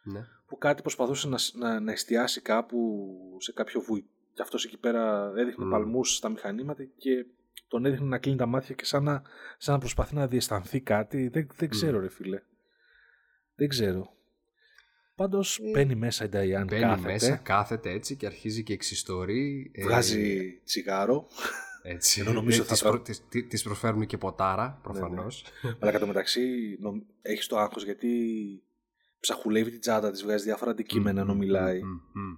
Ναι. 0.03 0.27
Που 0.47 0.59
κάτι 0.59 0.83
προσπαθούσε 0.83 1.29
να, 1.29 1.38
να, 1.55 1.81
να 1.81 1.93
εστιάσει 1.93 2.40
κάπου 2.40 3.09
σε 3.38 3.53
κάποιο 3.53 3.81
βουή. 3.81 4.09
Και 4.33 4.43
αυτός 4.43 4.64
εκεί 4.64 4.79
πέρα 4.79 5.33
έδειχνε 5.37 5.67
mm. 5.67 5.71
παλμούς 5.71 6.17
στα 6.17 6.29
μηχανήματα 6.29 6.85
και 6.85 7.27
τον 7.69 7.85
έδειχνε 7.85 8.07
να 8.07 8.19
κλείνει 8.19 8.37
τα 8.37 8.47
μάτια 8.47 8.75
και 8.75 8.85
σαν 8.85 9.03
να, 9.03 9.23
σαν 9.59 9.75
να 9.75 9.81
προσπαθεί 9.81 10.14
να 10.14 10.27
διαισθανθεί 10.27 10.81
κάτι. 10.81 11.29
Δεν, 11.29 11.49
δεν 11.57 11.69
ξέρω, 11.69 12.01
ρε 12.01 12.09
φίλε. 12.09 12.43
Δεν 13.55 13.69
ξέρω. 13.69 14.14
Πάντως 15.14 15.59
ε, 15.59 15.70
μπαίνει 15.70 15.94
μέσα 15.94 16.24
η 16.24 16.29
Νταϊάν. 16.29 16.66
Μπαίνει 16.70 16.83
κάθεται. 16.83 17.12
μέσα, 17.12 17.37
κάθεται 17.37 17.90
έτσι 17.90 18.16
και 18.16 18.27
αρχίζει 18.27 18.62
και 18.62 18.72
εξιστορεί. 18.72 19.70
Ε, 19.74 19.83
Βγάζει 19.83 20.37
ε, 20.37 20.64
τσιγάρο. 20.64 21.27
Έτσι. 21.83 22.20
Ενώ 22.20 22.33
νομίζω 22.33 22.62
ε, 22.62 22.64
θα 22.64 23.00
της, 23.00 23.22
της 23.48 23.62
προσφέρουν 23.62 24.07
και 24.07 24.18
ποτάρα, 24.18 24.81
προφανώ. 24.83 25.22
Ναι, 25.22 25.70
ναι. 25.70 25.77
Αλλά 25.81 25.90
κατά 25.90 26.07
μεταξύ 26.07 26.40
έχεις 27.22 27.46
το 27.46 27.59
άγχος 27.59 27.85
γιατί 27.85 28.09
ψαχουλεύει 29.20 29.70
την 29.70 29.81
τσάντα 29.81 30.11
της, 30.11 30.22
βγάζει 30.22 30.44
διάφορα 30.44 30.70
αντικείμενα 30.70 31.20
ενώ 31.20 31.33
Μμμ, 31.33 31.38
μιλάει. 31.38 31.83
μμμ, 31.83 32.00
μμμ. 32.12 32.37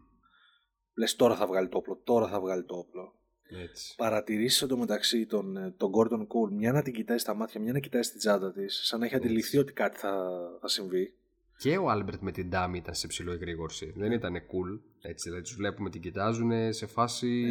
Λες 0.95 1.17
τώρα 1.17 1.37
θα 1.37 1.47
βγάλει 1.47 1.69
το 1.69 1.77
όπλο, 1.77 2.01
τώρα 2.05 2.29
θα 2.29 2.41
βγάλει 2.41 2.65
το 2.65 2.75
όπλο. 2.75 3.15
Έτσι. 3.63 3.95
Παρατηρήσει 3.97 4.65
εντωμεταξύ 4.65 5.27
τον, 5.27 5.57
ε, 5.57 5.75
τον 5.77 5.91
Gordon 5.97 6.21
Cole, 6.21 6.51
μια 6.53 6.73
να 6.73 6.83
την 6.83 6.93
κοιτάει 6.93 7.19
στα 7.19 7.35
μάτια, 7.35 7.61
μια 7.61 7.73
να 7.73 7.79
κοιτάει 7.79 8.03
στην 8.03 8.19
τσάντα 8.19 8.53
της, 8.53 8.81
σαν 8.85 8.99
να 8.99 9.07
έχει 9.07 9.15
Έτσι. 9.15 9.27
αντιληφθεί 9.27 9.59
ότι 9.59 9.73
κάτι 9.73 9.99
θα, 9.99 10.29
θα 10.61 10.69
συμβεί. 10.69 11.15
Και 11.59 11.77
ο 11.77 11.91
Άλμπερτ 11.91 12.21
με 12.23 12.33
την 12.33 12.49
Τάμι 12.49 12.79
ήταν 12.79 12.95
σε 12.95 13.07
ψιλοεγρήγορση. 13.07 13.93
Δεν 13.97 14.13
ήταν 14.13 14.35
cool. 14.35 14.81
Έτσι, 15.01 15.29
δηλαδή 15.29 15.43
τους 15.47 15.57
βλέπουμε 15.57 15.91
την 15.91 16.01
κοιτάζουν 16.01 16.73
σε 16.73 16.87
φάση. 16.87 17.45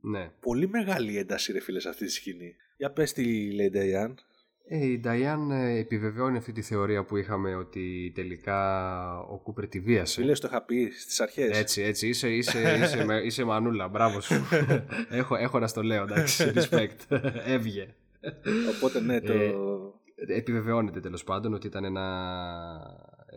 Ναι. 0.00 0.30
Πολύ 0.40 0.68
μεγάλη 0.68 1.18
ένταση, 1.18 1.52
ρε 1.52 1.60
φίλε, 1.60 1.80
σε 1.80 1.88
αυτή 1.88 2.04
τη 2.04 2.10
σκηνή. 2.10 2.54
Για 2.76 2.90
πες 2.90 3.12
τι 3.12 3.52
λέει 3.52 3.68
Νταϊάν. 3.70 4.18
Ε, 4.68 4.86
η 4.86 4.98
Νταϊάν 4.98 5.50
ε, 5.50 5.78
επιβεβαιώνει 5.78 6.36
αυτή 6.36 6.52
τη 6.52 6.62
θεωρία 6.62 7.04
που 7.04 7.16
είχαμε 7.16 7.54
ότι 7.54 8.12
τελικά 8.14 9.18
ο 9.20 9.38
Κούπερ 9.38 9.68
τη 9.68 9.80
βίασε. 9.80 10.20
Φίλε, 10.20 10.32
το 10.32 10.48
είχα 10.50 10.62
πει 10.62 10.90
στις 10.98 11.20
αρχές. 11.20 11.58
Έτσι, 11.58 11.82
έτσι, 11.82 12.08
είσαι, 12.08 12.28
είσαι, 12.30 12.78
είσαι, 12.82 13.04
με- 13.04 13.22
είσαι 13.24 13.44
μανούλα, 13.44 13.88
μπράβο 13.88 14.20
σου. 14.20 14.34
έχω, 15.10 15.36
έχω 15.36 15.58
να 15.58 15.66
στο 15.66 15.82
λέω, 15.82 16.02
εντάξει, 16.02 16.50
respect. 16.56 17.18
Έβγε. 17.44 17.94
Οπότε 18.76 19.00
ναι, 19.00 19.20
το... 19.20 19.32
Ε, 19.32 20.36
Επιβεβαιώνεται 20.36 21.00
τέλος 21.00 21.24
πάντων 21.24 21.54
ότι 21.54 21.66
ήταν 21.66 21.84
ένα. 21.84 22.04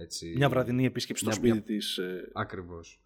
Έτσι, 0.01 0.33
μια 0.35 0.49
βραδινή 0.49 0.85
επίσκεψη 0.85 1.23
στο 1.23 1.31
μια- 1.31 1.39
σπίτι 1.53 1.71
μια- 1.71 1.79
της 1.79 1.97
ε, 1.97 2.31
Ακριβώς. 2.33 3.01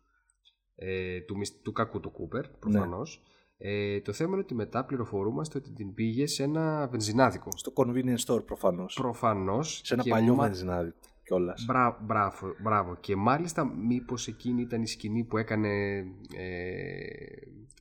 Ε, 0.75 1.19
του, 1.21 1.38
μισ- 1.38 1.62
του 1.63 1.71
κακού 1.71 1.99
του 1.99 2.12
Κούπερ, 2.12 2.45
Ναι. 2.47 2.56
προφανώς. 2.60 3.21
Ε, 3.58 4.01
το 4.01 4.13
θέμα 4.13 4.32
είναι 4.32 4.41
ότι 4.41 4.54
μετά 4.54 4.86
πληροφορούμαστε 4.86 5.58
ότι 5.58 5.71
την 5.71 5.93
πήγε 5.93 6.27
σε 6.27 6.43
ένα 6.43 6.88
βενζινάδικο. 6.88 7.49
στο 7.56 7.71
convenience 7.75 8.23
store 8.25 8.45
προφανώς. 8.45 8.93
Προφανώς. 8.95 9.82
Σε 9.84 9.93
ένα 9.93 10.04
και 10.04 10.10
παλιό 10.10 10.36
μα- 10.36 10.43
βενζινάδι 10.45 10.93
κιόλας. 11.23 11.65
Μπρα, 11.65 11.97
μπράβο, 12.01 12.56
μπράβο. 12.62 12.95
Και 12.99 13.15
μάλιστα 13.15 13.65
μήπως 13.65 14.27
εκείνη 14.27 14.62
ήταν 14.62 14.82
η 14.82 14.88
σκηνή 14.88 15.23
που 15.23 15.38
έκανε 15.38 15.97
ε, 16.38 17.06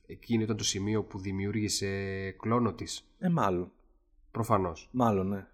εκείνο 0.05 0.43
ήταν 0.43 0.57
το 0.57 0.63
σημείο 0.63 1.03
που 1.03 1.19
δημιούργησε 1.19 1.87
κλόνο 2.39 2.73
της. 2.73 3.05
Ε, 3.19 3.29
μάλλον. 3.29 3.71
Προφανώς. 4.31 4.89
Μάλλον, 4.91 5.27
ναι. 5.27 5.45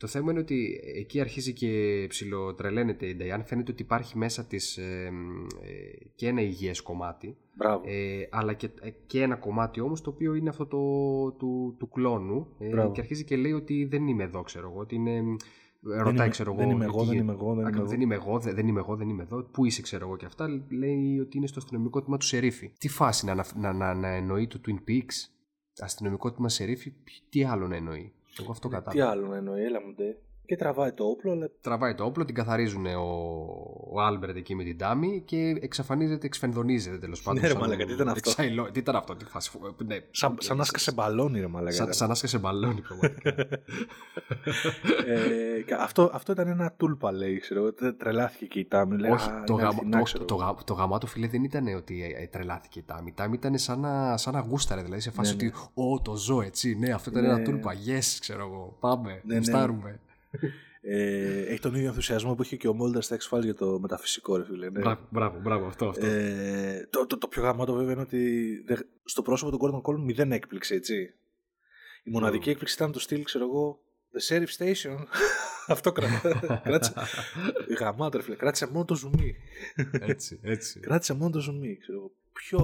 Το 0.00 0.06
θέμα 0.06 0.30
είναι 0.30 0.40
ότι 0.40 0.80
εκεί 0.96 1.20
αρχίζει 1.20 1.52
και 1.52 2.04
ψιλοτρελαίνεται 2.08 3.06
η 3.06 3.14
Νταϊάν. 3.14 3.44
Φαίνεται 3.44 3.72
ότι 3.72 3.82
υπάρχει 3.82 4.18
μέσα 4.18 4.44
της 4.44 4.76
ε, 4.76 5.10
ε, 5.62 6.04
και 6.14 6.26
ένα 6.28 6.40
υγιές 6.40 6.80
κομμάτι. 6.80 7.36
Μπράβο. 7.54 7.82
Ε, 7.86 8.28
αλλά 8.30 8.52
και, 8.52 8.70
ε, 8.80 8.90
και 9.06 9.22
ένα 9.22 9.36
κομμάτι 9.36 9.80
όμως 9.80 10.00
το 10.00 10.10
οποίο 10.10 10.34
είναι 10.34 10.48
αυτό 10.48 10.66
το, 10.66 10.78
του, 11.38 11.76
του 11.78 11.88
κλόνου 11.88 12.46
ε, 12.58 12.68
Μπράβο. 12.68 12.92
και 12.92 13.00
αρχίζει 13.00 13.24
και 13.24 13.36
λέει 13.36 13.52
ότι 13.52 13.84
δεν 13.84 14.06
είμαι 14.06 14.22
εδώ 14.22 14.42
ξέρω 14.42 14.70
εγώ 14.70 14.80
ότι 14.80 14.94
είναι, 14.94 15.22
Δεν 15.80 15.98
ρωτάει 15.98 16.14
είμαι- 16.14 16.28
ξέρω 16.28 16.50
εγώ 16.52 16.60
δεν 16.60 16.70
είμαι 16.70 16.84
εγώ, 16.84 17.00
εκεί- 17.00 17.08
δεν 17.08 17.18
είμαι 17.18 17.32
εγώ, 17.32 17.46
δεν 17.54 17.58
είμαι 17.58 17.66
Ακριβώς, 17.68 17.80
εγώ. 17.88 17.90
δεν 17.90 18.00
είμαι 18.00 18.14
εγώ, 18.14 18.38
δεν, 18.38 18.54
δεν 18.54 18.68
είμαι 18.68 18.80
εγώ, 18.80 18.96
δεν 18.96 19.08
είμαι 19.08 19.22
εδώ. 19.22 19.42
Πού 19.42 19.64
είσαι, 19.64 19.82
ξέρω 19.82 20.06
εγώ 20.06 20.16
και 20.16 20.26
αυτά. 20.26 20.48
Λέει 20.70 21.18
ότι 21.18 21.36
είναι 21.36 21.46
στο 21.46 21.58
αστυνομικό 21.58 22.00
τμήμα 22.02 22.16
του 22.18 22.26
Σερίφη. 22.26 22.72
Τι 22.78 22.88
φάση 22.88 23.24
να, 23.26 23.32
ανα- 23.32 23.46
να, 23.56 23.72
να, 23.72 23.94
να 23.94 24.08
εννοεί 24.08 24.46
το 24.46 24.60
Twin 24.66 24.90
Peaks, 24.90 25.28
αστυνομικό 25.78 26.32
τμήμα 26.32 26.48
Σερίφη, 26.48 26.90
π- 26.90 27.08
τι 27.28 27.44
άλλο 27.44 27.66
να 27.68 27.76
εννοεί; 27.76 28.12
Εγώ 28.38 28.50
αυτό 28.50 28.68
Τι 28.68 28.74
κατάλαβα. 28.74 29.10
άλλο 29.10 29.26
να 29.26 29.36
εννοεί, 29.36 29.62
έλα 29.64 29.80
μου 29.80 29.92
ντε. 29.94 30.16
Και 30.50 30.56
τραβάει 30.56 30.92
το 30.92 31.04
όπλο, 31.04 31.32
αλλά 31.32 31.50
Τραβάει 31.60 31.94
το 31.94 32.04
όπλο, 32.04 32.24
την 32.24 32.34
καθαρίζουν 32.34 32.86
ο, 32.86 33.00
ο 33.92 34.00
Άλμπερτ 34.00 34.36
εκεί 34.36 34.54
με 34.54 34.64
την 34.64 34.78
Τάμι 34.78 35.22
και 35.24 35.58
εξαφανίζεται, 35.60 36.26
εξφενδονίζεται 36.26 36.98
τέλος 36.98 37.22
πάντων. 37.22 37.40
Ναι, 37.40 37.46
ρε 37.46 37.52
σαν- 37.52 37.62
μαλάκα, 37.62 37.84
τι 37.84 37.92
ήταν 37.92 38.08
αυτό; 38.08 38.30
εξαϊλώ- 38.30 38.70
Τι 38.70 38.78
ήταν 38.78 38.96
αυτό, 38.96 39.16
τι 39.16 39.24
φάση. 39.24 39.50
φου- 39.50 39.82
Ναι, 39.86 39.96
σαν, 40.10 40.36
σαν 40.40 40.56
να 40.56 40.64
σκασε 40.64 40.92
μπαλόνι, 40.92 41.40
ρε 41.40 41.46
μαλάκα. 41.46 41.74
σαν, 41.76 41.92
σαν 41.92 42.08
να 42.08 42.14
σκασε 42.14 42.38
μπαλόνι 42.38 42.80
πραγματικά. 42.80 43.30
ε, 45.06 45.62
και 45.66 45.74
αυτό, 45.74 46.10
αυτό 46.12 46.32
ήταν 46.32 46.48
ένα 46.48 46.72
τούλπα, 46.76 47.12
λέει, 47.12 47.38
ξέρω 47.38 47.60
εγώ. 47.60 47.72
Τε- 47.72 47.96
Τρελάθηκε 47.98 48.46
και 48.46 48.58
η 48.58 48.64
Τάμι. 48.64 48.98
Λέει, 48.98 49.10
Όχι, 49.10 49.30
«Α, 49.30 49.42
το, 49.46 49.52
είναι 49.52 49.62
γαμ, 49.62 49.70
αληθινά, 49.70 49.96
το, 49.98 50.02
ξέρω 50.04 50.24
το, 50.24 50.34
εγώ». 50.40 50.44
γα- 50.44 50.64
το 50.64 50.74
γαμάτο 50.74 51.06
φίλε 51.06 51.26
δεν 51.26 51.44
ήταν 51.44 51.74
ότι 51.76 52.02
ε, 52.02 52.22
ε, 52.22 52.26
τρελάθηκε 52.26 52.78
η 52.78 52.82
Τάμι. 52.82 53.08
Η 53.08 53.12
Τάμι 53.12 53.34
ήταν 53.34 53.58
σαν 53.58 53.80
να, 53.80 54.16
σαν 54.16 54.32
να 54.34 54.40
γούσταρε, 54.40 54.82
δηλαδή 54.82 55.00
σε 55.00 55.10
φάση 55.10 55.36
Ναι, 55.36 55.42
ναι. 55.42 55.50
ότι 55.54 55.70
Ω, 55.74 56.00
το 56.00 56.16
ζω 56.16 56.42
έτσι. 56.42 56.74
Ναι, 56.78 56.92
αυτό 56.92 57.10
ήταν 57.10 57.22
Ναι. 57.22 57.28
ένα 57.28 57.42
τούλπα. 57.42 57.72
Yes, 57.86 58.16
ξέρω 58.20 58.40
εγώ. 58.46 58.76
Πάμε. 58.80 59.20
ναι. 59.24 59.36
γουστάρουμε. 59.36 60.00
Ε, 60.82 61.40
έχει 61.40 61.60
τον 61.60 61.74
ίδιο 61.74 61.86
ενθουσιασμό 61.88 62.34
που 62.34 62.42
είχε 62.42 62.56
και 62.56 62.68
ο 62.68 62.72
Μόλτερ 62.74 63.02
στα 63.02 63.16
X-Files 63.20 63.42
για 63.42 63.54
το 63.54 63.78
μεταφυσικό, 63.80 64.36
ρε 64.36 64.44
φίλε. 64.44 64.70
Ναι. 64.70 64.80
Μπράβο, 64.80 65.06
μπράβο, 65.10 65.40
μπράβο, 65.40 65.66
αυτό. 65.66 65.88
αυτό. 65.88 66.06
Ε, 66.06 66.86
το, 66.90 67.06
το, 67.06 67.18
το 67.18 67.28
πιο 67.28 67.42
γαμάτο 67.42 67.72
βέβαια 67.74 67.92
είναι 67.92 68.00
ότι 68.00 68.52
δεν- 68.66 68.86
στο 69.04 69.22
πρόσωπο 69.22 69.56
του 69.56 69.58
Gordon 69.62 69.90
Cole 69.94 69.98
μηδέν 69.98 70.32
έκπληξη, 70.32 70.74
έτσι. 70.74 71.14
Η 72.04 72.10
μοναδική 72.10 72.44
Mm. 72.48 72.50
έκπληξη 72.52 72.74
ήταν 72.74 72.92
το 72.92 73.00
στυλ, 73.00 73.22
ξέρω 73.22 73.44
εγώ, 73.44 73.80
The 74.18 74.34
Sheriff 74.34 74.64
Station. 74.64 74.96
Αυτό 75.66 75.92
κρατά. 75.92 76.60
κράτησε. 76.64 76.92
Γαμάτο, 77.78 78.16
ρε 78.16 78.22
φίλε. 78.22 78.36
Κράτησε 78.36 78.66
μόνο 78.70 78.84
το 78.84 78.94
ζουμί. 78.94 79.34
έτσι, 80.00 80.40
έτσι. 80.42 80.80
Κράτησε 80.80 81.14
μόνο 81.14 81.30
το 81.30 81.38
ζουμί, 81.40 81.76
ξέρω 81.76 81.98
εγώ. 81.98 82.12
Πιο, 82.32 82.60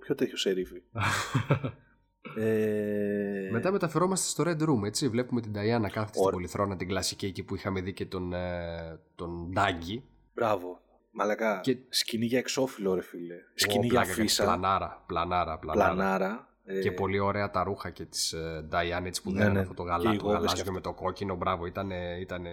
πιο 0.00 0.14
τέτοιο 0.14 0.36
σερίφι. 0.36 0.82
Ε, 2.36 3.48
Μετά 3.52 3.70
μεταφερόμαστε 3.72 4.28
στο 4.28 4.44
Red 4.46 4.68
Room, 4.68 4.86
έτσι. 4.86 5.08
Βλέπουμε 5.08 5.40
την 5.40 5.52
Diana 5.52 5.56
κάθεται 5.80 6.06
στην 6.08 6.20
Ωραία. 6.20 6.32
πολυθρόνα, 6.32 6.76
την 6.76 6.88
κλασική 6.88 7.26
εκεί 7.26 7.42
που 7.42 7.54
είχαμε 7.54 7.80
δει 7.80 7.92
και 7.92 8.06
τον, 8.06 8.32
ε, 8.32 9.00
τον 9.14 9.50
Ντάγκη. 9.52 10.04
Μπράβο. 10.34 10.80
Μαλάκα. 11.12 11.60
Και- 11.62 11.76
Σκηνή 11.88 12.26
για 12.26 12.38
εξώφυλλο, 12.38 12.94
ρε 12.94 13.02
φίλε. 13.02 13.34
Σκηνή 13.54 13.78
Ω, 13.78 13.82
για 13.82 14.00
πλάκα, 14.00 14.12
φύσα. 14.14 14.44
Πλανάρα, 14.44 15.02
πλανάρα, 15.06 15.58
πλανάρα. 15.58 15.94
Πλανάρα. 15.94 16.48
Ε, 16.64 16.80
Και 16.80 16.92
πολύ 16.92 17.18
ωραία 17.18 17.50
τα 17.50 17.62
ρούχα 17.62 17.90
και 17.90 18.04
τη 18.04 18.18
Diane 18.70 19.04
έτσι 19.04 19.22
που 19.22 19.30
Ναι, 19.30 19.42
δεν 19.44 19.52
ναι. 19.52 19.60
αυτό 19.60 19.74
το 19.74 19.82
Και 19.82 19.88
οι 19.88 19.92
γαλά, 19.92 20.02
το 20.02 20.08
γόβες 20.10 20.22
και 20.22 20.32
γαλάζιο 20.32 20.60
αυτό. 20.60 20.72
με 20.72 20.80
το 20.80 20.92
κόκκινο. 20.92 21.34
Μπράβο, 21.36 21.66
ήταν 21.66 21.90
ήτανε, 22.20 22.50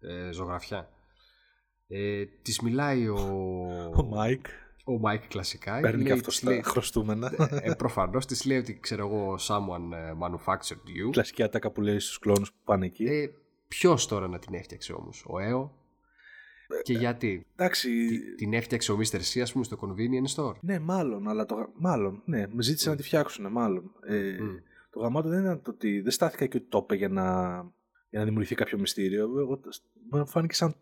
ε, 0.00 0.32
ζωγραφιά. 0.32 0.88
Ε, 1.88 2.24
της 2.42 2.60
μιλάει 2.60 3.08
ο, 3.08 3.18
Ο 3.96 4.02
Μάικ 4.02 4.46
ο 4.88 4.98
Μάικ 4.98 5.26
κλασικά. 5.28 5.80
παίρνει 5.80 6.02
και 6.02 6.08
λέει- 6.08 6.12
αυτό 6.12 6.28
της 6.28 6.36
στα 6.36 6.50
λέει- 6.50 6.62
χρωστούμενα. 6.64 7.32
ε, 7.62 7.72
προφανώς 7.74 8.26
της 8.26 8.44
λέει 8.44 8.58
ότι 8.58 8.78
ξέρω 8.80 9.06
εγώ 9.06 9.34
someone 9.40 9.92
ε, 9.96 10.12
manufactured 10.20 10.88
you. 11.06 11.10
Κλασική 11.10 11.42
ατάκα 11.42 11.70
που 11.70 11.80
λέει 11.80 11.98
στους 11.98 12.18
κλόνους 12.18 12.50
που 12.52 12.58
πάνε 12.64 12.86
εκεί. 12.86 13.04
Ε, 13.04 13.30
ποιος 13.68 14.06
τώρα 14.06 14.28
να 14.28 14.38
την 14.38 14.54
έφτιαξε 14.54 14.92
όμως, 14.92 15.24
ο 15.28 15.38
Έο; 15.38 15.74
Και 16.82 16.92
γιατί; 16.92 17.46
Εντάξει. 17.56 18.06
Τι- 18.06 18.34
την 18.34 18.52
έφτιαξε 18.52 18.92
ο 18.92 18.98
Mr. 18.98 19.16
C 19.34 19.40
ας 19.40 19.52
πούμε 19.52 19.64
στο 19.64 19.78
convenience 19.80 20.34
store; 20.42 20.54
Ναι, 20.60 20.78
μάλλον, 20.78 21.28
αλλά 21.28 21.44
το. 21.46 21.54
γα- 21.54 21.70
Μάλλον, 21.74 22.22
ναι, 22.24 22.46
με 22.52 22.62
ζήτησε 22.62 22.90
να 22.90 22.96
τη 22.96 23.02
φτιάξουν, 23.02 23.52
μάλλον. 23.52 23.90
Ε, 24.06 24.36
Μμ. 24.40 24.54
Το 24.90 25.00
γαμάτο 25.00 25.28
δεν 25.28 25.40
ήταν 25.42 25.62
το 25.62 25.70
ότι. 25.70 26.00
Δεν 26.00 26.10
στάθηκα 26.12 26.46
και 26.46 26.56
ότι 26.56 26.66
το 26.68 26.80
είπε 26.82 26.94
για 26.96 27.08
να, 27.08 27.24
για 28.10 28.18
να 28.18 28.24
δημιουργηθεί 28.24 28.54
κάποιο 28.54 28.78
μυστήριο. 28.78 29.22
Εγώ, 29.22 29.60
μου 30.10 30.26
φάνηκε 30.26 30.54
σαν 30.54 30.74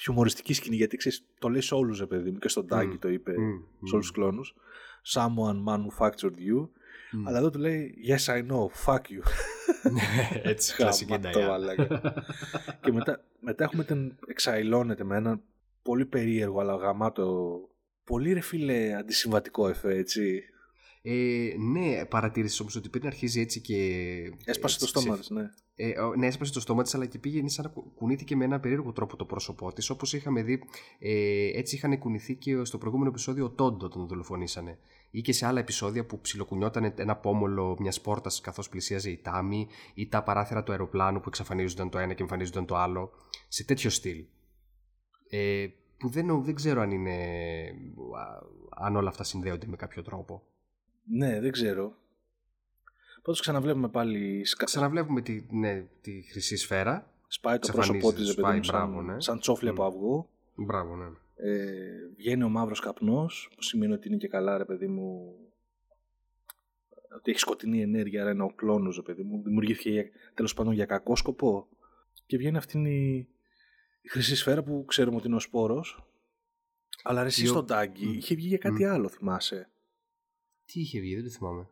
χιουμοριστική 0.00 0.52
σκηνή 0.52 0.76
γιατί 0.76 0.96
ξέρεις, 0.96 1.24
το 1.38 1.48
λέει 1.48 1.60
σε 1.60 1.74
όλους, 1.74 1.98
ρε 1.98 2.06
παιδί 2.06 2.30
μου, 2.30 2.38
και 2.38 2.48
στον 2.48 2.66
Τάγκη 2.66 2.94
Μμ. 2.94 2.98
το 2.98 3.08
είπε 3.08 3.32
Μμ, 3.38 3.86
σε 3.86 3.94
όλους 3.94 4.06
τους 4.06 4.10
κλόνους. 4.10 4.54
Someone 5.14 5.64
manufactured 5.68 6.36
you. 6.38 6.68
μμ. 7.12 7.28
Αλλά 7.28 7.38
εδώ 7.38 7.50
του 7.50 7.58
λέει 7.58 7.94
Yes, 8.08 8.32
I 8.34 8.38
know, 8.46 8.66
fuck 8.86 9.00
you. 9.00 9.22
Έτσι, 10.42 10.74
κλασική 10.76 11.12
Γαμάτο, 11.12 11.40
Diane. 11.40 11.46
μαλάκα. 11.48 12.14
και 12.80 12.92
μετά, 12.92 13.24
μετά 13.40 13.64
έχουμε 13.64 13.84
την 13.84 14.16
εξαϊλώνεται 14.26 15.04
με 15.04 15.16
ένα 15.16 15.40
πολύ 15.82 16.06
περίεργο 16.06 16.60
αλλά 16.60 16.74
γαμάτο. 16.74 17.58
Πολύ 18.04 18.32
ρε 18.32 18.40
φίλε 18.40 18.94
αντισυμβατικό 18.94 19.68
εφέ, 19.68 19.96
έτσι. 19.96 20.42
Ε, 21.04 21.54
ναι, 21.58 22.04
παρατήρησες 22.04 22.60
όμως 22.60 22.76
ότι 22.76 22.88
πριν 22.88 23.06
αρχίζει 23.06 23.40
έτσι 23.40 23.60
και. 23.60 23.74
Έσπασε 24.44 24.78
το 24.78 24.84
έτσι 24.84 24.98
στόμα 25.00 25.16
ξε- 25.16 25.18
της, 25.18 25.30
ναι. 25.30 25.48
Ε, 25.74 26.00
ο- 26.00 26.14
ναι, 26.16 26.26
έσπασε 26.26 26.52
το 26.52 26.60
στόμα 26.60 26.82
της, 26.82 26.94
αλλά 26.94 27.06
και 27.06 27.18
πήγαινε 27.18 27.48
σαν 27.48 27.64
να 27.64 27.70
κου- 27.70 27.94
κουνήθηκε 27.94 28.36
με 28.36 28.44
ένα 28.44 28.60
περίεργο 28.60 28.92
τρόπο 28.92 29.16
το 29.16 29.24
πρόσωπό 29.24 29.72
της. 29.72 29.90
Όπως 29.90 30.12
είχαμε 30.12 30.42
δει, 30.42 30.62
ε, 30.98 31.50
έτσι 31.58 31.74
είχαν 31.76 31.98
κουνηθεί 31.98 32.34
και 32.34 32.64
στο 32.64 32.78
προηγούμενο 32.78 33.10
επεισόδιο 33.10 33.44
ο 33.44 33.50
Τόντο 33.50 33.86
όταν 33.86 33.98
τον 33.98 34.06
δολοφονήσανε. 34.06 34.78
Ή 35.10 35.20
και 35.20 35.32
σε 35.32 35.46
άλλα 35.46 35.60
επεισόδια 35.60 36.06
που 36.06 36.20
ψιλοκουνιόταν 36.20 36.92
ένα 36.96 37.16
πόμολο 37.16 37.76
μιας 37.80 38.00
πόρτας 38.00 38.40
καθώς 38.40 38.68
πλησίαζε 38.68 39.10
η 39.10 39.16
Τάμι, 39.16 39.66
ή 39.94 40.08
τα 40.08 40.22
παράθυρα 40.22 40.62
του 40.62 40.72
αεροπλάνου 40.72 41.20
που 41.20 41.28
εξαφανίζονταν 41.28 41.90
το 41.90 41.98
ένα 41.98 42.12
και 42.12 42.22
εμφανίζονταν 42.22 42.66
το 42.66 42.76
άλλο. 42.76 43.10
Σε 43.48 43.64
τέτοιο 43.64 43.90
στυλ. 43.90 44.24
Ε, 45.28 45.66
που 45.98 46.08
δεν, 46.08 46.42
δεν 46.44 46.54
ξέρω 46.54 46.80
αν 46.80 46.90
είναι. 46.90 47.14
α, 48.16 48.86
αν 48.86 48.96
όλα 48.96 49.08
αυτά 49.08 49.24
συνδέονται 49.24 49.66
με 49.66 49.76
κάποιο 49.76 50.02
τρόπο. 50.02 50.42
Ναι, 51.04 51.40
δεν 51.40 51.50
ξέρω. 51.52 51.96
Πάντως 53.22 53.40
ξαναβλέπουμε 53.40 53.88
πάλι 53.88 54.44
σκα... 54.44 54.64
Ξαναβλέπουμε 54.64 55.20
τη, 55.22 55.46
ναι, 55.50 55.86
τη 56.00 56.22
χρυσή 56.22 56.56
σφαίρα. 56.56 57.10
σπάει 57.26 57.58
το 57.58 57.66
εξαφανίζεται, 57.68 57.98
πρόσωπό 57.98 58.18
της, 58.18 58.28
ρε 58.28 58.34
παιδί 58.34 58.40
σπάει, 58.46 58.56
μου, 58.56 58.64
σαν, 58.64 58.74
μπράβο, 58.90 59.02
ναι. 59.02 59.20
σαν 59.20 59.38
τσόφλι 59.40 59.68
από 59.68 59.82
Μμ. 59.82 59.86
αυγό. 59.86 60.28
Μπράβο, 60.54 60.96
ναι. 60.96 61.06
Ε, 61.36 62.08
βγαίνει 62.16 62.42
ο 62.42 62.48
μαύρος 62.48 62.80
καπνός, 62.80 63.50
που 63.56 63.62
σημαίνει 63.62 63.92
ότι 63.92 64.08
είναι 64.08 64.16
και 64.16 64.28
καλά, 64.28 64.58
ρε 64.58 64.64
παιδί 64.64 64.86
μου, 64.86 65.34
ότι 67.16 67.30
έχει 67.30 67.40
σκοτεινή 67.40 67.80
ενέργεια, 67.82 68.22
άρα 68.22 68.30
είναι 68.30 68.42
ο 68.42 68.52
κλόνος, 68.54 68.96
ρε 68.96 69.02
παιδί 69.02 69.22
μου. 69.22 69.42
Δημιουργήθηκε 69.42 69.90
για, 69.90 70.04
τέλος 70.34 70.54
πάντων 70.54 70.72
για 70.72 70.84
κακό 70.86 71.16
σκοπό. 71.16 71.68
Και 72.26 72.36
βγαίνει 72.36 72.56
αυτή 72.56 72.78
η, 72.78 73.16
η 74.02 74.08
χρυσή 74.08 74.36
σφαίρα 74.36 74.62
που 74.62 74.84
ξέρουμε 74.86 75.16
ότι 75.16 75.26
είναι 75.26 75.36
ο 75.36 75.40
σπόρος. 75.40 76.04
Αλλά 77.02 77.20
ρε 77.22 77.28
εσύ 77.28 77.42
Η 77.44 77.46
ο- 77.46 77.48
στον 77.50 77.66
Τάγκη 77.66 78.06
Μμ. 78.06 78.12
είχε 78.12 78.34
βγει 78.34 78.46
για 78.46 78.58
κάτι 78.58 78.84
Μμ. 78.84 78.90
άλλο, 78.92 79.08
θυμάσαι. 79.08 79.70
Τι 80.72 80.80
είχε 80.80 81.00
βγει, 81.00 81.14
δεν 81.14 81.24
το 81.24 81.30
θυμάμαι. 81.30 81.66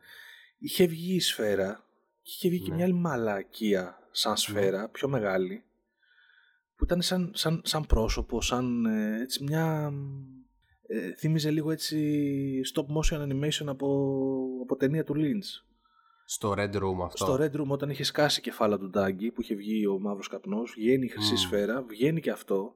Είχε 0.57 0.85
βγει 0.85 1.15
η 1.15 1.19
σφαίρα 1.19 1.85
και 2.21 2.31
είχε 2.35 2.49
βγει 2.49 2.59
και 2.63 2.69
Ναι. 2.69 2.75
μια 2.75 2.85
άλλη 2.85 2.93
μαλακία 2.93 4.07
σαν 4.11 4.37
σφαίρα, 4.37 4.89
πιο 4.89 5.07
μεγάλη, 5.07 5.63
που 6.75 6.83
ήταν 6.83 7.01
σαν, 7.01 7.31
σαν, 7.33 7.61
σαν 7.63 7.85
πρόσωπο, 7.85 8.41
σαν 8.41 8.85
ε, 8.85 9.21
έτσι 9.21 9.43
μια... 9.43 9.93
Ε, 10.87 11.13
θύμιζε 11.13 11.51
λίγο 11.51 11.71
έτσι 11.71 12.61
stop 12.73 12.85
motion 12.85 13.21
animation 13.21 13.65
από, 13.65 14.17
από 14.63 14.75
ταινία 14.75 15.03
του 15.03 15.13
Lynch. 15.17 15.65
Στο 16.25 16.53
Red 16.57 16.75
Room 16.75 17.03
αυτό. 17.05 17.25
Στο 17.25 17.37
Red 17.39 17.51
Room 17.61 17.67
όταν 17.67 17.89
είχε 17.89 18.03
σκάσει 18.03 18.41
κεφάλα 18.41 18.77
του 18.77 18.89
Ντάγκη 18.89 19.31
που 19.31 19.41
είχε 19.41 19.55
βγει 19.55 19.85
ο 19.85 19.99
μαύρος 19.99 20.27
καπνός, 20.27 20.73
βγαίνει 20.75 21.05
η 21.05 21.09
χρυσή 21.09 21.35
σφαίρα, 21.35 21.81
βγαίνει 21.81 22.21
και 22.21 22.31
αυτό. 22.31 22.75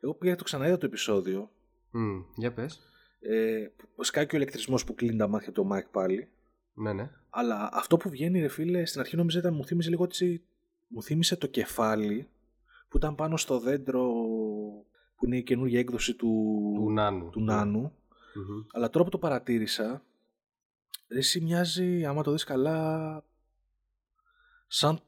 Εγώ 0.00 0.14
πήγα 0.14 0.36
το 0.36 0.44
ξαναείδα 0.44 0.78
το 0.78 0.86
επεισόδιο. 0.86 1.50
Mm, 1.94 2.24
για 2.36 2.52
πες. 2.52 2.80
Ε, 3.18 3.66
σκάει 4.00 4.26
και 4.26 4.34
ο 4.34 4.38
ηλεκτρισμός 4.38 4.84
που 4.84 4.94
κλείνει 4.94 5.16
τα 5.16 5.28
μάτια 5.28 5.52
του 5.52 5.62
ο 5.64 5.68
Μάικ 5.68 5.86
πάλι. 5.88 6.28
Ναι, 6.74 6.92
ναι. 6.92 7.10
Αλλά 7.30 7.68
αυτό 7.72 7.96
που 7.96 8.08
βγαίνει 8.10 8.40
ρε 8.40 8.48
φίλε 8.48 8.84
στην 8.84 9.00
αρχή 9.00 9.16
νόμιζα 9.16 9.38
ήταν 9.38 9.54
μου 9.54 9.64
θύμιζε 9.64 9.88
λίγο 9.90 10.04
έτσι 10.04 10.42
μου 10.86 11.02
θύμισε 11.02 11.36
το 11.36 11.46
κεφάλι 11.46 12.28
που 12.88 12.96
ήταν 12.96 13.14
πάνω 13.14 13.36
στο 13.36 13.58
δέντρο 13.58 14.04
που 15.16 15.26
είναι 15.26 15.36
η 15.36 15.42
καινούργια 15.42 15.78
έκδοση 15.78 16.14
του, 16.14 16.72
Του 16.76 16.90
Νάνου. 16.90 17.30
του 17.30 17.40
νάνου. 17.40 17.80
Μμμ. 17.80 18.64
Αλλά 18.72 18.90
τώρα 18.90 19.04
που 19.04 19.10
το 19.10 19.18
παρατήρησα, 19.18 20.02
εσύ 21.08 21.40
μοιάζει, 21.40 22.04
άμα 22.04 22.22
το 22.22 22.30
δεις 22.32 22.44
καλά, 22.44 23.24
σαν, 24.66 25.00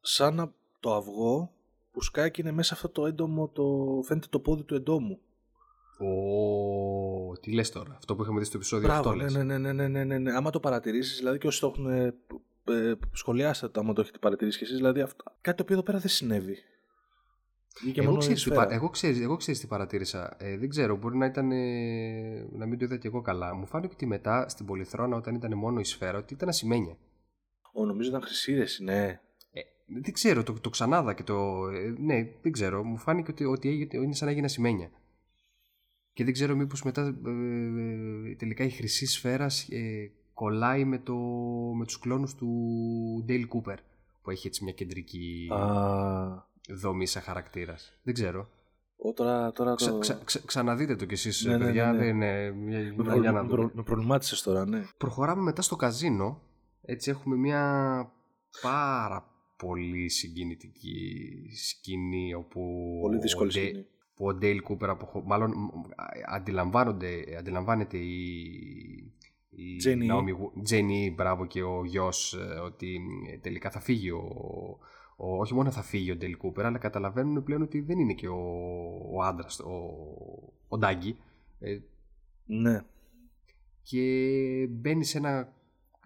σαν 0.00 0.34
να- 0.34 0.52
το 0.80 0.94
αυγό 0.94 1.52
που 1.90 2.02
σκάει 2.02 2.30
και 2.30 2.40
είναι 2.42 2.52
μέσα 2.52 2.74
αυτό 2.74 2.88
το 2.88 3.06
έντομο, 3.06 3.48
το, 3.48 4.00
φαίνεται 4.04 4.26
το 4.30 4.40
πόδι 4.40 4.62
του 4.62 4.74
εντόμου. 4.74 5.20
Ω, 5.98 7.32
τι 7.40 7.52
λες 7.52 7.70
τώρα, 7.70 7.94
αυτό 7.96 8.16
που 8.16 8.22
είχαμε 8.22 8.38
δει 8.38 8.44
στο 8.44 8.56
επεισόδιο 8.56 8.86
Μπράβο, 8.88 9.08
αυτό 9.08 9.14
ναι, 9.22 9.22
λες. 9.22 9.34
ναι, 9.34 9.42
ναι, 9.42 9.58
ναι, 9.58 9.72
ναι, 9.72 9.88
ναι, 9.88 10.04
ναι, 10.04 10.18
ναι. 10.18 10.32
Άμα 10.32 10.50
το 10.50 10.60
παρατηρήσεις, 10.60 11.18
δηλαδή 11.18 11.38
και 11.38 11.46
όσοι 11.46 11.60
το 11.60 11.66
έχουν 11.66 11.86
ε, 11.90 12.14
ε, 12.64 12.94
σχολιάστε 13.12 13.68
το, 13.68 13.80
άμα 13.80 13.92
το 13.92 14.00
έχετε 14.00 14.18
παρατηρήσει 14.18 14.58
κι 14.58 14.64
εσείς, 14.64 14.76
δηλαδή 14.76 15.00
αυτό, 15.00 15.24
κάτι 15.40 15.56
το 15.56 15.62
οποίο 15.62 15.74
εδώ 15.76 15.84
πέρα 15.84 15.98
δεν 15.98 16.08
συνέβη. 16.10 16.56
Βγήκε 17.82 18.00
Εγώ 18.00 18.08
μόνο 18.10 18.22
η 18.22 18.24
ξέρεις, 18.24 18.42
τι, 18.42 18.48
σφαίρα. 18.50 18.66
πα- 18.66 18.74
εγώ, 18.74 18.88
ξέρεις, 18.90 19.20
εγώ 19.20 19.36
ξέρεις 19.36 19.60
τι 19.60 19.66
παρατήρησα. 19.66 20.36
Ε, 20.38 20.56
δεν 20.58 20.68
ξέρω, 20.68 20.96
μπορεί 20.96 21.16
να 21.16 21.26
ήταν. 21.26 21.50
ε, 21.50 22.46
να 22.52 22.66
μην 22.66 22.78
το 22.78 22.84
είδα 22.84 22.96
και 22.96 23.06
εγώ 23.08 23.20
καλά. 23.20 23.54
Μου 23.54 23.66
φάνηκε 23.66 23.92
ότι 23.94 24.06
μετά 24.06 24.48
στην 24.48 24.66
Πολυθρόνα, 24.66 25.16
όταν 25.16 25.34
ήταν 25.34 25.54
μόνο 25.58 25.80
η 25.80 25.84
σφαίρα, 25.84 26.18
ότι 26.18 26.34
ήταν 26.34 26.48
ασημένια. 26.48 26.96
Ω, 27.72 27.84
νομίζω 27.84 28.08
ήταν 28.08 28.22
χρυσή 28.22 28.54
ρε, 28.54 28.64
ναι. 28.80 29.20
Ε, 29.52 29.60
δεν 29.86 30.12
ξέρω, 30.12 30.42
το, 30.42 30.52
το 30.60 30.70
ξανάδα 30.70 31.14
και 31.14 31.22
το. 31.22 31.68
ε, 31.68 31.94
ναι, 31.98 32.28
δεν 32.42 32.52
ξέρω. 32.52 32.84
Μου 32.84 32.96
φάνηκε 32.96 33.30
ότι, 33.30 33.44
ότι 33.44 33.68
έγινε- 33.68 33.92
είναι 33.94 34.14
σαν 34.14 34.24
να 34.26 34.30
έγινε 34.30 34.46
ασημένια. 34.46 34.90
Και 36.16 36.24
δεν 36.24 36.32
ξέρω 36.32 36.56
μήπως 36.56 36.82
μετά 36.82 37.02
ε, 37.26 37.30
ε, 38.30 38.34
τελικά 38.34 38.64
η 38.64 38.70
χρυσή 38.70 39.06
σφαίρα 39.06 39.46
ε, 39.68 40.06
κολλάει 40.34 40.84
με, 40.84 40.98
το, 40.98 41.14
με 41.76 41.84
τους 41.84 41.98
κλόνους 41.98 42.34
του 42.34 42.48
Dale 43.28 43.44
Cooper 43.48 43.76
που 44.22 44.30
έχει 44.30 44.46
έτσι 44.46 44.64
μια 44.64 44.72
κεντρική 44.72 45.48
Α, 45.52 46.46
δομή 46.68 47.06
σαν 47.06 47.22
χαρακτήρας. 47.22 47.98
Δεν 48.02 48.14
ξέρω. 48.14 48.48
Ω, 48.96 49.12
τώρα, 49.12 49.52
τώρα 49.52 49.74
το... 49.74 49.74
Ξα, 49.98 49.98
ξα, 49.98 50.20
ξα- 50.24 50.42
ξαναδείτε 50.46 50.96
το 50.96 51.04
κι 51.04 51.14
εσείς 51.14 51.44
Ναι, 51.44 51.56
ναι, 51.56 51.64
παιδιά. 51.64 51.92
ναι, 51.92 51.98
ναι. 51.98 52.04
Δεν 52.04 52.08
είναι 52.14 52.50
μια, 52.52 52.78
Με, 52.78 52.92
μια 52.92 53.04
προ... 53.04 53.20
για 53.20 53.32
να 53.32 53.42
με, 53.42 53.48
δούμε. 53.48 53.62
προ... 53.62 53.70
με 53.74 53.82
προβλημάτισες 53.82 54.42
τώρα, 54.42 54.66
ναι. 54.66 54.84
Προχωράμε 54.98 55.42
μετά 55.42 55.62
στο 55.62 55.76
καζίνο. 55.76 56.40
Έτσι 56.82 57.10
έχουμε 57.10 57.36
μια 57.36 57.62
πάρα 58.62 59.30
πολύ 59.56 60.08
συγκινητική 60.08 61.06
σκηνή 61.56 62.34
όπου 62.34 62.60
Πολύ 63.00 63.18
δύσκολη 63.18 63.48
ο 63.48 63.52
Ντε- 63.52 63.64
σκηνή. 63.68 63.86
Που 64.16 64.26
ο 64.26 64.34
Ντέιλ 64.34 64.62
Κούπερ 64.62 64.90
αποχω... 64.90 65.22
μάλλον 65.26 65.50
μ, 65.50 65.68
αντιλαμβάνονται, 66.26 67.24
αντιλαμβάνεται 67.38 67.96
η, 67.96 68.14
η 69.50 69.76
Jenny. 69.84 70.10
Naomi 70.12 70.30
Wo- 70.30 70.70
Jenny, 70.74 71.12
μπράβο 71.14 71.46
και 71.46 71.62
ο 71.62 71.84
γιος 71.84 72.34
ε, 72.34 72.58
ότι 72.58 73.00
ε, 73.32 73.38
τελικά 73.38 73.70
θα 73.70 73.80
φύγει 73.80 74.10
ο, 74.10 74.20
ο- 75.16 75.36
όχι 75.38 75.54
μόνο 75.54 75.70
θα 75.70 75.82
φύγει 75.82 76.10
ο 76.10 76.16
Ντέιλ 76.16 76.36
Κούπερ 76.36 76.64
αλλά 76.66 76.78
καταλαβαίνουν 76.78 77.42
πλέον 77.44 77.62
ότι 77.62 77.80
δεν 77.80 77.98
είναι 77.98 78.12
και 78.12 78.28
ο, 78.28 78.40
ο 79.14 79.22
άντρας 79.22 79.60
ο, 79.60 79.72
ο 80.68 80.78
Ντάγκη 80.78 81.16
ε, 81.58 81.78
Ναι. 82.46 82.80
και 83.82 84.02
μπαίνει 84.70 85.04
σε 85.04 85.18
ένα, 85.18 85.52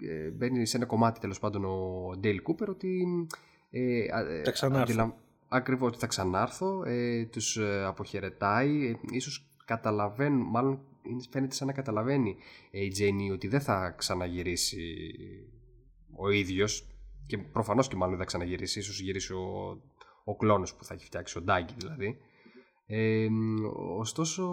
ε, 0.01 0.31
μπαίνει 0.31 0.67
σε 0.67 0.77
ένα 0.77 0.87
κομμάτι 0.87 1.21
τέλος 1.21 1.39
πάντων 1.39 1.65
ο 1.65 2.11
Ντέιλ 2.19 2.43
Κούπερ 2.43 2.69
ότι 2.69 3.07
ε, 3.71 4.05
α- 4.15 4.31
ε, 4.31 4.43
Θα 4.45 4.51
ξανάρθω. 4.51 4.83
αντιλαμ- 4.93 5.15
Ακριβώς 5.53 5.89
ότι 5.89 5.99
θα 5.99 6.07
ξανάρθω, 6.07 6.83
ε, 6.85 7.25
τους 7.25 7.57
ε, 7.57 7.85
αποχαιρετάει, 7.85 8.87
ε, 8.87 8.95
ίσως 9.11 9.47
καταλαβαίνουν, 9.65 10.47
μάλλον 10.47 10.81
είναι- 11.03 11.23
φαίνεται 11.31 11.55
σαν 11.55 11.67
να 11.67 11.73
καταλαβαίνει 11.73 12.37
ε, 12.71 12.85
η 12.85 12.89
Τζέινι 12.89 13.31
ότι 13.31 13.49
δεν 13.49 13.61
θα 13.61 13.95
ξαναγυρίσει 13.99 14.95
ο 16.17 16.31
ίδιος 16.31 16.87
και 17.27 17.39
προφανώς 17.39 17.89
και 17.89 17.97
μάλλον 17.97 18.11
δεν 18.11 18.21
θα 18.21 18.27
ξαναγυρίσει, 18.27 18.79
ίσως 18.79 19.01
γυρίσει 19.01 19.33
ο, 19.33 19.79
ο 20.25 20.37
κλόνος 20.37 20.75
που 20.75 20.85
θα 20.85 20.95
έχει 20.95 21.05
φτιάξει, 21.05 21.39
ο 21.39 21.41
Ντάγκη 21.41 21.75
δηλαδή. 21.77 22.19
Ε, 22.93 23.29
ωστόσο, 23.99 24.45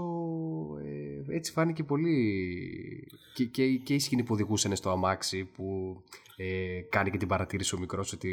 ε, 0.84 1.36
έτσι 1.36 1.52
φάνηκε 1.52 1.84
πολύ 1.84 3.08
και, 3.34 3.46
και, 3.46 3.68
και 3.78 3.94
η 3.94 4.00
σκηνή 4.00 4.24
που 4.24 4.34
οδηγούσαν 4.34 4.76
στο 4.76 4.90
αμάξι 4.90 5.44
που 5.46 5.98
ε, 6.36 6.82
κάνει 6.90 7.10
και 7.10 7.18
την 7.18 7.28
παρατήρηση 7.28 7.76
ο 7.76 7.80
μικρός 7.80 8.14
ότι, 8.14 8.32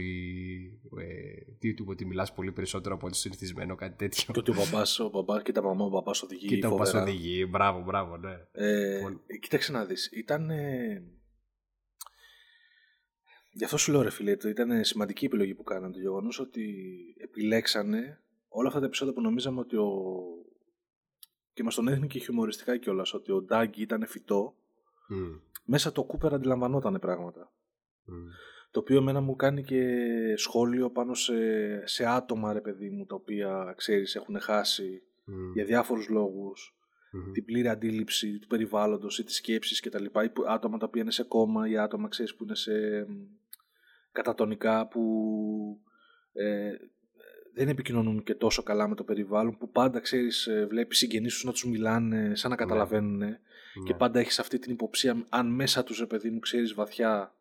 ε, 0.99 1.53
τι, 1.59 1.75
του, 1.75 1.85
ότι 1.89 2.05
μιλάς 2.07 2.33
πολύ 2.33 2.53
περισσότερο 2.53 2.95
από 2.95 3.07
ό,τι 3.07 3.17
συνηθισμένο, 3.17 3.75
κάτι 3.75 3.97
τέτοιο. 3.97 4.33
Και 4.33 4.39
ότι 4.39 4.51
ο 4.51 4.55
μπαμπάς, 4.55 4.99
ο 4.99 5.09
μπαμπάς 5.09 5.43
και 5.43 5.53
τα 5.53 5.63
μαμά, 5.63 5.85
ο 5.85 5.89
μπαμπάς 5.89 6.23
οδηγεί 6.23 6.47
Και 6.47 6.59
τα 6.59 6.69
πας 6.75 6.91
φοβερά. 6.91 7.03
οδηγεί, 7.11 7.47
μπράβο, 7.51 7.83
μπράβο, 7.83 8.17
ναι. 8.17 8.35
Ε, 8.53 8.95
Λοιπόν. 8.97 9.21
κοίταξε 9.41 9.73
να 9.73 9.85
δεις, 9.85 10.11
ήταν... 10.13 10.51
ε, 10.51 11.03
Γι' 13.57 13.65
αυτό 13.65 13.77
σου 13.77 13.93
λέω 13.93 14.03
ρε 14.03 14.11
φίλε, 14.11 14.37
το 14.37 14.49
ήταν 14.49 14.85
σημαντική 14.85 15.25
επιλογή 15.25 15.55
που 15.55 15.63
κάνανε 15.63 15.93
το 15.93 15.99
γεγονός 16.01 16.39
ότι 16.39 16.75
επιλέξανε 17.23 18.24
όλα 18.57 18.69
αυτά 18.69 18.81
τα 18.81 18.87
επεισόδια 18.87 19.15
που 19.15 19.21
νομίζαμε 19.21 19.61
ότι 19.61 19.77
ο... 19.77 19.93
και 21.53 21.63
μας 21.63 21.75
τον 21.75 21.89
έδινε 21.89 22.07
και 22.07 22.19
χιουμοριστικά 22.19 22.77
κιόλας, 22.77 23.15
ότι 23.15 23.33
ο 23.33 23.43
Ντάγκη 23.43 23.83
ήταν 23.83 24.07
φυτό, 24.07 24.55
Μμ, 25.09 25.35
μέσα 25.65 25.93
το 25.93 26.05
Κούπερ 26.05 26.35
αντιλαμβανόταν 26.35 26.99
πράγματα. 27.01 27.53
μμ. 28.05 28.15
Το 28.71 28.81
οποίο 28.81 28.97
εμένα 28.97 29.21
μου 29.21 29.37
κάνει 29.37 29.63
και 29.65 29.83
σχόλιο 30.37 30.91
πάνω 30.91 31.15
σε, 31.15 31.35
σε 31.87 32.07
άτομα 32.07 32.53
ρε 32.53 32.61
παιδί 32.61 32.91
μου, 32.91 33.05
τα 33.07 33.15
οποία 33.15 33.75
ξέρεις 33.77 34.15
έχουν 34.15 34.41
χάσει 34.41 35.03
Μμ, 35.25 35.53
για 35.53 35.65
διάφορους 35.65 36.09
λόγους 36.09 36.77
μμ. 37.11 37.33
την 37.33 37.45
πλήρη 37.45 37.69
αντίληψη 37.69 38.39
του 38.39 38.47
περιβάλλοντος 38.47 39.19
ή 39.19 39.25
της 39.25 39.37
σκέψης 39.37 39.81
και 39.81 39.91
τα 39.91 40.01
λοιπά, 40.01 40.25
ή 40.25 40.29
που- 40.31 40.45
άτομα 40.49 40.79
τα 40.79 40.87
οποία 40.87 41.03
είναι 41.03 41.11
σε 41.11 41.23
κόμμα 41.25 41.69
ή 41.69 41.79
άτομα 41.79 42.09
ξέρεις, 42.09 42.35
που 42.35 42.45
είναι 42.45 42.55
σε 42.55 42.73
μ, 43.09 43.13
κατατονικά 44.13 44.89
που 44.89 45.03
ε, 46.33 46.71
δεν 47.55 47.69
επικοινωνούν 47.69 48.23
και 48.23 48.35
τόσο 48.35 48.63
καλά 48.63 48.89
με 48.89 48.95
το 48.95 49.05
περιβάλλον 49.05 49.59
που 49.59 49.69
πάντα 49.69 50.01
ξέρεις 50.01 50.47
ε, 50.47 50.67
βλέπεις 50.71 50.99
συγγενείς 50.99 51.33
τους 51.35 51.45
να 51.45 51.53
τους 51.53 51.65
μιλάνε 51.67 52.35
σαν 52.35 52.51
να 52.51 52.57
καταλαβαίνουν 52.57 53.21
και 53.85 53.93
Ναι. 53.93 53.99
πάντα 53.99 54.21
έχεις 54.21 54.39
αυτή 54.39 54.59
την 54.59 54.73
υποψία 54.73 55.27
αν 55.29 55.47
μέσα 55.47 55.85
τους 55.85 55.99
ρε 55.99 56.07
παιδί 56.07 56.31
μου 56.31 56.39
ξέρεις 56.39 56.75
βαθιά 56.75 57.35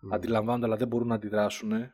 Μμ. 0.00 0.12
αντιλαμβάνονται 0.14 0.66
αλλά 0.66 0.76
δεν 0.76 0.88
μπορούν 0.88 1.08
να 1.08 1.14
αντιδράσουν. 1.14 1.90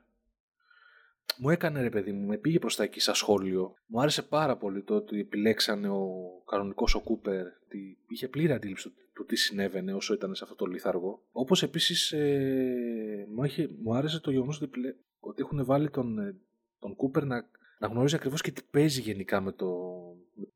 Μου 1.39 1.51
έκανε 1.51 1.83
ρε 1.83 1.91
παιδί 1.91 2.13
μου, 2.13 2.27
με 2.27 2.37
πήγε 2.37 2.59
προς 2.59 2.77
τα 2.77 2.83
εκεί 2.83 3.01
σαν 3.01 3.15
σχόλιο. 3.15 3.75
Μου 3.87 4.01
άρεσε 4.01 4.23
πάρα 4.23 4.57
πολύ 4.57 4.83
το 4.83 4.95
ότι 4.95 5.21
επιλέξανε 5.21 5.89
ο 5.89 6.09
κανονικός 6.51 6.95
ο 6.95 7.01
Κούπερ. 7.01 7.47
Ότι 7.47 7.99
είχε 8.09 8.29
πλήρη 8.29 8.53
αντίληψη 8.53 8.89
του, 8.89 8.95
του 9.15 9.25
τι 9.25 9.37
συνέβαινε 9.37 9.95
όσο 9.95 10.15
ήταν 10.15 10.35
σε 10.35 10.45
αυτό 10.45 10.57
το 10.57 10.67
λίθαργο. 10.67 11.23
Όπως 11.33 11.63
επίσης 11.63 12.13
ε, 12.13 13.27
μου, 13.35 13.45
είχε, 13.45 13.69
μου 13.83 13.95
άρεσε 13.95 14.21
το 14.21 14.31
γεγονός 14.31 14.57
ότι, 14.57 14.65
επιλέ- 14.65 14.97
ότι 15.21 15.43
έχουν 15.43 15.65
βάλει 15.65 15.91
τον, 15.91 16.19
ε, 16.19 16.35
τον 16.83 16.97
Κούπερ 16.97 17.25
να, 17.25 17.47
να 17.79 17.87
γνωρίζει 17.87 18.15
ακριβώς 18.15 18.41
και 18.41 18.51
τι 18.51 18.63
παίζει 18.71 19.01
γενικά 19.01 19.41
με 19.41 19.53
το, 19.53 19.67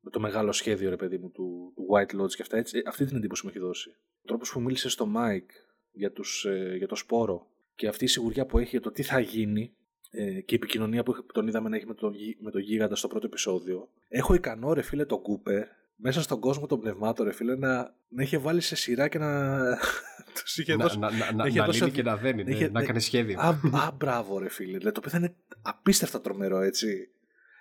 με 0.00 0.10
το 0.10 0.20
μεγάλο 0.20 0.52
σχέδιο 0.52 0.90
ρε 0.90 0.96
παιδί 0.96 1.18
μου 1.18 1.30
του, 1.30 1.72
του 1.74 1.86
White 1.92 2.20
Lodge 2.20 2.30
και 2.34 2.42
αυτά. 2.42 2.56
Έτσι, 2.56 2.82
αυτή 2.86 3.04
την 3.04 3.16
εντύπωση 3.16 3.44
μου 3.44 3.50
έχει 3.54 3.58
δώσει. 3.64 3.90
Ο 4.22 4.26
τρόπος 4.26 4.50
που 4.52 4.60
μίλησε 4.60 4.88
στο 4.88 5.08
Mike 5.16 5.50
για, 5.92 6.12
τους, 6.12 6.44
ε, 6.44 6.74
για 6.76 6.86
το 6.88 6.94
σπόρο 6.96 7.46
και 7.74 7.88
αυτή 7.88 8.04
η 8.04 8.08
σιγουριά 8.08 8.46
που 8.46 8.58
έχει 8.58 8.68
για 8.70 8.80
το 8.80 8.90
τι 8.90 9.02
θα 9.02 9.20
γίνει 9.20 9.72
ε, 10.10 10.40
και 10.40 10.54
η 10.54 10.56
επικοινωνία 10.56 11.02
που 11.02 11.12
που 11.12 11.32
τον 11.32 11.46
είδαμε 11.46 11.68
να 11.68 11.76
έχει 11.76 11.86
με 11.86 11.94
τον, 11.94 12.14
γι- 12.14 12.36
με 12.40 12.50
τον 12.50 12.60
γίγαντα 12.60 12.94
στο 12.96 13.08
πρώτο 13.08 13.26
επεισόδιο. 13.26 13.88
Έχω 14.08 14.34
ικανό 14.34 14.72
ρε 14.72 14.82
φίλε 14.82 15.04
τον 15.04 15.22
Κούπερ 15.22 15.64
μέσα 15.96 16.22
στον 16.22 16.40
κόσμο 16.40 16.66
των 16.66 16.80
πνευμάτων 16.80 17.26
ρε 17.26 17.32
φίλε 17.32 17.56
να, 17.56 17.94
να 18.08 18.22
είχε 18.22 18.38
βάλει 18.38 18.60
σε 18.60 18.76
σειρά 18.76 19.08
και 19.08 19.18
να 19.18 19.58
τους 20.42 20.58
είχε 20.58 20.76
να, 20.76 20.84
δώσει... 20.84 20.98
να, 20.98 21.10
να, 21.10 21.32
να, 21.32 21.46
είχε 21.46 21.58
να 21.58 21.64
δώσει 21.66 21.78
λύνει 21.78 21.90
αδι- 21.90 22.02
και 22.02 22.08
να 22.10 22.16
δένει, 22.16 22.44
ναι, 22.44 22.50
είχε- 22.50 22.66
να 22.70 22.78
ναι. 22.78 22.84
έκανε 22.84 22.98
σχέδιο. 22.98 23.40
Α, 23.40 23.48
α, 23.72 23.92
μπράβο 23.96 24.38
ρε 24.38 24.48
φίλε. 24.48 24.78
Δηλαδή, 24.78 24.92
το 24.94 24.98
οποίο 24.98 25.10
θα 25.10 25.16
είναι 25.18 25.34
απίστευτα 25.66 26.20
τρομερό 26.20 26.60
έτσι. 26.60 27.08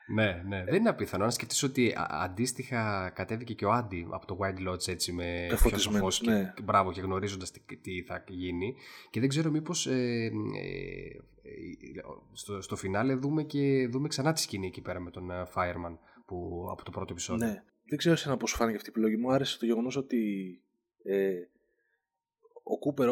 Ναι, 0.08 0.44
ναι. 0.48 0.64
Δεν 0.64 0.76
είναι 0.76 0.90
απίθανο. 0.90 1.24
Αν 1.24 1.32
σκεφτείς 1.32 1.64
ότι 1.64 1.92
α- 1.92 2.08
αντίστοιχα 2.10 3.12
κατέβηκε 3.16 3.54
και 3.54 3.66
ο 3.66 3.72
Άντι 3.72 4.08
από 4.12 4.26
το 4.26 4.38
Wild 4.42 4.70
Lodge 4.70 4.88
έτσι 4.88 5.12
με 5.12 5.46
Πεφωτισμένος, 5.50 6.02
φως 6.02 6.20
και, 6.20 6.32
ναι. 6.32 6.54
και 6.56 6.62
μπράβο 6.62 6.92
και 6.92 7.02
γνωρίζοντας 7.02 7.52
τι, 7.52 7.78
τι 7.78 8.02
θα 8.02 8.24
γίνει. 8.28 8.76
Και 9.10 9.20
δεν 9.20 9.30
ξέρω 9.30 9.52
μήπως 9.52 9.88
ε, 9.88 9.92
ε, 9.94 10.30
ε, 11.42 12.02
στο, 12.34 12.62
στο 12.62 12.76
φινάλε 12.76 13.16
δούμε, 13.16 13.44
και, 13.44 13.88
δούμε 13.92 14.08
ξανά 14.08 14.34
τη 14.34 14.40
σκηνή 14.40 14.68
εκεί 14.68 14.82
πέρα 14.82 15.00
με 15.00 15.12
τον 15.12 15.32
ε, 15.32 15.44
Fireman 15.56 15.98
που, 16.26 16.68
από 16.72 16.84
το 16.84 16.92
πρώτο 16.92 17.14
επεισόδιο. 17.14 17.48
Ναι. 17.48 17.64
Δεν 17.88 17.98
ξέρω 17.98 18.16
εσένα 18.16 18.38
πώς 18.38 18.50
σου 18.50 18.56
φάνηκε 18.56 18.78
αυτή 18.78 18.90
η 18.90 18.92
επιλογή. 18.96 19.18
Μου 19.18 19.32
άρεσε 19.32 19.60
το 19.60 19.66
γεγονός 19.66 19.96
ότι 19.96 20.22
ε, 21.04 21.34
ο 22.64 22.80
Κούπερ, 22.80 23.10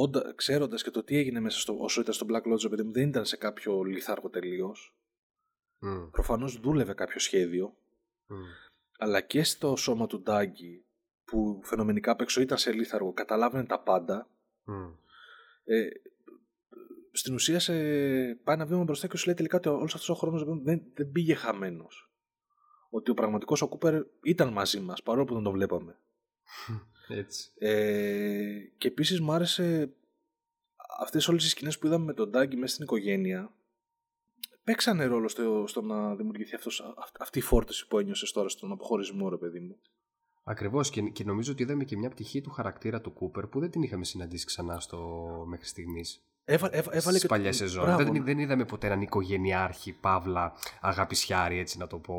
όντα, 0.00 0.32
ξέροντας 0.34 0.82
και 0.82 0.90
το 0.90 1.02
τι 1.02 1.16
έγινε 1.16 1.40
μέσα 1.40 1.60
στο, 1.60 1.76
όσο 1.78 2.00
ήταν 2.00 2.14
στο 2.14 2.26
Black 2.28 2.52
Lodge, 2.52 2.70
παιδί 2.70 2.82
μου, 2.82 2.92
δεν 2.92 3.08
ήταν 3.08 3.24
σε 3.24 3.36
κάποιο 3.36 3.82
λιθάργο 3.82 4.28
τελείως. 4.30 4.94
Mm. 5.82 6.08
Προφανώς 6.10 6.60
δούλευε 6.60 6.94
κάποιο 6.94 7.20
σχέδιο, 7.20 7.76
Mm. 8.28 8.34
αλλά 8.98 9.20
και 9.20 9.44
στο 9.44 9.76
σώμα 9.76 10.06
του 10.06 10.22
Ντάγκη, 10.22 10.84
που 11.24 11.60
φαινομενικά 11.62 12.10
απ' 12.10 12.20
έξω 12.20 12.40
ήταν 12.40 12.58
σε 12.58 12.72
λίθαργο, 12.72 13.12
καταλάβαινε 13.12 13.64
τα 13.64 13.80
πάντα, 13.80 14.28
Mm. 14.66 14.94
ε, 15.64 15.88
στην 17.12 17.34
ουσία 17.34 17.58
σε 17.58 17.72
πάει 18.34 18.54
ένα 18.56 18.66
βήμα 18.66 18.82
μπροστά 18.82 19.06
και 19.06 19.16
σου 19.16 19.26
λέει 19.26 19.34
τελικά 19.34 19.56
ότι 19.56 19.68
όλος 19.68 19.94
αυτός 19.94 20.08
ο 20.08 20.14
χρόνος 20.14 20.44
δεν, 20.62 20.82
δεν 20.94 21.10
πήγε 21.12 21.34
χαμένος. 21.34 22.10
Ότι 22.90 23.10
ο 23.10 23.14
πραγματικός 23.14 23.62
ο 23.62 23.68
Κούπερ 23.68 24.02
ήταν 24.22 24.52
μαζί 24.52 24.80
μας, 24.80 25.02
παρόλο 25.02 25.24
που 25.24 25.34
δεν 25.34 25.42
το 25.42 25.50
βλέπαμε. 25.50 25.98
Έτσι. 27.16 27.50
Ε, 27.58 28.58
και 28.78 28.88
επίσης 28.88 29.20
μου 29.20 29.32
άρεσε 29.32 29.92
αυτές 31.00 31.28
όλες 31.28 31.44
οι 31.44 31.48
σκηνές 31.48 31.78
που 31.78 31.86
είδαμε 31.86 32.04
με 32.04 32.14
τον 32.14 32.30
Ντάγκη 32.30 32.56
μέσα 32.56 32.72
στην 32.72 32.84
οικογένεια. 32.84 33.52
Παίξανε 34.64 35.04
ρόλο 35.04 35.28
στο, 35.28 35.64
στο 35.66 35.82
να 35.82 36.14
δημιουργηθεί 36.14 36.54
αυτός, 36.54 36.94
αυ- 36.96 37.20
αυτή 37.20 37.38
η 37.38 37.42
φόρτιση 37.42 37.86
που 37.86 37.98
ένιωσες 37.98 38.32
τώρα 38.32 38.48
στον 38.48 38.72
αποχωρισμό, 38.72 39.28
ρε 39.28 39.36
παιδί 39.36 39.60
μου. 39.60 39.78
Ακριβώς 40.44 40.90
και, 40.90 41.00
και 41.02 41.24
νομίζω 41.24 41.52
ότι 41.52 41.62
είδαμε 41.62 41.84
και 41.84 41.96
μια 41.96 42.10
πτυχή 42.10 42.40
του 42.40 42.50
χαρακτήρα 42.50 43.00
του 43.00 43.12
Κούπερ 43.12 43.46
που 43.46 43.60
δεν 43.60 43.70
την 43.70 43.82
είχαμε 43.82 44.04
συναντήσει 44.04 44.46
ξανά 44.46 44.80
στο 44.80 44.98
μέχρι 45.46 45.66
στιγμής. 45.66 46.22
Έβα, 46.44 46.66
έβα, 46.72 46.90
έβαλε 46.94 47.00
Στις 47.00 47.20
και 47.20 47.26
παλιές 47.26 47.56
σεζόν. 47.56 47.84
Μπράβο. 47.84 48.12
Δεν, 48.12 48.24
δεν 48.24 48.38
είδαμε 48.38 48.64
ποτέ 48.64 48.86
έναν 48.86 49.00
οικογενειάρχη, 49.00 49.92
παύλα, 49.92 50.52
αγαπησιάρη, 50.80 51.58
έτσι 51.58 51.78
να 51.78 51.86
το 51.86 51.98
πω, 51.98 52.16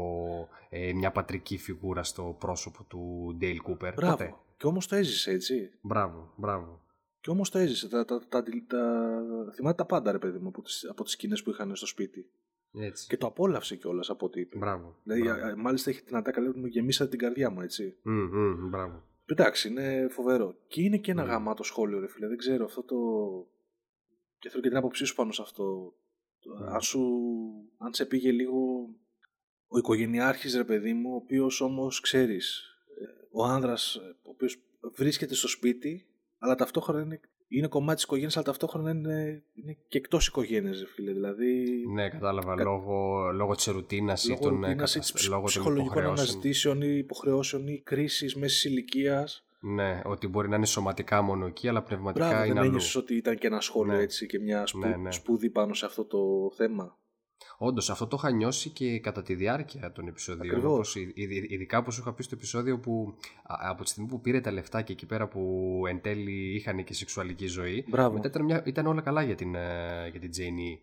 ε, 0.69 0.93
μια 0.93 1.11
πατρική 1.11 1.57
φιγούρα 1.57 2.03
στο 2.03 2.35
πρόσωπο 2.39 2.83
του 2.83 3.33
Ντέιλ 3.37 3.61
Κούπερ. 3.61 3.93
Μπράβο. 3.93 4.11
Ποτέ. 4.11 4.35
Και 4.63 4.69
όμως 4.69 4.87
το 4.87 4.95
έζησε, 4.95 5.31
έτσι. 5.31 5.71
Μπράβο, 5.81 6.33
μπράβο. 6.37 6.81
Και 7.21 7.29
όμως 7.29 7.49
το 7.49 7.57
έζησε. 7.57 7.89
Τα, 7.89 8.05
τα, 8.05 8.19
τα, 8.29 8.43
τα, 8.67 9.23
θυμάται 9.55 9.75
τα 9.75 9.85
πάντα, 9.85 10.11
ρε 10.11 10.17
παιδί 10.19 10.39
μου, 10.39 10.47
από 10.47 10.61
τις 10.61 10.85
από 10.89 11.03
τις 11.03 11.13
σκηνές 11.13 11.43
που 11.43 11.49
είχαν 11.49 11.75
στο 11.75 11.85
σπίτι. 11.85 12.29
Έτσι. 12.73 13.07
Και 13.07 13.17
το 13.17 13.27
απόλαυσε 13.27 13.75
κιόλας 13.75 14.09
από 14.09 14.25
ό,τι 14.25 14.39
είπε. 14.39 14.57
Μπράβο. 14.57 14.99
Δηλαδή, 15.03 15.21
μπράβο. 15.21 15.41
α- 15.45 15.47
α, 15.47 15.55
μάλιστα 15.57 15.89
έχει 15.89 16.03
την 16.03 16.15
ατάκα 16.15 16.39
λέει 16.41 16.49
ότι 16.49 16.59
μου 16.59 16.65
γεμίσατε 16.65 17.09
την 17.09 17.19
καρδιά 17.19 17.49
μου, 17.49 17.61
έτσι. 17.61 17.97
Μμ, 18.03 18.11
μμ, 18.13 18.69
μπράβο. 18.69 19.03
Εντάξει, 19.25 19.67
είναι 19.69 20.07
φοβερό. 20.11 20.55
Και 20.67 20.81
είναι 20.81 20.97
και 20.97 21.11
ένα 21.11 21.23
Mm. 21.23 21.27
γαμάτο 21.27 21.63
σχόλιο, 21.63 21.99
ρε 21.99 22.07
φίλε. 22.07 22.27
Δεν 22.27 22.37
ξέρω 22.37 22.65
αυτό 22.65 22.83
το. 22.83 22.95
Και 24.39 24.49
θέλω 24.49 24.61
και 24.61 24.69
την 24.69 24.77
άποψή 24.77 25.05
σου 25.05 25.15
πάνω 25.15 25.31
σε 25.31 25.41
αυτό. 25.41 25.93
Mm. 26.61 26.73
Αν, 26.73 26.81
σου... 26.81 27.01
αν 27.77 27.93
σε 27.93 28.05
πήγε 28.05 28.31
λίγο 28.31 28.89
ο 29.67 29.77
οικογενειάρχης, 29.77 30.55
ρε 30.55 30.63
παιδί 30.63 30.93
μου, 30.93 31.11
ο 31.11 31.15
οποίος 31.15 31.61
όμως 31.61 31.99
ξέρεις, 31.99 32.67
ε, 32.67 32.72
ο 33.33 33.43
άνδρας, 33.43 33.95
ε, 33.95 33.99
ο 34.21 34.29
οποίος 34.29 34.57
βρίσκεται 34.95 35.35
στο 35.35 35.47
σπίτι, 35.47 36.05
αλλά 36.37 36.55
ταυτόχρονα 36.55 37.01
είναι, 37.01 37.19
είναι 37.47 37.67
κομμάτι 37.67 37.95
της 37.95 38.03
οικογένειας, 38.03 38.35
αλλά 38.35 38.45
ταυτόχρονα 38.45 38.91
είναι, 38.91 39.43
είναι 39.53 39.77
και 39.87 39.97
εκτός 39.97 40.27
οικογένειας, 40.27 40.79
ρε 40.79 40.85
φίλε. 40.87 41.11
Δηλαδή, 41.11 41.65
Ναι, 41.93 42.09
κατάλαβα. 42.09 42.55
Κα- 42.55 42.63
Λόγω, 42.63 43.29
λόγω 43.33 43.55
της 43.55 43.65
ρουτίνας 43.65 44.25
ή 44.25 44.29
λόγω 44.29 44.41
των, 44.41 44.63
ε, 44.63 44.67
ρουτίνας 44.67 44.91
ή 44.95 44.97
κατασ- 44.99 45.13
ψ- 45.13 45.27
λόγω 45.27 45.41
των 45.41 45.49
ψυχολογικών 45.49 45.85
υποχρεώσεων. 45.91 46.27
αναζητήσεων 46.27 46.81
ή 46.81 46.95
υποχρεώσεων 46.97 47.67
ή 47.67 47.81
κρίσης 47.81 48.35
μέσης 48.35 48.63
ηλικίας. 48.63 49.45
Ναι, 49.65 50.01
ότι 50.05 50.27
μπορεί 50.27 50.49
να 50.49 50.55
είναι 50.55 50.65
σωματικά 50.65 51.21
μόνο 51.21 51.45
εκεί, 51.45 51.67
αλλά 51.67 51.83
πνευματικά 51.83 52.25
Μπράβο, 52.27 52.43
είναι 52.43 52.53
δεν 52.53 52.57
αλλού. 52.61 52.67
ένιωσες 52.69 52.95
ότι 52.95 53.15
ήταν 53.15 53.37
και 53.37 53.47
ένα 53.47 53.61
σχόλιο 53.61 53.93
Ναι. 53.95 54.01
έτσι 54.01 54.25
και 54.25 54.39
μια 54.39 54.65
σπου... 54.67 54.77
Ναι, 54.79 54.95
ναι. 54.95 55.11
σπούδη 55.11 55.49
πάνω 55.49 55.73
σε 55.73 55.85
αυτό 55.85 56.05
το 56.05 56.19
θέμα; 56.55 56.97
Όντως, 57.57 57.89
αυτό 57.89 58.07
το 58.07 58.15
είχα 58.19 58.31
νιώσει 58.31 58.69
και 58.69 58.99
κατά 58.99 59.21
τη 59.21 59.35
διάρκεια 59.35 59.91
των 59.91 60.07
επεισοδίων. 60.07 60.47
Ακριβώς. 60.55 60.71
Όπως, 60.73 60.95
ει- 60.95 61.11
ει- 61.15 61.51
ειδικά 61.51 61.77
όπως 61.77 61.97
είχα 61.97 62.13
πει 62.13 62.23
στο 62.23 62.35
επεισόδιο 62.35 62.79
που 62.79 63.15
α, 63.43 63.55
από 63.69 63.83
τη 63.83 63.89
στιγμή 63.89 64.09
που 64.09 64.21
πήρε 64.21 64.41
τα 64.41 64.51
λεφτά 64.51 64.81
και 64.81 64.91
εκεί 64.91 65.05
πέρα 65.05 65.27
που 65.27 65.81
εν 65.89 66.01
τέλει 66.01 66.55
είχαν 66.55 66.83
και 66.83 66.93
σεξουαλική 66.93 67.47
ζωή. 67.47 67.85
Μπράβο. 67.87 68.13
Μετά 68.13 68.27
ήταν, 68.27 68.43
μια, 68.43 68.63
ήταν 68.65 68.85
όλα 68.85 69.01
καλά 69.01 69.23
για 69.23 69.35
την, 69.35 69.55
ε, 69.55 70.07
για 70.11 70.19
την 70.19 70.31
Τζέινι. 70.31 70.81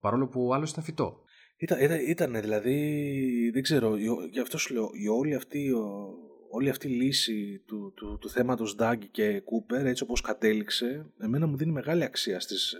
Παρόλο 0.00 0.26
που 0.28 0.46
ο 0.46 0.54
άλλο 0.54 0.66
ήταν 0.70 0.84
φυτό. 0.84 1.20
Ήταν, 1.56 1.80
ήταν, 1.82 1.98
ήτανε, 2.08 2.40
δηλαδή, 2.40 3.50
δεν 3.52 3.62
ξέρω, 3.62 3.96
η- 3.96 4.28
γι' 4.30 4.40
αυτό 4.40 4.58
σου 4.58 4.74
λέω, 4.74 4.90
η 4.92 5.08
όλη 5.08 5.34
αυτή, 5.34 5.70
ο- 5.72 6.14
όλη 6.50 6.68
αυτή 6.68 6.86
η 6.88 6.90
λύση 6.90 7.62
του, 7.66 7.92
του, 7.96 8.18
του 8.20 8.28
θέματος 8.28 8.74
Ντάγκη 8.74 9.06
και 9.06 9.40
Κούπερ, 9.40 9.86
έτσι 9.86 10.02
όπως 10.02 10.20
κατέληξε, 10.20 11.06
εμένα 11.20 11.46
μου 11.46 11.56
δίνει 11.56 11.72
μεγάλη 11.72 12.04
αξία 12.04 12.40
στις, 12.40 12.72
ε, 12.72 12.78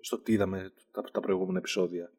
στο 0.00 0.18
τι 0.18 0.32
είδαμε 0.32 0.72
τα, 0.92 1.02
τα 1.12 1.20
προηγούμενα 1.20 1.58
επεισόδια. 1.58 2.10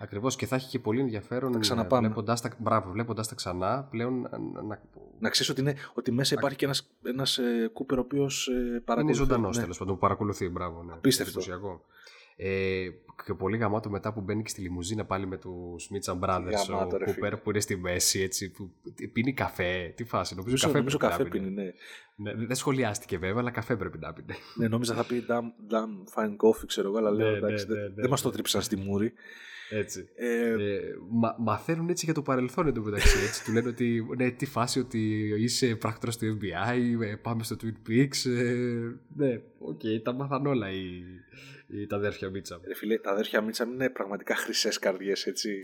Ακριβώς 0.00 0.36
και 0.36 0.46
θα 0.46 0.56
έχει 0.56 0.68
και 0.68 0.78
πολύ 0.78 1.00
ενδιαφέρον 1.00 1.52
Τα 1.52 1.58
ξαναπάμε. 1.58 2.06
βλέποντα 2.06 2.34
τα, 2.34 2.50
μπράβο, 2.58 2.90
βλέποντας 2.90 3.28
τα 3.28 3.34
ξανά 3.34 3.86
πλέον 3.90 4.20
να, 4.20 4.38
να, 4.62 4.80
Να 5.18 5.28
ξέρεις 5.30 5.50
ότι, 5.50 5.60
είναι, 5.60 5.74
ότι 5.94 6.12
μέσα 6.12 6.34
υπάρχει 6.34 6.56
και 6.56 6.64
ένας, 6.64 6.90
ένας 7.02 7.38
ε, 7.38 7.70
Κούπερ 7.72 7.98
ο 7.98 8.00
οποίος 8.00 8.48
ε, 8.48 8.52
είναι 8.52 8.80
παρακολουθεί. 8.80 9.18
ζωντανός 9.22 9.56
ναι. 9.56 9.62
τέλος 9.62 9.78
πάντων, 9.78 9.94
που 9.94 10.00
παρακολουθεί. 10.00 10.48
Μπράβο, 10.48 10.82
ναι. 10.82 10.92
Απίστευτο. 10.92 11.38
Εντυπωσιακό. 11.40 11.84
Ε, 12.36 12.86
και 13.24 13.34
πολύ 13.34 13.56
γαμάτο 13.56 13.90
μετά 13.90 14.12
που 14.12 14.20
μπαίνει 14.20 14.42
και 14.42 14.48
στη 14.48 14.60
λιμουζίνα 14.60 15.04
πάλι 15.04 15.26
με 15.26 15.36
τους 15.36 15.88
Μίτσα 15.90 16.18
Brothers 16.22 16.52
Γαμάτο, 16.68 16.94
ο 16.94 16.98
ρε 16.98 17.04
Κούπερ 17.04 17.28
φίλε. 17.30 17.36
που 17.36 17.50
είναι 17.50 17.60
στη 17.60 17.76
μέση 17.76 18.20
έτσι, 18.20 18.50
που 18.50 18.70
πίνει 19.12 19.32
καφέ. 19.32 19.92
Τι 19.96 20.04
φάση, 20.04 20.34
νομίζω, 20.34 20.46
Νομίζω, 20.46 20.66
καφέ 20.66 20.78
νομίζω 20.78 20.96
πρέπει 20.98 21.12
καφέ 21.12 21.22
να 21.22 21.28
πίνει. 21.28 21.44
πίνει, 21.44 21.72
ναι. 22.16 22.32
Ναι, 22.32 22.46
δεν 22.46 22.56
σχολιάστηκε 22.56 23.18
βέβαια, 23.18 23.38
αλλά 23.40 23.50
καφέ 23.50 23.76
πρέπει 23.76 23.98
να 23.98 24.12
πίνει. 24.12 24.26
ναι. 24.54 24.68
Νόμιζα 24.68 24.94
θα 24.94 25.04
πει 25.04 25.24
damn, 25.28 25.72
damn 25.72 26.22
fine 26.22 26.36
coffee, 26.36 26.66
ξέρω 26.66 26.88
εγώ, 26.88 26.98
αλλά 26.98 27.10
λέω 27.10 27.30
Ναι, 27.30 27.36
εντάξει, 27.36 27.66
ναι, 27.68 27.74
δεν- 27.74 27.82
ναι, 27.82 27.88
ναι, 27.88 27.94
δεν 27.94 28.10
μας 28.10 28.20
το 28.22 28.28
ναι. 28.28 28.34
τρίψαν 28.34 28.62
στη 28.62 28.76
μούρη. 28.76 29.12
Έτσι. 29.70 30.08
Ε, 30.14 30.48
Ε, 30.50 30.80
μα, 31.10 31.34
μαθαίνουν 31.38 31.88
έτσι 31.88 32.04
για 32.04 32.14
το 32.14 32.22
παρελθόν 32.22 32.66
εντωμεταξύ. 32.66 33.18
Έτσι. 33.26 33.44
Του 33.44 33.52
λένε 33.52 33.68
ότι 33.68 34.06
ναι, 34.16 34.30
τι 34.30 34.46
φάση 34.46 34.78
ότι 34.78 35.32
είσαι 35.38 35.74
πράκτορας 35.76 36.18
του 36.18 36.38
FBI, 36.40 37.02
ε, 37.02 37.14
πάμε 37.22 37.42
στο 37.42 37.56
Twin 37.62 37.90
Peaks. 37.90 38.30
Ε, 38.30 38.54
ναι, 39.16 39.40
οκ, 39.58 39.80
τα 40.02 40.12
μάθαν 40.12 40.46
όλα 40.46 40.70
οι, 40.70 41.02
οι, 41.66 41.86
τα 41.86 41.96
αδέρφια 41.96 42.30
Μίτσαμ. 42.30 42.60
ρε 42.66 42.74
φίλε, 42.74 42.98
τα 42.98 43.10
αδέρφια 43.10 43.40
Μίτσαμ 43.40 43.64
είναι 43.64 43.90
πραγματικά 43.90 44.36
χρυσές 44.36 44.78
καρδιές, 44.78 45.26
έτσι. 45.26 45.58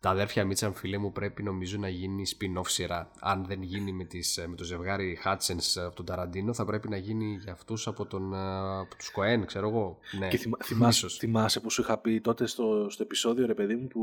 Τα 0.00 0.10
αδέρφια 0.10 0.44
Μίτσαμ, 0.44 0.74
φίλε 0.74 0.98
μου, 0.98 1.12
πρέπει 1.12 1.42
νομίζω 1.42 1.78
να 1.78 1.88
γίνει 1.88 2.22
spin-off 2.26 2.66
σειρά. 2.66 3.10
Αν 3.20 3.44
δεν 3.44 3.62
γίνει 3.62 3.92
με, 3.92 4.04
τις, 4.04 4.44
με 4.48 4.56
το 4.56 4.64
ζευγάρι 4.64 5.14
Χάτσενς 5.14 5.76
από 5.76 5.96
τον 5.96 6.04
Ταραντίνο, 6.04 6.54
θα 6.54 6.64
πρέπει 6.64 6.88
να 6.88 6.96
γίνει 6.96 7.38
για 7.42 7.52
αυτούς 7.52 7.86
από, 7.86 8.06
τον, 8.06 8.32
ε, 8.32 8.78
από 8.78 8.96
τους 8.96 9.10
Κοέν, 9.10 9.46
ξέρω 9.46 9.68
εγώ. 9.68 9.98
Ναι, 10.18 10.28
Και 10.28 10.36
θυμα, 10.36 10.56
θυμάσαι, 10.62 11.06
ίσως. 11.06 11.18
θυμάσαι 11.18 11.60
που 11.60 11.70
σου 11.70 11.80
είχα 11.80 11.98
πει 11.98 12.20
τότε 12.20 12.46
στο, 12.46 12.86
στο 12.90 13.02
επεισόδιο, 13.02 13.46
ρε 13.46 13.54
παιδί 13.54 13.74
μου, 13.74 13.86
που, 13.86 14.02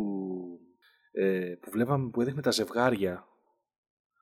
ε, 1.12 1.54
που 1.62 1.70
βλέπαμε 1.72 2.10
που 2.10 2.22
έδειχνε 2.22 2.42
τα 2.42 2.52
ζευγάρια. 2.52 3.28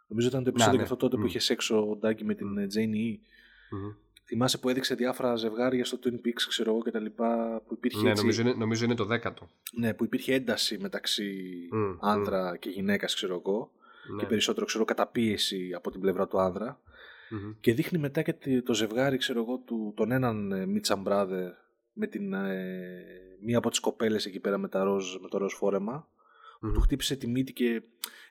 Νομίζω 0.07 0.27
ήταν 0.27 0.43
το 0.43 0.49
επεισόδιο 0.49 0.73
ναι. 0.73 0.77
και 0.77 0.83
αυτό 0.83 0.95
τότε 0.95 1.15
που 1.15 1.21
Μμ. 1.21 1.25
είχε 1.25 1.39
σεξο 1.39 1.89
ο 1.89 1.95
Ντάγκη 1.95 2.23
με 2.23 2.35
την 2.35 2.67
Τζέινι 2.67 3.19
E. 3.21 3.95
Μμμ. 4.23 4.29
Θυμάσαι 4.29 4.57
που 4.57 4.69
έδειξε 4.69 4.95
διάφορα 4.95 5.35
ζευγάρια 5.35 5.85
στο 5.85 5.99
Twin 6.03 6.27
Peaks, 6.27 6.41
ξέρω 6.47 6.71
εγώ 6.71 6.83
και 6.83 6.91
τα 6.91 6.99
λοιπά, 6.99 7.61
που 7.67 7.73
υπήρχε, 7.73 8.01
Ναι, 8.01 8.09
έτσι, 8.09 8.21
νομίζω 8.21 8.41
είναι, 8.41 8.53
νομίζω 8.53 8.85
είναι 8.85 8.95
το 8.95 9.05
δέκατο. 9.05 9.49
ναι, 9.73 9.93
που 9.93 10.03
υπήρχε 10.03 10.33
ένταση 10.33 10.77
μεταξύ 10.77 11.33
Μμ, 11.71 11.97
άνδρα 11.99 12.57
και 12.57 12.69
γυναίκας, 12.69 13.15
ξέρω 13.15 13.41
εγώ, 13.45 13.71
Ναι. 14.13 14.19
και 14.21 14.25
περισσότερο, 14.25 14.65
ξέρω, 14.65 14.85
καταπίεση 14.85 15.71
από 15.75 15.91
την 15.91 15.99
πλευρά 15.99 16.27
του 16.27 16.39
άνδρα. 16.39 16.79
Μμμ. 17.29 17.53
Και 17.59 17.73
δείχνει 17.73 17.97
μετά 17.99 18.21
και 18.21 18.33
τη- 18.33 18.61
το 18.61 18.73
ζευγάρι, 18.73 19.17
ξέρω 19.17 19.39
εγώ, 19.41 19.57
του, 19.57 19.93
τον 19.95 20.11
έναν 20.11 20.51
ε, 20.51 20.65
Μίτσαν 20.65 21.03
Brother 21.07 21.49
με 21.93 22.07
την, 22.07 22.33
ε, 22.33 23.03
μία 23.41 23.57
από 23.57 23.69
τις 23.69 23.79
κοπέλες 23.79 24.25
εκεί 24.25 24.39
πέρα 24.39 24.57
με, 24.57 24.67
τα 24.67 24.83
ροζ, 24.83 25.15
με 25.21 25.27
το 25.29 25.37
ροζ 25.37 25.53
φόρεμα, 25.53 26.07
που 26.59 26.67
Μμμ. 26.67 26.73
του 26.73 26.81
χτύπησε 26.81 27.15
τη 27.15 27.27
μύτη 27.27 27.53
και 27.53 27.81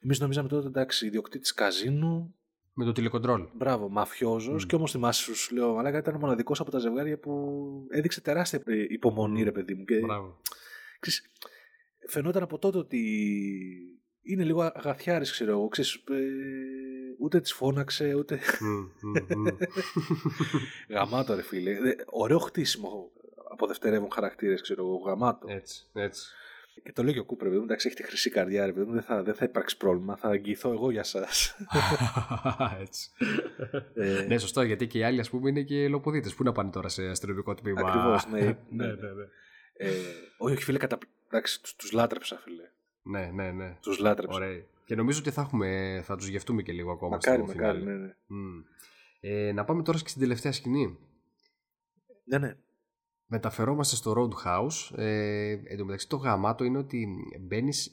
εμείς 0.01 0.20
νομίζαμε 0.20 0.49
τότε, 0.49 0.66
εντάξει, 0.66 1.07
ιδιοκτήτης 1.07 1.55
καζίνου, 1.55 2.34
Με 2.74 2.84
το 2.84 2.92
τηλεκοντρόλ. 2.92 3.48
μπράβο, 3.54 3.88
μαφιόζος, 3.88 4.64
Μμ. 4.64 4.66
και 4.68 4.74
όμως 4.74 4.90
θυμάσαι 4.90 5.22
σου, 5.22 5.34
σου 5.36 5.54
λέω, 5.54 5.76
αλλά 5.76 5.98
ήταν 5.98 6.14
ο 6.14 6.18
μοναδικός 6.18 6.60
από 6.60 6.70
τα 6.70 6.78
ζευγάρια 6.78 7.18
που 7.18 7.62
έδειξε 7.90 8.20
τεράστια 8.20 8.62
ε, 8.66 8.84
υπομονή, 8.88 9.40
Μμ. 9.40 9.44
ρε 9.44 9.52
παιδί 9.52 9.74
μου. 9.74 9.84
Και, 9.84 9.98
Μπράβο. 9.98 10.40
ξέρεις, 11.00 11.30
φαινόταν 12.08 12.42
από 12.42 12.58
τότε 12.58 12.78
ότι 12.78 13.00
είναι 14.22 14.44
λίγο 14.44 14.62
αγαθιάρης, 14.74 15.30
ξέρω 15.30 15.50
εγώ, 15.50 15.68
ξέρεις, 15.68 15.94
ε, 15.94 16.18
ούτε 17.18 17.40
τις 17.40 17.52
φώναξε, 17.52 18.14
ούτε... 18.14 18.40
Μμ, 18.60 19.08
μμ, 19.08 19.38
μμ. 19.40 19.46
Γαμάτο 20.88 21.34
ρε 21.34 21.42
φίλε. 21.42 21.70
Ε, 21.70 21.96
Ωραίο 22.06 22.38
χτίσιμο 22.38 23.10
από 23.52 23.66
δευτερεύον 23.66 24.12
χαρακτήρες, 24.12 24.60
ξέρω 24.60 24.82
εγώ. 24.84 24.96
Γαμάτο. 24.96 25.46
έτσι, 25.50 25.86
έτσι. 25.92 26.26
Και 26.82 26.92
το 26.92 27.02
λέει 27.02 27.12
και 27.12 27.18
ο 27.18 27.24
Κούπερ, 27.24 27.46
παιδί 27.46 27.58
μου, 27.58 27.64
εντάξει, 27.64 27.86
έχετε 27.86 28.02
χρυσή 28.02 28.30
καρδιά, 28.30 28.66
ρε 28.66 28.72
παιδί 28.72 28.86
μου, 28.86 28.92
δεν 28.92 29.02
θα, 29.02 29.22
δεν 29.22 29.34
θα 29.34 29.44
υπάρξει 29.44 29.76
πρόβλημα. 29.76 30.16
Θα 30.16 30.28
αγγιηθώ 30.28 30.72
εγώ 30.72 30.90
για 30.90 31.00
εσά. 31.00 31.28
έτσι. 32.80 33.10
ε, 33.94 34.24
ναι, 34.28 34.38
σωστό, 34.38 34.62
γιατί 34.62 34.86
και 34.86 34.98
οι 34.98 35.02
άλλοι, 35.02 35.20
ας 35.20 35.30
πούμε, 35.30 35.48
είναι 35.48 35.62
και 35.62 35.88
λοποδίτες. 35.88 36.34
Πού 36.34 36.42
να 36.42 36.52
πάνε 36.52 36.70
τώρα 36.70 36.88
σε 36.88 37.06
αστυνομικό 37.06 37.54
τμήμα; 37.54 37.80
Ακριβώς, 37.80 38.26
ναι. 38.26 38.40
ναι, 38.40 38.46
ναι, 38.68 38.86
ναι, 38.86 38.92
ναι. 38.92 39.24
Ε, 39.76 39.88
όχι, 40.38 40.54
όχι, 40.54 40.64
φίλε, 40.64 40.78
κατα... 40.78 40.98
εντάξει, 41.28 41.76
τους 41.76 41.92
λάτρεψα, 41.92 42.38
φίλε. 42.38 42.70
Ναι, 43.02 43.30
ναι, 43.34 43.50
ναι. 43.50 43.76
Τους 43.80 43.98
λάτρεψα. 43.98 44.36
Ωραία. 44.36 44.62
Και 44.84 44.94
νομίζω 44.94 45.18
ότι 45.18 45.30
θα, 45.30 45.40
έχουμε, 45.40 46.00
θα 46.04 46.16
τους 46.16 46.26
γευτούμε 46.26 46.62
και 46.62 46.72
λίγο 46.72 46.92
ακόμα 46.92 47.10
Μακάρι, 47.10 47.42
στο 47.42 47.46
μακάρι, 47.46 47.78
φινάλε. 47.78 47.98
ναι, 47.98 48.06
ναι. 48.06 48.14
Μμ. 48.26 48.60
Ε, 49.20 49.52
να 49.52 49.64
πάμε 49.64 49.82
τώρα 49.82 49.98
και 49.98 50.08
στην 50.08 50.20
τελευταία 50.20 50.52
σκηνή. 50.52 50.98
Ναι, 52.24 52.38
ναι. 52.38 52.56
Μεταφερόμαστε 53.34 53.96
στο 53.96 54.14
Roadhouse. 54.16 54.98
Ε, 54.98 55.50
εν 55.64 55.76
τω 55.76 55.84
μεταξύ 55.84 56.08
το 56.08 56.16
γαμάτο 56.16 56.64
είναι 56.64 56.78
ότι 56.78 57.08
μπαίνεις 57.40 57.90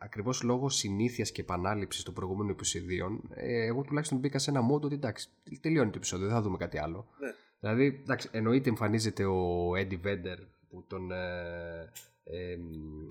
ακριβώς 0.00 0.42
λόγω 0.42 0.68
συνήθειας 0.68 1.32
και 1.32 1.40
επανάληψης 1.40 2.02
των 2.02 2.14
προηγούμενων 2.14 2.50
επεισοδίων. 2.50 3.20
Ε, 3.34 3.64
εγώ 3.64 3.82
τουλάχιστον 3.82 4.18
μπήκα 4.18 4.38
σε 4.38 4.50
ένα 4.50 4.60
mode 4.60 4.80
ότι 4.80 4.94
εντάξει, 4.94 5.28
τελειώνει 5.60 5.90
το 5.90 5.96
επεισόδιο, 5.96 6.26
δεν 6.26 6.34
θα 6.34 6.42
δούμε 6.42 6.56
κάτι 6.56 6.78
άλλο. 6.78 7.06
Ναι. 7.18 7.28
Δηλαδή, 7.60 8.00
εντάξει, 8.02 8.28
εννοείται 8.32 8.68
εμφανίζεται 8.68 9.24
ο 9.24 9.70
Eddie 9.70 10.06
Vedder 10.06 10.38
που 10.70 10.84
τον, 10.86 11.12
ε, 11.12 11.90
ε, 12.24 12.56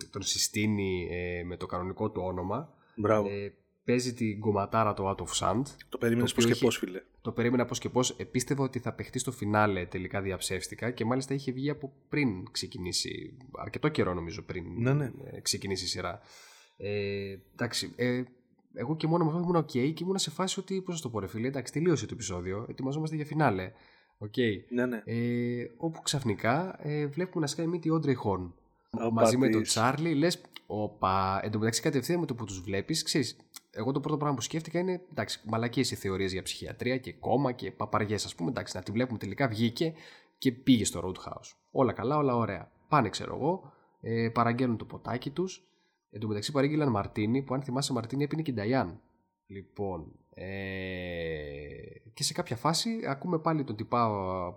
τον 0.10 0.22
συστήνει 0.22 1.08
ε, 1.12 1.44
με 1.44 1.58
το 1.58 1.66
κανονικό 1.66 2.10
του 2.10 2.22
όνομα. 2.26 2.74
Μπράβο. 2.96 3.30
Ε, 3.30 3.54
παίζει 3.86 4.14
την 4.14 4.40
κομματάρα 4.40 4.94
το 4.94 5.10
Out 5.10 5.22
of 5.24 5.28
Sand. 5.40 5.62
το 5.90 5.98
περίμενες 5.98 6.34
το 6.34 6.42
πώ 6.42 6.48
και 6.48 6.54
οποίο 6.54 6.66
πώς, 6.68 6.76
είχε- 6.78 6.86
φίλε. 6.86 7.02
Το 7.22 7.32
περίμενα 7.32 7.66
πώς 7.66 7.80
και 7.80 7.90
πώς. 7.90 8.10
Ε, 8.18 8.24
πίστευα 8.24 8.64
ότι 8.64 8.80
θα 8.80 8.94
παιχτεί 8.94 9.20
στο 9.20 9.32
φινάλε 9.32 9.86
τελικά 9.86 10.22
διαψεύστηκα 10.22 10.92
και 10.92 11.06
μάλιστα 11.06 11.34
είχε 11.34 11.52
βγει 11.52 11.70
από 11.70 11.94
πριν 12.10 12.52
ξεκινήσει, 12.52 13.38
αρκετό 13.58 13.88
καιρό 13.90 14.14
νομίζω 14.14 14.42
πριν 14.42 14.66
Ναι, 14.78 14.94
ναι. 14.94 15.12
ε, 15.24 15.40
ξεκινήσει 15.42 15.84
η 15.84 15.88
σειρά. 15.88 16.20
Ε, 16.78 17.36
εντάξει, 17.54 17.94
ε, 17.96 18.24
εγώ 18.74 18.96
και 18.96 19.08
μόνο 19.08 19.24
με 19.26 19.30
αυτό 19.32 19.42
ήμουν 19.44 19.62
ok 19.62 19.94
και 19.94 20.04
ήμουν 20.04 20.18
σε 20.18 20.30
φάση 20.32 20.60
ότι, 20.60 20.82
πώς 20.82 20.96
να 20.96 21.02
το 21.02 21.10
πω 21.10 21.20
ρε 21.20 21.28
φίλε, 21.28 21.48
εντάξει 21.48 21.74
τελείωσε 21.74 22.06
το 22.06 22.14
επεισόδιο, 22.14 22.66
ετοιμαζόμαστε 22.70 23.16
για 23.16 23.26
φινάλε. 23.26 23.72
Οκ. 24.18 24.34
Ναι, 24.70 24.86
ναι. 24.86 25.02
Ε, 25.06 25.70
όπου 25.78 26.02
ξαφνικά 26.02 26.80
ε, 26.88 27.08
βλέπουμε 27.08 27.42
να 27.46 27.48
σκάει 27.48 27.68
μύτη 27.68 27.90
Audrey 27.94 28.16
Horne. 28.26 28.52
Ο 29.02 29.12
Μαζί 29.12 29.38
με 29.38 29.46
τον 29.46 29.54
πατής. 29.54 29.70
Τσάρλι, 29.70 30.14
λες, 30.14 30.42
όπα. 30.68 31.40
Εν 31.44 31.52
τω 31.52 31.58
μεταξύ, 31.58 31.82
κατευθείαν 31.82 32.20
με 32.20 32.26
το 32.26 32.36
που 32.36 32.46
τους 32.46 32.62
βλέπεις, 32.62 33.04
ξέρεις, 33.04 33.38
εγώ 33.72 33.92
το 33.92 34.00
πρώτο 34.00 34.18
πράγμα 34.18 34.36
που 34.36 34.42
σκέφτηκα 34.42 34.80
είναι 34.80 35.02
εντάξει, 35.12 35.40
μαλακίες 35.46 35.92
οι 35.92 35.96
θεωρίες 35.96 36.32
για 36.32 36.42
ψυχιατρία 36.42 36.98
και 36.98 37.14
κόμμα 37.14 37.52
και 37.52 37.72
παπαριές, 37.72 38.26
ας 38.26 38.36
πούμε. 38.36 38.50
Εντάξει, 38.50 38.76
να 38.78 38.84
τη 38.84 38.92
βλέπουμε 38.92 39.18
τελικά 39.18 39.48
βγήκε 39.48 39.94
και 40.38 40.52
πήγε 40.52 40.86
στο 40.86 41.02
Roadhouse. 41.06 41.56
Όλα 41.72 41.94
καλά, 41.94 42.18
όλα 42.18 42.36
ωραία. 42.36 42.72
Πάνε, 42.88 43.10
ξέρω 43.10 43.36
εγώ, 43.36 43.72
ε, 44.02 44.30
παραγγέλνουν 44.30 44.78
το 44.78 44.86
ποτάκι 44.86 45.30
τους. 45.30 45.68
Εν 46.10 46.20
τω 46.20 46.28
μεταξύ 46.28 46.52
παρήγγειλαν 46.52 46.90
Μαρτίνι, 46.90 47.42
που 47.42 47.54
αν 47.54 47.62
θυμάσαι 47.62 47.94
Μαρτίνι 47.94 48.24
έπινε 48.24 48.42
και 48.42 48.52
η 48.52 48.54
Νταϊάν. 48.54 49.02
Λοιπόν, 49.46 50.02
ε, 50.02 50.23
και 52.14 52.24
σε 52.24 52.34
κάποια 52.34 52.56
φάση 52.56 52.90
ακούμε 53.08 53.40
πάλι 53.40 53.64
τον 53.64 53.76
τυπά 53.76 54.08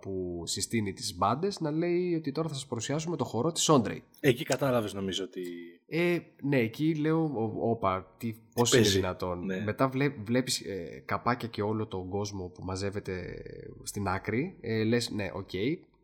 που 0.01 0.43
συστήνει 0.47 0.93
τις 0.93 1.17
μπάντες 1.17 1.61
να 1.61 1.71
λέει 1.71 2.15
ότι 2.15 2.33
τώρα 2.33 2.49
θα 2.49 2.55
σας 2.55 2.67
παρουσιάσουμε 2.67 3.17
το 3.17 3.25
χορό 3.25 3.53
της 3.53 3.69
Όντρεϊ. 3.69 4.03
Εκεί 4.21 4.45
κατάλαβες 4.45 4.95
νομίζω 4.95 5.25
ότι. 5.25 5.43
Ε, 5.89 6.19
ναι, 6.43 6.59
εκεί 6.59 6.95
λέω, 6.95 7.23
«Ω- 7.25 7.71
όπα, 7.71 8.15
τι, 8.19 8.35
πώς 8.55 8.73
είναι 8.73 8.83
παίζει». 8.83 8.97
δυνατόν. 8.99 9.45
Ναι. 9.45 9.61
Μετά 9.61 9.89
βλέ, 9.89 10.09
βλέπεις 10.09 10.61
ε, 10.61 11.03
καπάκια 11.05 11.49
και 11.49 11.63
όλο 11.63 11.87
τον 11.87 12.09
κόσμο 12.09 12.47
που 12.47 12.65
μαζεύεται 12.65 13.43
στην 13.83 14.09
άκρη. 14.09 14.57
Ε, 14.61 14.83
λες, 14.85 15.11
ναι, 15.11 15.31
οκ, 15.35 15.51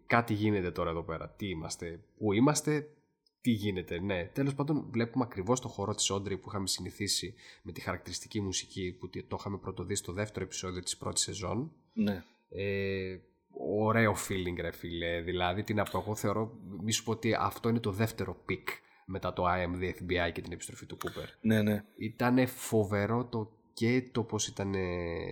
κάτι 0.07 0.35
γίνεται 0.35 0.71
τώρα 0.71 0.91
εδώ 0.91 1.03
πέρα. 1.03 1.35
Τι 1.37 1.49
είμαστε, 1.49 2.01
πού 2.19 2.33
είμαστε, 2.33 2.89
τι 3.43 3.51
γίνεται. 3.51 4.01
Ναι, 4.01 4.25
τέλος 4.25 4.55
πάντων 4.55 4.87
βλέπουμε 4.91 5.25
ακριβώς 5.25 5.61
το 5.61 5.69
χορό 5.69 5.95
της 5.95 6.11
Όντρη 6.11 6.37
που 6.37 6.49
είχαμε 6.49 6.67
συνηθίσει 6.67 7.35
με 7.63 7.73
τη 7.73 7.81
χαρακτηριστική 7.81 8.41
μουσική 8.41 8.97
που 9.01 9.11
το 9.29 9.37
είχαμε 9.39 9.59
πρωτοδεί 9.59 9.95
στο 9.95 10.13
δεύτερο 10.13 10.45
επεισόδιο 10.45 10.83
της 10.83 10.97
πρώτης 10.97 11.23
σεζόν. 11.23 11.73
Ναι. 11.93 12.25
Ε, 12.49 13.19
ωραίο 13.69 14.15
feeling 14.29 14.61
ρε 14.61 14.73
φίλε 14.73 15.21
δηλαδή 15.21 15.63
τι 15.63 15.75
να 15.75 15.83
πω 15.83 15.99
εγώ 15.99 16.15
θεωρώ 16.15 16.53
μη 16.83 16.93
σου 16.93 17.05
πω 17.05 17.11
ότι 17.11 17.35
αυτό 17.35 17.69
είναι 17.69 17.81
το 17.81 17.91
δεύτερο 17.91 18.37
pick 18.49 18.65
μετά 19.07 19.33
το 19.33 19.45
I 19.47 19.67
am 19.67 19.83
the 19.83 19.89
FBI 19.89 20.33
και 20.33 20.41
την 20.41 20.53
επιστροφή 20.53 20.87
του 20.87 20.97
Cooper 21.05 21.29
Ναι, 21.41 21.63
ναι. 21.63 21.85
ήταν 21.97 22.47
φοβερό 22.47 23.25
το 23.25 23.51
και 23.73 24.09
το 24.13 24.23
πως 24.23 24.47
ήταν 24.47 24.75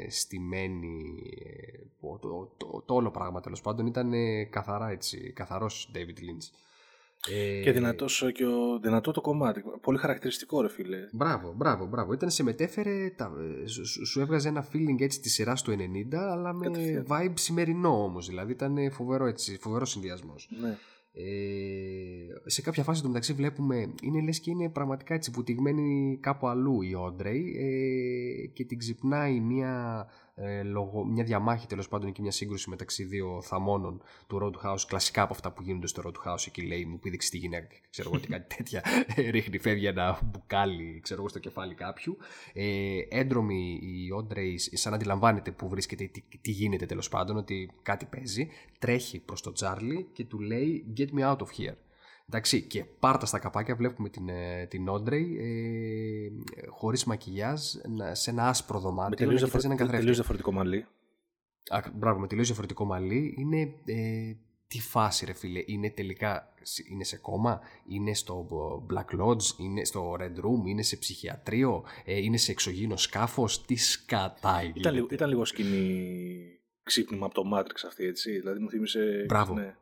στημένη 0.08 1.22
ε, 1.44 1.78
το, 2.00 2.18
το, 2.18 2.54
το, 2.56 2.82
το 2.86 2.94
όλο 2.94 3.11
πράγμα 3.11 3.40
τέλος 3.40 3.61
πάντων 3.61 3.86
ήταν 3.86 4.12
καθαρά 4.50 4.90
έτσι 4.90 5.32
καθαρός 5.32 5.90
David 5.94 6.18
Lynch 6.18 6.48
ε, 7.28 7.60
Και 7.62 7.72
δυνατός, 7.72 8.24
και 8.34 8.44
ο, 8.46 8.78
δυνατό 8.82 9.10
το 9.10 9.20
κομμάτι. 9.20 9.62
Πολύ 9.82 9.98
χαρακτηριστικό, 9.98 10.60
ρε 10.60 10.68
φίλε. 10.68 10.98
Μπράβο, 11.12 11.52
μπράβο, 11.56 11.86
μπράβο. 11.86 12.12
Ήταν 12.12 12.30
σε 12.30 12.42
μετέφερε, 12.42 13.10
τα, 13.16 13.32
σου, 13.64 13.86
σου- 13.86 14.06
σου 14.06 14.20
έβγαζε 14.20 14.48
ένα 14.48 14.66
feeling 14.72 15.00
έτσι 15.00 15.20
της 15.20 15.32
σειράς 15.32 15.62
του 15.62 15.70
90, 15.72 16.14
αλλά 16.16 16.52
με 16.52 16.64
Κατευθείαν. 16.66 17.06
vibe 17.08 17.32
σημερινό 17.34 18.02
όμως. 18.04 18.26
Δηλαδή 18.28 18.52
ήταν 18.52 18.76
φοβερό 18.92 19.26
έτσι, 19.26 19.58
φοβερός 19.60 19.90
συνδυασμός. 19.90 20.48
Ναι. 20.60 20.76
Ε, 21.12 22.50
σε 22.50 22.62
κάποια 22.62 22.82
φάση 22.82 23.02
του 23.02 23.08
μεταξύ 23.08 23.32
βλέπουμε, 23.32 23.94
είναι 24.02 24.20
λες 24.22 24.40
και 24.40 24.50
είναι 24.50 24.68
πραγματικά 24.70 25.14
έτσι 25.14 25.30
βουτυγμένη 25.34 26.18
κάπου 26.22 26.48
αλλού 26.48 26.82
η 26.82 26.94
Όντρεϊ 26.94 27.54
ε, 27.58 28.46
και 28.46 28.64
την 28.64 28.78
ξυπνάει 28.78 29.40
μια, 29.40 30.06
ε, 30.43 30.62
λογο, 30.62 31.05
μια 31.05 31.24
διαμάχη 31.24 31.66
τέλος 31.66 31.88
πάντων 31.88 32.12
και 32.12 32.22
μια 32.22 32.30
σύγκρουση 32.30 32.70
μεταξύ 32.70 33.05
δύο 33.05 33.43
θαμώνων 33.43 34.03
του 34.26 34.38
Roadhouse, 34.43 34.80
κλασικά 34.86 35.22
από 35.22 35.32
αυτά 35.32 35.53
που 35.53 35.62
γίνονται 35.62 35.86
στο 35.86 36.03
Roadhouse 36.07 36.47
εκεί 36.47 36.62
λέει 36.62 36.84
μου 36.84 36.99
πήδηξε 36.99 37.30
τη 37.30 37.38
γυναίκα 37.38 37.66
ξέρω 37.91 38.09
εγώ 38.09 38.20
τι 38.20 38.28
κάτι 38.28 38.57
τέτοια 38.57 38.82
ε, 39.16 39.30
ρίχνει 39.30 39.59
φεύγει 39.59 39.86
ένα 39.86 40.18
μπουκάλι 40.24 41.01
ξέρω 41.03 41.20
εγώ 41.20 41.28
στο 41.28 41.38
κεφάλι 41.38 41.74
κάποιου. 41.74 42.16
Ε, 42.53 42.99
έντρομη 43.09 43.80
η 43.82 44.11
Όντρεϊ 44.11 44.59
σαν 44.59 44.95
αντιλαμβάνεται 44.95 45.51
που 45.51 45.68
βρίσκεται 45.68 46.05
τι, 46.05 46.22
τι 46.41 46.51
γίνεται 46.51 46.86
τέλος 46.86 47.09
πάντων 47.09 47.36
ότι 47.36 47.70
κάτι 47.82 48.05
παίζει 48.05 48.49
τρέχει 48.78 49.20
προς 49.20 49.43
τον 49.43 49.55
Τσάρλι 49.55 50.09
και 50.12 50.24
του 50.24 50.41
λέει 50.41 50.95
get 50.97 51.18
me 51.18 51.32
out 51.32 51.38
of 51.38 51.49
here 51.59 51.74
Εντάξει, 52.33 52.62
και 52.62 52.85
πάρτα 52.85 53.26
στα 53.26 53.39
καπάκια 53.39 53.74
βλέπουμε 53.76 54.09
την, 54.09 54.28
ε, 54.28 54.66
την 54.66 54.89
Όντρεϊ 54.89 55.37
ε, 55.41 56.66
χωρίς 56.68 57.05
μακιγιάζ 57.05 57.61
να- 57.89 58.14
σε 58.14 58.31
ένα 58.31 58.49
άσπρο 58.49 58.76
Με 58.76 58.83
δωμάτιο 58.83 59.16
τελείως 59.16 59.41
να 59.41 59.47
κοιτάζει 59.47 59.66
έναν 59.66 59.76
διαφορε- 59.76 59.76
καθρέφτη. 59.76 59.99
τελείως 59.99 60.16
διαφορετικό 60.16 60.53
μαλλί. 60.53 60.87
Α, 61.70 61.91
μπράβο, 61.95 62.20
με 62.20 62.26
τελείως 62.26 62.47
διαφορετικό 62.47 62.85
μαλλί. 62.85 63.35
Είναι 63.39 63.61
ε, 63.85 64.35
τι 64.66 64.81
φάση 64.81 65.24
ρε 65.24 65.33
φίλε. 65.33 65.62
Είναι 65.66 65.91
τελικά 65.91 66.53
είναι 66.91 67.05
σε 67.05 67.16
κόμμα, 67.16 67.61
είναι 67.89 68.14
στο 68.14 68.47
Black 68.93 69.20
Lodge, 69.20 69.43
είναι 69.59 69.85
στο 69.85 70.16
Red 70.20 70.22
Room, 70.45 70.66
είναι 70.66 70.83
σε 70.83 70.97
ψυχιατρίο, 70.97 71.85
ε, 72.05 72.16
είναι 72.18 72.37
σε 72.37 72.51
εξωγήινο 72.51 72.97
σκάφος. 72.97 73.64
Τι 73.64 73.76
σκατά 73.76 74.51
Ήταν, 74.62 74.66
γίνεται. 74.72 74.91
λίγο, 74.91 75.07
ήταν 75.11 75.28
λίγο 75.28 75.45
σκηνή 75.45 76.37
ξύπνημα 76.83 77.26
από 77.26 77.35
το 77.35 77.43
Matrix 77.55 77.85
αυτή, 77.87 78.05
έτσι. 78.05 78.39
Δηλαδή 78.39 78.59
μου 78.61 78.70
θύμισε. 78.70 79.24
Μπράβο. 79.28 79.55
Ναι, 79.55 79.74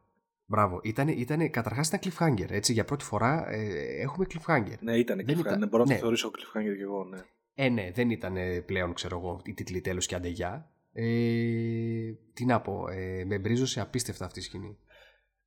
Μπράβο. 0.50 0.80
Ήτανε, 0.82 1.12
ήτανε, 1.12 1.48
καταρχάς 1.48 1.88
ήταν 1.88 2.00
cliffhanger. 2.02 2.50
Έτσι, 2.50 2.72
για 2.72 2.84
πρώτη 2.84 3.04
φορά 3.04 3.48
ε, 3.50 4.00
έχουμε 4.02 4.26
cliffhanger. 4.30 4.74
ναι 4.80 4.96
ήταν 4.98 5.16
Δεν 5.16 5.26
cliffhanger. 5.36 5.40
ήταν- 5.40 5.58
Ναι, 5.58 5.66
μπορώ 5.66 5.82
να 5.84 5.88
ναι. 5.88 5.94
το 5.94 6.00
θεωρήσω 6.00 6.28
cliffhanger 6.30 6.76
και 6.76 6.82
εγώ, 6.82 7.04
ναι. 7.04 7.18
Ε, 7.54 7.68
ναι, 7.68 7.90
δεν 7.94 8.10
ήταν 8.10 8.36
ε, 8.36 8.60
πλέον, 8.60 8.94
ξέρω 8.94 9.18
εγώ, 9.18 9.40
η 9.44 9.54
τίτλη 9.54 9.80
τέλος 9.80 10.06
και 10.06 10.14
αντεγιά. 10.14 10.70
Ε, 10.92 12.12
τι 12.32 12.44
να 12.44 12.60
πω, 12.60 12.88
ε, 12.88 13.24
με 13.24 13.38
μπρίζωσε 13.38 13.80
απίστευτα 13.80 14.24
αυτή 14.24 14.38
η 14.38 14.42
σκηνή. 14.42 14.78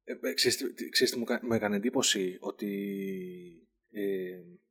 Ε, 0.04 0.30
ε, 0.30 0.34
ξέρεις, 0.34 0.58
τι- 0.58 0.74
τι- 0.74 0.89
ξέρεις 0.89 1.14
τι 1.14 1.20
μου, 1.20 1.26
κα- 1.26 1.39
μου 1.43 1.54
έκανε 1.54 1.76
εντύπωση 1.76 2.38
ότι 2.39 2.68
ε, 3.91 3.99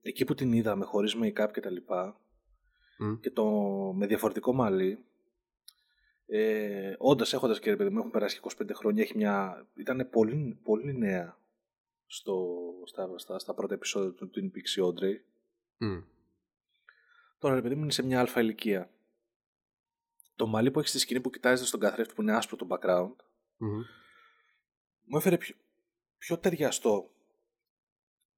εκεί 0.08 0.24
που 0.24 0.34
την 0.34 0.52
είδαμε 0.52 0.84
χωρίς 0.84 1.16
make-up 1.22 1.48
και 1.52 1.60
τα 1.60 1.70
λοιπά 1.70 2.20
Μμ. 2.98 3.14
και 3.20 3.30
το, 3.30 3.44
με 3.96 4.06
διαφορετικό 4.06 4.52
μαλλί 4.54 4.98
ε, 6.32 6.94
όντας 6.98 7.32
έχοντας 7.32 7.58
και 7.58 7.70
ρε 7.70 7.76
παιδί 7.76 7.90
μου, 7.90 7.98
έχουν 7.98 8.10
περάσει 8.10 8.40
και 8.40 8.48
25 8.62 8.70
χρόνια, 8.74 9.02
έχει 9.02 9.16
μια, 9.16 9.66
ήταν 9.74 10.08
πολύ, 10.10 10.60
πολύ 10.62 10.98
νέα 10.98 11.38
στο, 12.06 12.58
στα, 12.84 13.18
στα, 13.18 13.38
στα 13.38 13.54
πρώτα 13.54 13.74
επεισόδια 13.74 14.12
του 14.12 14.30
Twin 14.34 14.44
Peaks 14.44 14.76
η 14.76 14.82
Audrey. 14.84 15.20
Μμ. 15.76 16.02
Τώρα 17.38 17.54
ρε 17.54 17.62
παιδί 17.62 17.74
μου 17.74 17.82
είναι 17.82 17.92
σε 17.92 18.02
μια 18.02 18.20
αλφα 18.20 18.40
ηλικία. 18.40 18.90
Το 20.34 20.46
μαλλί 20.46 20.70
που 20.70 20.78
έχει 20.78 20.88
στη 20.88 20.98
σκηνή 20.98 21.20
που 21.20 21.30
κοιτάζεται 21.30 21.68
στον 21.68 21.80
καθρέφτη 21.80 22.14
που 22.14 22.22
είναι 22.22 22.36
άσπρο 22.36 22.56
το 22.56 22.66
background 22.70 23.14
Μμμ. 23.56 23.80
μου 25.04 25.16
έφερε 25.16 25.36
πιο, 25.36 25.54
πιο 26.18 26.38
ταιριαστό 26.38 27.10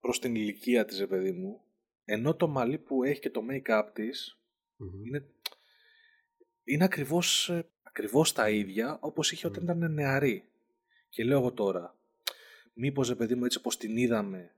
προς 0.01 0.19
την 0.19 0.35
ηλικία 0.35 0.85
της, 0.85 0.99
ρε 0.99 1.07
παιδί 1.07 1.33
μου, 1.33 1.61
ενώ 2.05 2.35
το 2.35 2.49
μαλλί 2.49 2.79
που 2.79 3.05
έχει 3.05 3.21
και 3.21 3.31
το 3.31 3.41
make-up 3.51 3.91
της 3.93 4.41
Μμμ. 4.77 5.05
είναι, 5.05 5.31
είναι 6.65 6.85
ακριβώς, 6.85 7.49
ε, 7.49 7.71
ακριβώς 7.93 8.33
τα 8.33 8.51
ίδια 8.51 8.99
όπως 9.01 9.33
είχε 9.33 9.47
όταν 9.47 9.63
ήταν 9.63 9.93
νεαρή. 9.93 10.45
Και 11.09 11.25
λέω 11.25 11.39
εγώ 11.39 11.53
τώρα, 11.53 11.97
μήπως, 12.75 13.09
ρε 13.09 13.15
παιδί 13.15 13.35
μου, 13.35 13.45
έτσι 13.45 13.59
όπως 13.59 13.77
την 13.77 13.97
είδαμε, 13.97 14.55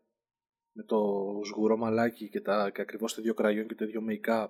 με 0.72 0.82
το 0.82 1.00
σγουρό 1.44 1.76
μαλάκι 1.76 2.28
και, 2.28 2.40
τα, 2.40 2.70
και 2.70 2.80
ακριβώς 2.80 3.14
το 3.14 3.20
ίδιο 3.20 3.34
κραγιόν 3.34 3.66
και 3.66 3.74
το 3.74 3.84
ίδιο 3.84 4.02
make-up, 4.08 4.48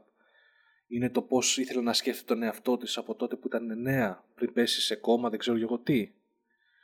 είναι 0.86 1.10
το 1.10 1.22
πώς 1.22 1.58
ήθελε 1.58 1.80
να 1.80 1.92
σκέφτεται 1.92 2.34
τον 2.34 2.42
εαυτό 2.42 2.76
της 2.76 2.96
από 2.96 3.14
τότε 3.14 3.36
που 3.36 3.46
ήταν 3.46 3.80
νέα, 3.80 4.24
πριν 4.34 4.52
πέσει 4.52 4.80
σε 4.80 4.94
κόμμα, 4.94 5.30
δεν 5.30 5.38
ξέρω 5.38 5.58
εγώ 5.58 5.78
τι. 5.78 6.12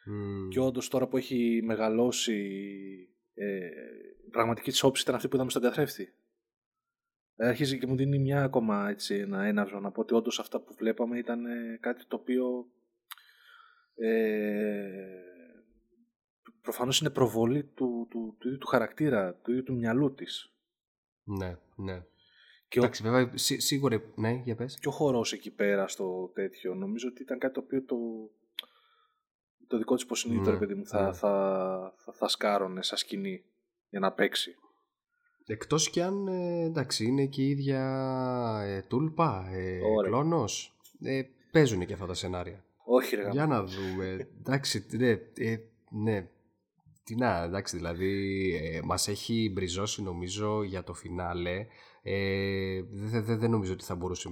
Μμ. 0.05 0.49
Και 0.49 0.61
όντως 0.61 0.89
τώρα 0.89 1.07
που 1.07 1.17
έχει 1.17 1.61
μεγαλώσει, 1.65 2.39
ε, 3.35 3.67
η 4.27 4.31
πραγματική 4.31 4.71
της 4.71 4.83
όψη 4.83 5.03
ήταν 5.03 5.15
αυτή 5.15 5.29
που 5.29 5.35
είδαμε 5.35 5.51
στον 5.51 5.63
καθρέφτη. 5.63 6.13
Ε, 7.43 7.47
Αρχίζει 7.49 7.78
και 7.78 7.86
μου 7.86 7.97
δίνει 7.97 8.18
μια 8.18 8.43
ακόμα 8.43 8.88
έτσι, 8.88 9.14
ένα 9.14 9.43
έναυσμα 9.45 9.80
να 9.80 9.91
πω 9.91 10.01
ότι 10.01 10.14
όντως 10.14 10.38
αυτά 10.38 10.61
που 10.61 10.74
βλέπαμε 10.78 11.18
ήταν 11.18 11.47
ε, 11.47 11.78
κάτι 11.80 12.05
το 12.07 12.16
οποίο 12.16 12.66
ε, 13.95 14.91
προφανώς 16.62 17.01
είναι 17.01 17.11
προβολή 17.11 17.64
του, 17.64 18.07
του, 18.11 18.36
του, 18.38 18.47
ίδιου 18.47 18.59
του 18.59 18.66
χαρακτήρα, 18.66 19.34
του 19.34 19.51
ίδιου 19.51 19.62
του 19.62 19.74
μυαλού 19.74 20.14
της. 20.14 20.53
Ναι, 21.24 21.57
ναι. 21.76 22.05
Και 22.68 22.78
ο, 22.78 22.82
Εντάξει, 22.82 23.03
βέβαια, 23.03 23.30
σί- 23.34 23.61
σίγουρα. 23.61 24.03
Ναι, 24.14 24.30
για 24.45 24.57
πες. 24.57 24.78
και 24.78 24.88
ο 24.88 24.91
χορός 24.91 25.32
εκεί 25.32 25.51
πέρα 25.51 25.88
στο 25.88 26.30
τέτοιο, 26.34 26.74
νομίζω 26.74 27.09
ότι 27.09 27.22
ήταν 27.22 27.38
κάτι 27.38 27.55
το 27.55 27.61
οποίο 27.61 27.84
το, 27.84 27.97
το 29.66 29.78
δικό 29.78 29.95
της 29.95 30.05
υποσυνείδητο, 30.05 30.47
Ναι, 30.47 30.53
ρε 30.53 30.59
παιδί 30.59 30.74
μου, 30.74 30.86
θα, 30.86 31.07
ναι. 31.07 31.12
θα, 31.12 31.95
θα, 31.97 32.12
θα 32.12 32.28
σκάρωνε 32.28 32.82
σαν 32.82 32.99
σκηνή 32.99 33.45
για 33.91 34.01
να 34.01 34.12
παίξει. 34.12 34.55
Εκτός 35.51 35.91
κι 35.91 36.01
αν, 36.01 36.29
ε, 36.29 36.65
εντάξει, 36.65 37.05
είναι 37.05 37.27
και 37.27 37.43
η 37.43 37.49
ίδια 37.49 37.83
ε, 38.67 38.83
τούλπα, 38.83 39.49
ε, 39.53 39.81
Ωραία. 39.97 40.11
κλόνος. 40.11 40.77
Ε, 41.03 41.23
παίζουν 41.51 41.87
και 41.87 41.93
αυτά 41.93 42.07
τα 42.07 42.15
σενάρια. 42.15 42.65
Όχι 42.85 43.17
ρε 43.17 43.29
Για 43.31 43.47
να 43.47 43.65
δούμε. 43.65 44.29
Εντάξει, 44.39 44.87
ναι, 44.91 45.09
ε, 45.35 45.57
ναι. 45.91 46.29
Τι 47.05 47.15
να, 47.15 47.43
εντάξει, 47.43 47.77
δηλαδή 47.77 48.13
ε, 48.63 48.81
μας 48.85 49.09
έχει 49.09 49.51
μπριζώσει 49.53 50.03
νομίζω 50.03 50.63
για 50.63 50.85
το 50.85 50.95
φινάλε. 50.95 51.67
Ε, 52.03 52.83
δεν 52.91 53.25
δε, 53.25 53.37
δε 53.37 53.49
νομίζω 53.49 53.73
ότι 53.73 53.85
θα 53.85 53.95
μπορούσε 53.95 54.29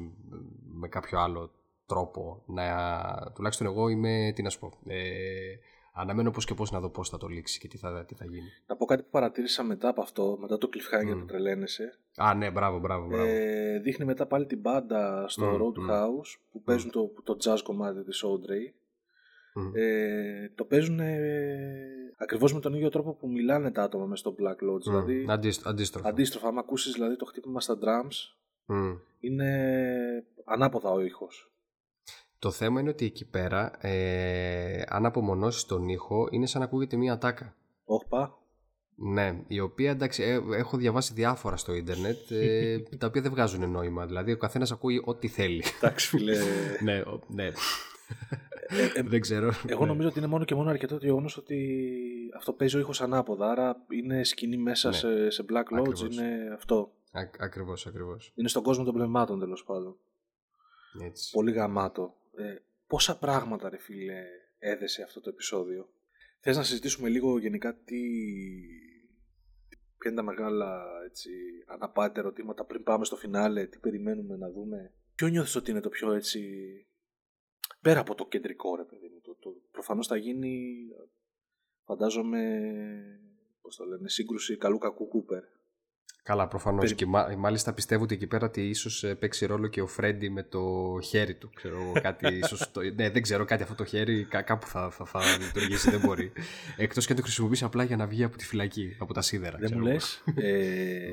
με 0.73 0.89
κάποιο 0.89 1.19
άλλο 1.19 1.51
τρόπο 1.87 2.43
να... 2.47 2.65
Τουλάχιστον 3.35 3.67
εγώ 3.67 3.89
είμαι, 3.89 4.33
τι 4.35 4.43
να 4.43 4.51
σου 4.51 4.59
πω, 4.59 4.73
ε, 4.87 4.99
αναμένω 5.99 6.31
πώς 6.31 6.45
και 6.45 6.55
πώς 6.55 6.71
να 6.71 6.81
δω 6.81 6.89
πώς 6.91 7.09
θα 7.09 7.17
το 7.17 7.27
λήξει 7.27 7.59
και 7.59 7.69
τι 7.69 7.79
θα, 7.79 8.05
τι 8.05 8.15
θα 8.15 8.25
γίνει. 8.25 8.49
Να 8.67 8.77
πω 8.77 8.85
κάτι 8.85 9.03
που 9.03 9.09
παρατήρησα 9.11 9.63
μετά 9.63 9.89
από 9.89 10.01
αυτό, 10.01 10.37
μετά 10.41 10.59
το 10.59 10.69
cliffhanger 10.73 11.15
mm. 11.15 11.19
που 11.19 11.25
τρελαίνεσαι. 11.25 11.99
Α, 12.17 12.35
ναι, 12.35 12.51
μπράβο, 12.51 12.79
μπράβο, 12.79 13.07
μπράβο. 13.07 13.25
Ε, 13.25 13.79
δείχνει 13.79 14.05
μετά 14.05 14.27
πάλι 14.27 14.47
την 14.47 14.59
μπάντα 14.61 15.29
στο 15.29 15.53
mm, 15.53 15.61
Road 15.61 15.91
mm. 15.91 15.95
House 15.95 16.39
που 16.51 16.63
παίζουν 16.63 16.91
το, 16.91 17.13
το 17.25 17.37
jazz 17.45 17.59
κομμάτι 17.63 18.05
της 18.05 18.25
Audrey. 18.25 18.73
Ε, 19.75 20.49
το 20.55 20.65
παίζουν 20.65 21.01
ε, 21.01 22.15
ακριβώς 22.17 22.55
με 22.55 22.61
τον 22.61 22.75
ίδιο 22.75 22.89
τρόπο 22.89 23.15
που 23.15 23.29
μιλάνε 23.29 23.71
τα 23.71 23.83
άτομα 23.83 24.07
μέσα 24.07 24.21
στο 24.21 24.35
Black 24.39 24.71
Lodge. 24.71 24.81
Δηλαδή, 24.81 25.27
αντίστροφα. 25.65 26.09
Αντίστροφα, 26.09 26.49
άμα 26.49 26.61
ακούσεις 26.61 26.93
δηλαδή, 26.93 27.17
το 27.17 27.25
χτύπημα 27.25 27.61
στα 27.61 27.79
drums, 27.83 28.37
είναι 29.21 30.25
ανάποδα 30.45 30.91
ο 30.91 31.01
ήχος. 31.01 31.53
Το 32.39 32.51
θέμα 32.51 32.81
είναι 32.81 32.89
ότι 32.89 33.05
εκεί 33.05 33.25
πέρα, 33.25 33.87
ε, 33.87 34.83
αν 34.89 35.07
απομονώσεις 35.07 35.65
τον 35.65 35.89
ήχο, 35.89 36.29
είναι 36.31 36.47
σαν 36.47 36.61
να 36.61 36.67
ακούγεται 36.67 36.97
μία 36.97 37.19
τάκα. 37.19 37.55
Όχπα. 37.85 38.39
Ναι, 38.95 39.45
η 39.47 39.61
οποία 39.61 39.91
εντάξει, 39.91 40.23
ε, 40.23 40.41
έχω 40.57 40.77
διαβάσει 40.77 41.13
διάφορα 41.15 41.57
στο 41.57 41.75
ίντερνετ, 41.75 42.31
ε, 42.31 42.79
τα 42.99 43.07
οποία 43.07 43.23
δεν 43.23 43.31
βγάζουν 43.31 43.71
νόημα. 43.71 44.07
Δηλαδή, 44.07 44.33
ο 44.33 44.37
καθένας 44.37 44.73
ακούει 44.73 45.03
ό,τι 45.05 45.29
θέλει. 45.29 45.65
Εντάξει, 45.77 46.09
φίλε. 46.09 46.37
ναι, 46.85 47.03
ναι. 47.27 47.51
Ε, 48.67 48.85
ε, 48.95 49.03
δεν 49.03 49.21
ξέρω. 49.21 49.53
Εγώ 49.67 49.81
ναι. 49.81 49.87
νομίζω 49.87 50.09
ότι 50.09 50.19
είναι 50.19 50.27
μόνο 50.27 50.45
και 50.45 50.55
μόνο 50.55 50.71
αρκετό 50.71 50.99
το 50.99 51.07
γεγονός 51.07 51.37
ότι 51.37 51.81
αυτό 52.37 52.53
παίζει 52.53 52.77
ο 52.77 52.79
ήχος 52.79 53.01
ανάποδα. 53.01 53.51
Άρα 53.51 53.77
είναι 53.89 54.25
σκηνή 54.25 54.57
μέσα 54.57 54.89
ναι. 54.89 54.95
σε, 54.95 55.31
σε 55.31 55.45
Black 55.49 55.81
Lodge. 55.81 56.13
Είναι 56.13 56.53
αυτό. 56.55 56.93
Ακριβώς, 57.39 57.87
ακριβώς. 57.87 58.33
Είναι 58.35 58.49
στον 58.49 58.63
κόσμο 58.63 58.85
των 58.85 58.95
πνευμάτων 58.95 59.39
τέλος 59.39 59.65
πάντων. 59.65 59.97
Έτσι. 61.05 61.31
Πολύ 61.33 61.53
γαμάτο. 61.53 62.18
Ε, 62.39 62.63
πόσα 62.87 63.19
πράγματα, 63.19 63.69
ρε 63.69 63.79
φίλε, 63.79 64.25
έδεσε 64.59 65.03
αυτό 65.03 65.21
το 65.21 65.29
επεισόδιο; 65.29 65.89
Θες 66.41 66.57
να 66.57 66.63
συζητήσουμε 66.63 67.09
λίγο 67.09 67.39
γενικά 67.39 67.75
τι... 67.75 68.01
Ποια 69.99 70.11
είναι 70.11 70.21
τα 70.21 70.27
μεγάλα 70.27 70.85
έτσι, 71.05 71.31
αναπάντα 71.67 72.21
ερωτήματα 72.21 72.65
πριν 72.65 72.83
πάμε 72.83 73.05
στο 73.05 73.17
φινάλε, 73.17 73.67
τι 73.67 73.79
περιμένουμε 73.79 74.37
να 74.37 74.51
δούμε; 74.51 74.93
Ποιο 75.15 75.29
νιώθεις 75.29 75.57
ότι 75.57 75.71
είναι 75.71 75.81
το 75.81 75.89
πιο 75.89 76.13
έτσι 76.13 76.41
πέρα 77.81 78.01
από 78.01 78.15
το 78.15 78.27
κεντρικό 78.27 78.77
ρε 78.77 78.85
παιδί 78.85 79.09
μου. 79.09 79.21
Το, 79.21 79.35
το, 79.35 79.51
προφανώς 79.71 80.07
θα 80.07 80.17
γίνει, 80.17 80.87
φαντάζομαι, 81.85 82.43
πώς 83.61 83.77
το 83.77 83.85
λένε, 83.85 84.09
σύγκρουση 84.09 84.57
καλού 84.57 84.79
κακού 84.79 85.09
Κούπερ. 85.09 85.43
Καλά, 86.29 86.49
προφανώς. 86.49 86.95
Και 86.95 87.07
μάλιστα 87.39 87.73
πιστεύω 87.73 88.03
ότι 88.03 88.15
εκεί 88.15 88.27
πέρα 88.27 88.47
ότι 88.47 88.69
ίσως 88.69 89.05
ε, 89.05 89.15
παίξει 89.15 89.47
ρόλο 89.47 89.67
και 89.67 89.81
ο 89.81 89.87
Φρέντι 89.87 90.31
με 90.31 90.43
το 90.43 90.63
χέρι 91.03 91.35
του. 91.35 91.51
Ξέρω, 91.55 91.93
κάτι, 92.03 92.35
ίσως 92.43 92.71
το... 92.73 92.81
ναι, 92.81 93.11
δεν 93.11 93.23
ξέρω, 93.23 93.45
κάτι 93.45 93.63
αυτό 93.63 93.75
το 93.75 93.85
χέρι 93.85 94.25
κάπου 94.25 94.67
θα, 94.67 94.91
θα, 94.91 95.05
θα 95.05 95.21
λειτουργήσει. 95.41 95.91
δεν 95.91 96.01
μπορεί. 96.01 96.33
Εκτός 96.77 97.07
και 97.07 97.13
αν 97.13 97.19
το 97.19 97.25
χρησιμοποιήσει 97.25 97.65
απλά 97.65 97.85
για 97.85 97.97
να 97.97 98.07
βγει 98.07 98.25
από 98.25 98.37
τη 98.37 98.45
φυλακή, 98.45 98.97
από 98.99 99.15
τα 99.15 99.23
σίδερα. 99.23 99.59
Δεν 99.59 99.71
μου 99.75 99.81
λες. 99.81 100.23
Ε, 100.35 101.11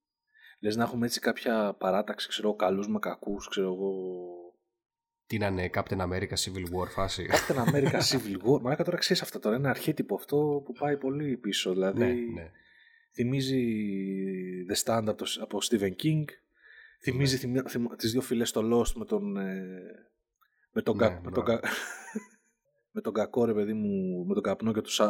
λες 0.60 0.76
να 0.76 0.82
έχουμε 0.82 1.06
έτσι 1.06 1.20
κάποια 1.20 1.74
παράταξη, 1.78 2.28
ξέρω, 2.28 2.54
καλούς 2.54 2.88
με 2.88 2.98
κακούς, 2.98 3.48
ξέρω 3.48 3.66
εγώ, 3.74 3.92
τι 5.26 5.38
να 5.38 5.46
είναι 5.46 5.70
Captain 5.74 5.98
America 5.98 6.34
Civil 6.34 6.64
War 6.74 6.88
φάση. 6.88 7.26
Captain 7.30 7.68
America 7.68 8.00
Civil 8.10 8.36
War. 8.46 8.60
Μα 8.60 8.76
τώρα 8.76 8.96
ξέρεις 8.96 9.22
αυτό 9.22 9.38
τώρα. 9.38 9.56
Είναι 9.56 9.68
αρχέτυπο 9.68 10.14
αυτό 10.14 10.62
που 10.64 10.72
πάει 10.72 10.96
πολύ 10.96 11.36
πίσω. 11.36 11.72
Δηλαδή 11.72 11.98
ναι, 11.98 12.06
ναι. 12.06 12.50
Θυμίζει 13.14 13.64
The 14.70 14.84
Stand 14.84 15.04
από, 15.06 15.24
από 15.40 15.58
Stephen 15.62 15.92
King. 16.02 16.24
Θυμίζει 17.02 17.46
ναι. 17.46 17.62
τις 17.96 18.12
δύο 18.12 18.20
φυλές 18.20 18.48
στο 18.48 18.60
Lost 18.72 18.92
με 18.94 19.04
τον, 19.04 19.36
ε, 19.36 19.80
με 20.72 20.82
τον, 20.82 20.96
ναι, 20.96 21.20
με, 21.24 21.30
τον 21.30 21.44
με 22.94 23.00
τον 23.00 23.12
κακό 23.12 23.44
ρε 23.44 23.54
παιδί 23.54 23.72
μου, 23.72 24.24
με 24.26 24.34
τον 24.34 24.42
καπνό 24.42 24.72
και 24.72 24.80
τους, 24.80 25.00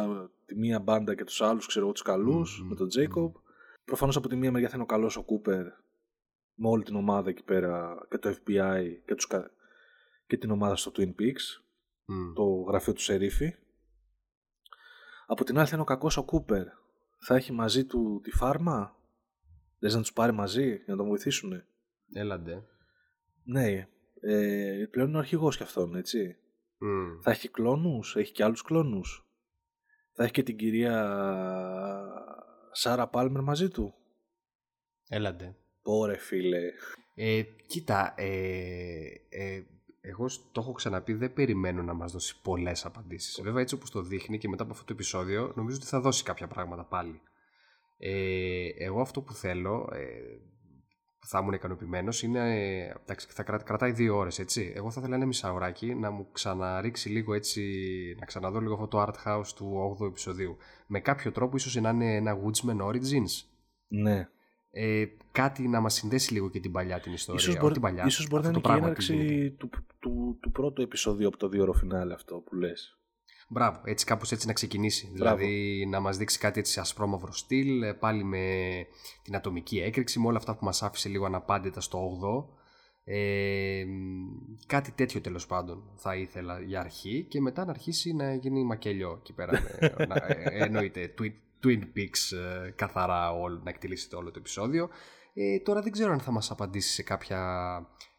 τη 0.45 0.55
μία 0.55 0.79
μπάντα 0.79 1.15
και 1.15 1.23
τους 1.23 1.41
άλλους, 1.41 1.67
ξέρω 1.67 1.85
εγώ 1.85 1.93
τους 1.93 2.03
καλούς, 2.03 2.63
με 2.69 2.75
τον 2.75 2.87
Jacob. 2.97 3.27
Mm. 3.27 3.41
Προφανώς 3.85 4.15
από 4.15 4.27
τη 4.27 4.35
μία 4.35 4.51
μεριά 4.51 4.67
θα 4.69 4.73
είναι 4.75 4.83
ο 4.83 4.87
καλός 4.87 5.17
ο 5.17 5.25
Cooper 5.25 5.63
με 6.61 6.67
όλη 6.67 6.83
την 6.83 6.95
ομάδα 6.95 7.29
εκεί 7.29 7.43
πέρα 7.43 7.97
και 8.09 8.17
το 8.17 8.29
FBI 8.29 8.83
και 9.05 9.15
τους, 9.15 9.27
και 10.27 10.37
την 10.37 10.51
ομάδα 10.51 10.75
στο 10.75 10.91
Twin 10.95 11.21
Peaks, 11.21 11.61
το 12.35 12.43
γραφείο 12.43 12.93
του 12.93 13.01
Σερίφη. 13.01 13.55
Από 15.25 15.43
την 15.43 15.57
άλλη 15.57 15.67
θα 15.67 15.73
είναι 15.73 15.81
ο 15.81 15.85
κακός 15.85 16.17
ο 16.17 16.23
Κούπερ. 16.23 16.65
Θα 17.19 17.35
έχει 17.35 17.51
μαζί 17.51 17.85
του 17.85 18.19
τη 18.23 18.31
φάρμα; 18.31 18.95
Λες 19.79 19.93
να 19.93 20.01
τους 20.01 20.13
πάρει 20.13 20.31
μαζί 20.31 20.67
για 20.67 20.83
να 20.87 20.95
τον 20.95 21.07
βοηθήσουν. 21.07 21.63
Έλαντε. 22.13 22.63
Ναι. 23.43 23.87
Ε, 24.21 24.85
πλέον 24.91 25.07
είναι 25.07 25.17
ο 25.17 25.19
αρχηγός 25.19 25.57
κι 25.57 25.63
αυτόν, 25.63 25.95
έτσι. 25.95 26.37
Θα 27.21 27.31
έχει 27.31 27.49
κλόνους, 27.49 28.15
έχει 28.15 28.31
και 28.31 28.43
άλλους 28.43 28.61
κλόνους. 28.61 29.23
Θα 30.13 30.23
έχει 30.23 30.31
και 30.31 30.43
την 30.43 30.57
κυρία 30.57 30.95
Σάρα 32.71 33.07
Πάλμερ 33.07 33.41
μαζί 33.41 33.69
του. 33.69 33.93
Έλαντε. 35.07 35.55
Πόρε 35.81 36.17
φίλε. 36.17 36.71
Ε, 37.15 37.41
κοίτα, 37.67 38.13
ε, 38.17 39.05
ε, 39.29 39.63
εγώ 40.01 40.25
το 40.51 40.61
έχω 40.61 40.71
ξαναπεί, 40.71 41.13
δεν 41.13 41.33
περιμένω 41.33 41.83
να 41.83 41.93
μας 41.93 42.11
δώσει 42.11 42.41
πολλές 42.41 42.85
απαντήσεις. 42.85 43.41
Βέβαια 43.43 43.61
έτσι 43.61 43.75
όπως 43.75 43.91
το 43.91 44.01
δείχνει 44.01 44.37
και 44.37 44.49
μετά 44.49 44.63
από 44.63 44.71
αυτό 44.71 44.85
το 44.85 44.93
επεισόδιο 44.93 45.51
νομίζω 45.55 45.75
ότι 45.75 45.85
θα 45.85 45.99
δώσει 45.99 46.23
κάποια 46.23 46.47
πράγματα 46.47 46.83
πάλι. 46.83 47.21
Ε, 47.97 48.67
εγώ 48.77 49.01
αυτό 49.01 49.21
που 49.21 49.33
θέλω, 49.33 49.89
ε, 49.93 50.07
θα 51.25 51.39
ήμουν 51.39 51.53
ικανοποιημένος 51.53 52.23
είναι, 52.23 52.39
ε, 52.39 52.93
εντάξει, 53.01 53.27
θα 53.29 53.43
κρατάει 53.43 53.91
δύο 53.91 54.17
ώρες 54.17 54.39
έτσι. 54.39 54.73
Εγώ 54.75 54.91
θα 54.91 54.99
ήθελα 54.99 55.15
ένα 55.15 55.25
μισάωράκι 55.25 55.95
να 55.95 56.11
μου 56.11 56.27
ξαναρίξει 56.31 57.09
λίγο 57.09 57.33
έτσι, 57.33 57.61
να 58.19 58.25
ξαναδώ 58.25 58.59
λίγο 58.59 58.73
αυτό 58.73 58.87
το 58.87 59.01
art 59.01 59.27
house 59.27 59.47
του 59.55 59.97
8ου 59.99 60.07
επεισοδίου. 60.07 60.57
Με 60.87 60.99
κάποιο 60.99 61.31
τρόπο 61.31 61.55
ίσως 61.55 61.75
να 61.75 61.89
είναι 61.89 62.15
ένα 62.15 62.37
Woodsman 62.43 62.85
Origins. 62.85 63.45
Ναι 63.87 64.29
ε, 64.71 65.05
κάτι 65.31 65.67
να 65.67 65.79
μας 65.79 65.93
συνδέσει 65.93 66.33
λίγο 66.33 66.49
και 66.49 66.59
την 66.59 66.71
παλιά 66.71 66.99
την 66.99 67.13
ιστορία. 67.13 67.41
Ίσως, 67.41 67.59
μπορεί, 67.59 67.79
παλιά, 67.79 68.03
ίσως 68.05 68.27
μπορεί 68.27 68.43
να 68.43 68.49
είναι 68.49 68.59
και 68.59 68.71
η 68.71 68.75
έναρξη 68.75 69.51
του, 69.57 69.69
του, 69.99 70.37
του, 70.41 70.51
πρώτου 70.51 70.81
επεισοδίου 70.81 71.27
από 71.27 71.37
το 71.37 71.49
δύο 71.49 71.61
ώρο 71.61 71.73
φινάλε 71.73 72.13
αυτό 72.13 72.35
που 72.35 72.55
λες. 72.55 72.99
Μπράβο, 73.51 73.81
έτσι 73.83 74.05
κάπως 74.05 74.31
έτσι 74.31 74.47
να 74.47 74.53
ξεκινήσει. 74.53 75.09
Δηλαδή 75.13 75.85
να 75.89 75.99
μας 75.99 76.17
δείξει 76.17 76.39
κάτι 76.39 76.59
έτσι 76.59 76.79
ασπρόμαυρο 76.79 77.31
στυλ, 77.31 77.81
ε, 77.81 77.93
πάλι 77.93 78.23
με 78.23 78.47
την 79.23 79.35
ατομική 79.35 79.79
έκρηξη, 79.79 80.19
με 80.19 80.27
όλα 80.27 80.37
αυτά 80.37 80.55
που 80.55 80.65
μας 80.65 80.83
άφησε 80.83 81.09
λίγο 81.09 81.25
αναπάντητα 81.25 81.81
στο 81.81 82.19
8ο. 82.21 82.57
Ε, 83.03 83.85
κάτι 84.65 84.91
τέτοιο 84.91 85.21
τέλος 85.21 85.45
πάντων 85.45 85.83
θα 85.95 86.15
ήθελα 86.15 86.61
για 86.61 86.79
αρχή 86.79 87.25
και 87.29 87.41
μετά 87.41 87.65
να 87.65 87.71
αρχίσει 87.71 88.13
να 88.13 88.33
γίνει 88.33 88.63
μακελιό 88.63 89.17
εκεί 89.19 89.33
πέρα. 89.33 89.51
να, 90.09 90.15
ε, 90.15 90.63
εννοείται, 90.63 91.13
tweet, 91.21 91.33
Twin 91.63 91.81
Peaks 91.95 92.37
ε, 92.37 92.69
καθαρά 92.69 93.31
όλο, 93.31 93.61
να 93.63 93.69
εκτελήσετε 93.69 94.15
όλο 94.15 94.31
το 94.31 94.39
επεισόδιο. 94.39 94.89
Ε, 95.33 95.59
τώρα 95.59 95.81
δεν 95.81 95.91
ξέρω 95.91 96.11
αν 96.11 96.19
θα 96.19 96.31
μας 96.31 96.51
απαντήσει 96.51 96.93
σε 96.93 97.03
κάποια 97.03 97.39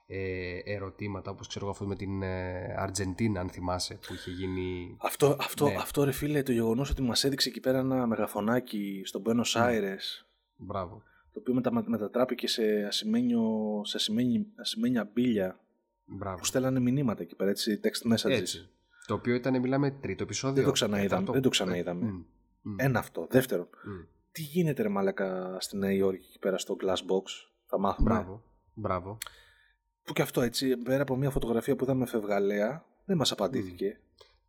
ε, 0.06 0.58
ερωτήματα 0.64 1.30
όπως 1.30 1.46
ξέρω 1.46 1.70
αυτό 1.70 1.86
με 1.86 1.96
την 1.96 2.22
ε, 2.22 2.74
Αργεντίνα 2.76 3.40
αν 3.40 3.50
θυμάσαι 3.50 3.98
που 4.06 4.14
είχε 4.14 4.30
γίνει... 4.30 4.96
Αυτό, 5.00 5.36
αυτό, 5.40 5.68
ναι. 5.68 5.74
αυτό 5.74 6.04
ρε 6.04 6.12
φίλε 6.12 6.42
το 6.42 6.52
γεγονός 6.52 6.90
ότι 6.90 7.02
μας 7.02 7.24
έδειξε 7.24 7.48
εκεί 7.48 7.60
πέρα 7.60 7.78
ένα 7.78 8.06
μεγαφωνάκι 8.06 9.02
στον 9.04 9.22
Buenos 9.26 9.34
ναι. 9.54 9.66
Aires 9.66 10.24
Μπράβο. 10.56 11.02
το 11.32 11.40
οποίο 11.40 11.54
μετα, 11.54 11.72
μετατράπηκε 11.72 12.48
σε, 12.48 12.84
ασημένιο, 12.86 13.42
σε 13.84 13.96
ασημένια, 13.96 14.44
ασημένια 14.56 15.10
μπίλια 15.12 15.60
Μπράβο. 16.04 16.36
που 16.36 16.44
στέλνανε 16.44 16.80
μηνύματα 16.80 17.22
εκεί 17.22 17.34
πέρα 17.34 17.50
έτσι 17.50 17.80
text 17.82 18.12
messages. 18.12 18.30
Έτσι. 18.30 18.68
Το 19.06 19.14
οποίο 19.14 19.34
ήταν 19.34 19.60
μιλάμε 19.60 19.90
τρίτο 19.90 20.22
επεισόδιο. 20.22 20.54
Δεν 20.54 20.64
το 20.64 20.72
ξαναείδαμε. 20.72 21.32
Δεν 21.32 21.42
το 21.42 21.48
ξαναείδαμε. 21.48 22.10
Mm. 22.10 22.24
Ένα 22.76 22.98
αυτό. 22.98 23.26
Δεύτερον, 23.30 23.68
τι 24.32 24.42
γίνεται 24.42 24.82
ρε 24.82 24.88
μαλακα 24.88 25.56
στη 25.60 25.76
Νέα 25.76 25.92
Υόρκη 25.92 26.26
εκεί 26.28 26.38
πέρα 26.38 26.58
στο 26.58 26.76
Glass 26.82 26.98
Box; 26.98 27.24
Θα 27.66 27.78
μάθουμε. 27.78 28.10
Μπράβο. 28.10 28.42
Μπράβο. 28.74 29.18
Που 30.02 30.12
και 30.12 30.22
αυτό 30.22 30.40
έτσι, 30.40 30.76
πέρα 30.76 31.02
από 31.02 31.16
μια 31.16 31.30
φωτογραφία 31.30 31.76
που 31.76 31.84
είδαμε 31.84 32.06
φευγαλέα, 32.06 32.84
δεν 33.04 33.16
μας 33.16 33.32
απαντήθηκε. 33.32 34.00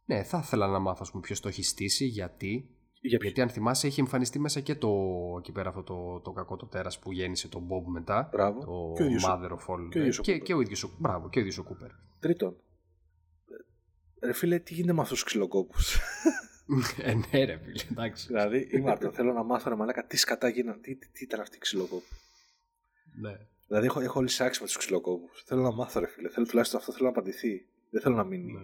Ναι, 0.06 0.24
θα 0.24 0.42
ήθελα 0.44 0.68
να 0.68 0.80
μάθω 0.80 1.20
ποιος 1.20 1.40
το 1.40 1.48
έχει 1.48 1.64
στήσει, 1.64 2.06
γιατί. 2.06 2.70
γιατί 3.02 3.42
αν 3.42 3.50
θυμάσαι, 3.50 3.88
έχει 3.88 4.00
εμφανιστεί 4.00 4.40
μέσα 4.40 4.60
και 4.60 4.76
το, 4.76 4.90
εκεί 5.38 5.52
πέρα 5.52 5.70
αυτό 5.70 5.84
το, 5.84 6.20
το 6.20 6.32
κακό 6.32 6.56
το 6.56 6.66
τέρας 6.66 7.00
που 7.00 7.12
γέννησε 7.12 7.48
τον 7.48 7.68
Bob 7.68 7.84
μετά. 7.92 8.30
Μπράβο. 8.32 8.60
Το 8.60 8.94
και 8.96 9.04
ο 9.04 9.30
Mother 9.30 9.50
of 9.50 9.74
All. 9.74 9.90
Και, 9.90 10.10
και, 10.22 10.38
και, 10.38 10.54
ο 10.54 10.62
ίδιος 10.62 10.96
Μπράβο, 11.00 11.30
και 11.30 11.38
ο 11.38 11.42
ίδιος 11.42 11.58
ο 11.58 11.64
Κούπερ. 11.64 11.90
Τρίτον. 12.20 12.56
Ρε 14.24 14.34
φίλε, 14.34 14.60
τι 14.60 14.74
γίνεται 14.74 14.94
με 14.94 15.02
αυτούς 15.02 15.18
τους 15.18 15.28
ξυλοκόπους; 15.28 16.00
Ε, 17.02 17.14
ναι, 17.14 17.44
ρε 17.46 17.58
φίλε, 17.58 17.84
εντάξει. 17.92 18.28
Δηλαδή, 18.28 18.68
η 18.72 18.80
Μάρτιν, 18.80 19.12
θέλω 19.12 19.34
να 19.34 19.44
μάθω 19.44 19.70
ρε 19.70 19.76
μαλάκα 19.76 20.06
τι 20.06 20.18
σκατά 20.18 20.48
γίνανε, 20.50 20.78
τι, 20.82 20.96
τι, 20.96 21.08
τι 21.08 21.24
ήταν 21.24 21.40
αυτή 21.40 21.56
η 21.56 21.60
ξυλοκόπη. 21.60 22.06
Ναι. 23.22 23.38
Δηλαδή, 23.68 23.86
έχω, 23.86 24.00
έχω 24.00 24.22
λησάξει 24.22 24.62
με 24.62 24.68
τους 24.68 24.78
ξυλοκόπους. 24.78 25.44
Θέλω 25.46 25.62
να 25.62 25.72
μάθω, 25.72 26.00
ρε 26.00 26.08
φίλε. 26.08 26.30
Θέλω 26.30 26.46
τουλάχιστον 26.46 26.80
αυτό, 26.80 26.92
θέλω 26.92 27.04
να 27.04 27.10
απαντηθεί. 27.10 27.66
Δεν 27.90 28.02
θέλω 28.02 28.16
να 28.16 28.24
μείνει. 28.24 28.52
Ναι. 28.52 28.60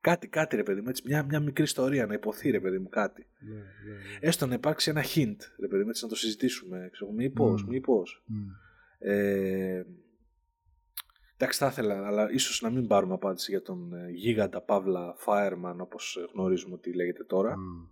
Κάτι, 0.00 0.28
κάτι 0.28 0.56
ρε 0.56 0.62
παιδί 0.62 0.80
μου, 0.80 0.88
έτσι, 0.88 1.02
μια, 1.06 1.22
μια 1.22 1.40
μικρή 1.40 1.64
ιστορία 1.64 2.06
να 2.06 2.14
υποθεί 2.14 2.50
ρε 2.50 2.60
παιδί 2.60 2.78
μου 2.78 2.88
κάτι. 2.88 3.26
Ναι, 3.38 3.54
ναι, 3.54 3.60
ναι. 3.60 4.18
Έστω 4.20 4.46
να 4.46 4.54
υπάρξει 4.54 4.90
ένα 4.90 5.04
hint 5.14 5.36
ρε 5.60 5.66
παιδί 5.66 5.82
μου, 5.82 5.88
έτσι 5.88 6.02
να 6.04 6.08
το 6.08 6.16
συζητήσουμε. 6.16 6.88
Ξέρω, 6.92 7.10
μήπως, 7.10 7.62
Μμμ. 7.62 7.70
μήπως. 7.70 8.22
Μμ. 8.26 8.48
Ε, 8.98 9.86
εντάξει, 11.40 11.58
θα 11.58 11.66
ήθελα, 11.66 12.06
αλλά 12.06 12.30
ίσως 12.30 12.60
να 12.60 12.70
μην 12.70 12.86
πάρουμε 12.86 13.14
απάντηση 13.14 13.50
για 13.50 13.62
τον 13.62 13.94
ε, 13.94 14.10
γίγαντα 14.10 14.60
Παύλα 14.60 15.16
Fireman 15.26 15.76
όπως 15.78 16.16
ε, 16.16 16.30
γνωρίζουμε 16.34 16.74
ότι 16.74 16.92
λέγεται 16.94 17.24
τώρα. 17.24 17.58
Μμ. 17.58 17.88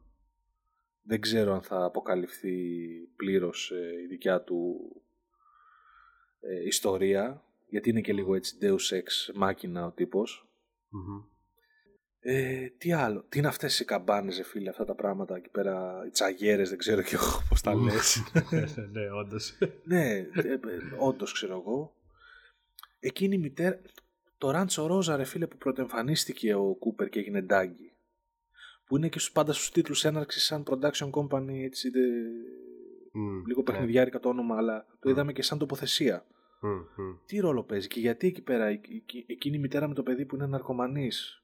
Δεν 1.03 1.21
ξέρω 1.21 1.55
αν 1.55 1.63
θα 1.63 1.85
αποκαλυφθεί 1.85 2.57
πλήρως 3.17 3.71
ε, 3.71 4.03
η 4.05 4.07
δικιά 4.07 4.43
του 4.43 4.77
ε, 6.41 6.67
ιστορία, 6.67 7.45
γιατί 7.67 7.91
είναι 7.91 8.01
και 8.01 8.13
λίγο 8.13 8.35
έτσι 8.35 8.57
Deus 8.61 8.97
Ex 8.97 9.35
μάκινα 9.35 9.87
ο 9.87 9.91
τύπος. 9.91 10.49
Μμμ. 10.89 11.23
Ε, 12.21 12.69
τι 12.79 12.93
άλλο, 12.93 13.25
τι 13.29 13.39
είναι 13.39 13.49
αυτές 13.49 13.81
οι 13.81 13.85
καμπάνες, 13.85 14.37
ρε 14.37 14.43
φίλε, 14.43 14.69
αυτά 14.69 14.85
τα 14.85 14.95
πράγματα 14.95 15.37
εκεί 15.37 15.49
πέρα, 15.49 16.03
οι 16.07 16.11
τσαγέρες, 16.11 16.69
δεν 16.69 16.79
ξέρω 16.79 17.03
και 17.03 17.15
εγώ 17.15 17.43
πώς 17.49 17.61
τα 17.61 17.75
λες. 17.75 18.23
ναι, 18.93 19.11
όντως. 19.11 19.59
ναι, 19.85 20.11
ε, 20.11 20.27
ε, 20.35 20.59
όντως 20.99 21.33
ξέρω 21.33 21.59
εγώ. 21.59 21.98
Εκείνη 22.99 23.35
η 23.35 23.39
μητέρα, 23.39 23.81
το 24.39 24.51
Ράντσο 24.51 24.87
Ρόζα, 24.87 25.17
ρε 25.17 25.25
φίλε, 25.25 25.47
που 25.47 25.57
πρωτοεμφανίστηκε 25.57 26.55
ο 26.55 26.75
Κούπερ 26.75 27.09
και 27.09 27.19
έγινε 27.19 27.43
ντάγκη. 27.43 27.93
Που 28.85 28.97
είναι 28.97 29.09
και 29.09 29.19
στους, 29.19 29.33
πάντα 29.33 29.53
στους 29.53 29.71
τίτλους 29.71 30.05
έναρξης 30.05 30.45
σαν 30.45 30.63
production 30.67 31.11
company, 31.11 31.63
έτσι, 31.63 31.91
δε, 31.91 32.01
Μμ, 33.13 33.45
λίγο 33.47 33.59
ναι. 33.61 33.65
παιχνιδιάρικα 33.73 34.19
το 34.21 34.29
όνομα, 34.29 34.57
αλλά 34.57 34.87
το 35.01 35.09
Μμ. 35.09 35.11
είδαμε 35.13 35.33
και 35.33 35.43
σαν 35.43 35.59
τοποθεσία. 35.59 36.27
Μμ, 36.61 36.69
μμ. 36.71 37.17
Τι 37.27 37.39
ρόλο 37.39 37.65
παίζει 37.65 37.89
και 37.89 38.01
γιατί 38.01 38.27
εκεί 38.27 38.43
πέρα, 38.43 38.67
εκ- 38.67 38.91
εκ- 38.91 39.31
εκείνη 39.31 39.57
η 39.57 39.61
μητέρα 39.61 39.89
με 39.89 39.95
το 39.95 40.03
παιδί 40.03 40.27
που 40.27 40.35
είναι 40.35 40.47
ναρκωμανής; 40.47 41.43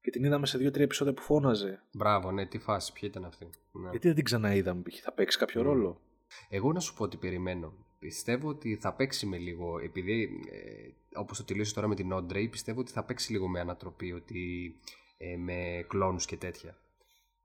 Και 0.00 0.10
την 0.10 0.24
είδαμε 0.24 0.46
σε 0.46 0.58
δύο-τρία 0.58 0.84
επεισόδια 0.84 1.14
που 1.14 1.22
φώναζε. 1.22 1.82
Μπράβο, 1.92 2.32
ναι, 2.32 2.46
τι 2.46 2.58
φάση, 2.58 2.92
ποια 2.92 3.08
ήταν 3.08 3.24
αυτή. 3.24 3.50
Ναι. 3.72 3.90
Γιατί 3.90 4.06
δεν 4.06 4.16
την 4.16 4.24
ξαναείδαμε, 4.24 4.82
π.χ. 4.82 5.00
θα 5.00 5.12
παίξει 5.12 5.38
κάποιο 5.38 5.60
Μμ. 5.62 5.66
ρόλο; 5.66 6.00
Εγώ 6.48 6.72
να 6.72 6.80
σου 6.80 6.94
πω 6.94 7.04
ότι 7.04 7.16
περιμένω. 7.16 7.86
Πιστεύω 8.06 8.48
ότι 8.48 8.76
θα 8.76 8.92
παίξει 8.92 9.26
με 9.26 9.36
λίγο, 9.36 9.78
επειδή 9.78 10.22
ε, 10.50 11.18
όπως 11.18 11.38
το 11.38 11.44
τελείωσε 11.44 11.74
τώρα 11.74 11.88
με 11.88 11.94
την 11.94 12.12
Όντρεϊ, 12.12 12.48
πιστεύω 12.48 12.80
ότι 12.80 12.92
θα 12.92 13.04
παίξει 13.04 13.32
λίγο 13.32 13.48
με 13.48 13.60
ανατροπή, 13.60 14.12
ότι 14.12 14.74
ε, 15.18 15.36
με 15.36 15.84
κλόνους 15.88 16.26
και 16.26 16.36
τέτοια. 16.36 16.76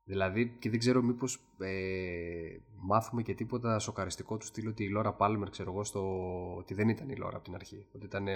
Δηλαδή, 0.03 0.55
και 0.59 0.69
δεν 0.69 0.79
ξέρω 0.79 1.01
μήπως 1.01 1.39
ε, 1.59 1.69
μάθουμε 2.87 3.21
και 3.21 3.33
τίποτα 3.33 3.79
σοκαριστικό 3.79 4.37
του 4.37 4.45
στυλ 4.45 4.67
ότι 4.67 4.83
η 4.83 4.89
Λόρα 4.89 5.13
Πάλμερ, 5.13 5.49
ξέρω 5.49 5.71
εγώ, 5.71 5.83
στο, 5.83 6.01
ότι 6.57 6.73
δεν 6.73 6.89
ήταν 6.89 7.09
η 7.09 7.15
Λόρα 7.15 7.35
από 7.35 7.45
την 7.45 7.55
αρχή. 7.55 7.85
Ότι 7.95 8.05
ήταν, 8.05 8.27
ε, 8.27 8.35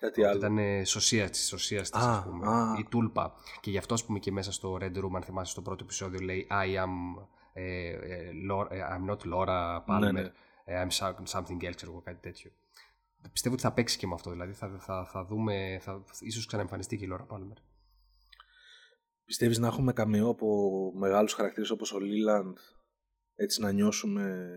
Κάτι 0.00 0.20
ότι 0.20 0.24
άλλο. 0.24 0.38
ήταν 0.38 0.58
ε, 0.58 0.84
σωσίας 0.84 1.30
της, 1.30 1.46
σωσίας 1.46 1.90
της, 1.90 2.00
Α, 2.02 2.10
ας 2.16 2.24
πούμε. 2.24 2.46
α. 2.48 2.76
Η 2.78 2.84
Τούλπα. 2.84 3.34
Και 3.60 3.70
γι' 3.70 3.78
αυτό, 3.78 3.94
ας 3.94 4.04
πούμε, 4.04 4.18
και 4.18 4.32
μέσα 4.32 4.52
στο 4.52 4.78
Red 4.80 4.96
Room, 4.96 5.10
αν 5.14 5.22
θυμάσαι 5.22 5.52
στο 5.52 5.62
πρώτο 5.62 5.84
επεισόδιο, 5.84 6.20
λέει 6.20 6.46
I 6.50 6.84
am, 6.84 7.22
ε, 7.52 7.88
ε, 7.88 8.30
Laura- 8.50 8.70
ε, 8.70 8.80
I'm 8.80 9.10
not 9.10 9.18
Laura 9.34 9.76
Palmer. 9.86 10.00
Ναι, 10.00 10.12
ναι. 10.12 10.32
Ε, 10.64 10.84
I'm 10.86 10.90
some- 10.90 11.26
something 11.38 11.62
else, 11.68 11.72
ξέρω 11.76 11.90
εγώ, 11.92 12.00
κάτι 12.02 12.20
τέτοιο. 12.20 12.50
Πιστεύω 13.32 13.54
ότι 13.54 13.62
θα 13.62 13.72
παίξει 13.72 13.98
και 13.98 14.06
με 14.06 14.14
αυτό. 14.14 14.30
Δηλαδή 14.30 14.52
θα, 14.52 14.78
θα, 14.78 15.06
θα 15.12 15.24
δούμε, 15.24 15.78
θα, 15.80 16.04
ίσως 16.20 16.46
ξαναεμφανιστεί 16.46 16.96
και 16.96 17.04
η 17.04 17.08
Λόρα 17.08 17.24
Πάλμερ. 17.24 17.56
Πιστεύεις 19.24 19.58
να 19.58 19.66
έχουμε 19.66 19.92
καμιό 19.92 20.28
από 20.28 20.46
μεγάλους 20.96 21.32
χαρακτήρες 21.32 21.70
όπως 21.70 21.92
ο 21.92 21.98
Λίλαντ 21.98 22.56
έτσι 23.34 23.60
να 23.60 23.72
νιώσουμε 23.72 24.56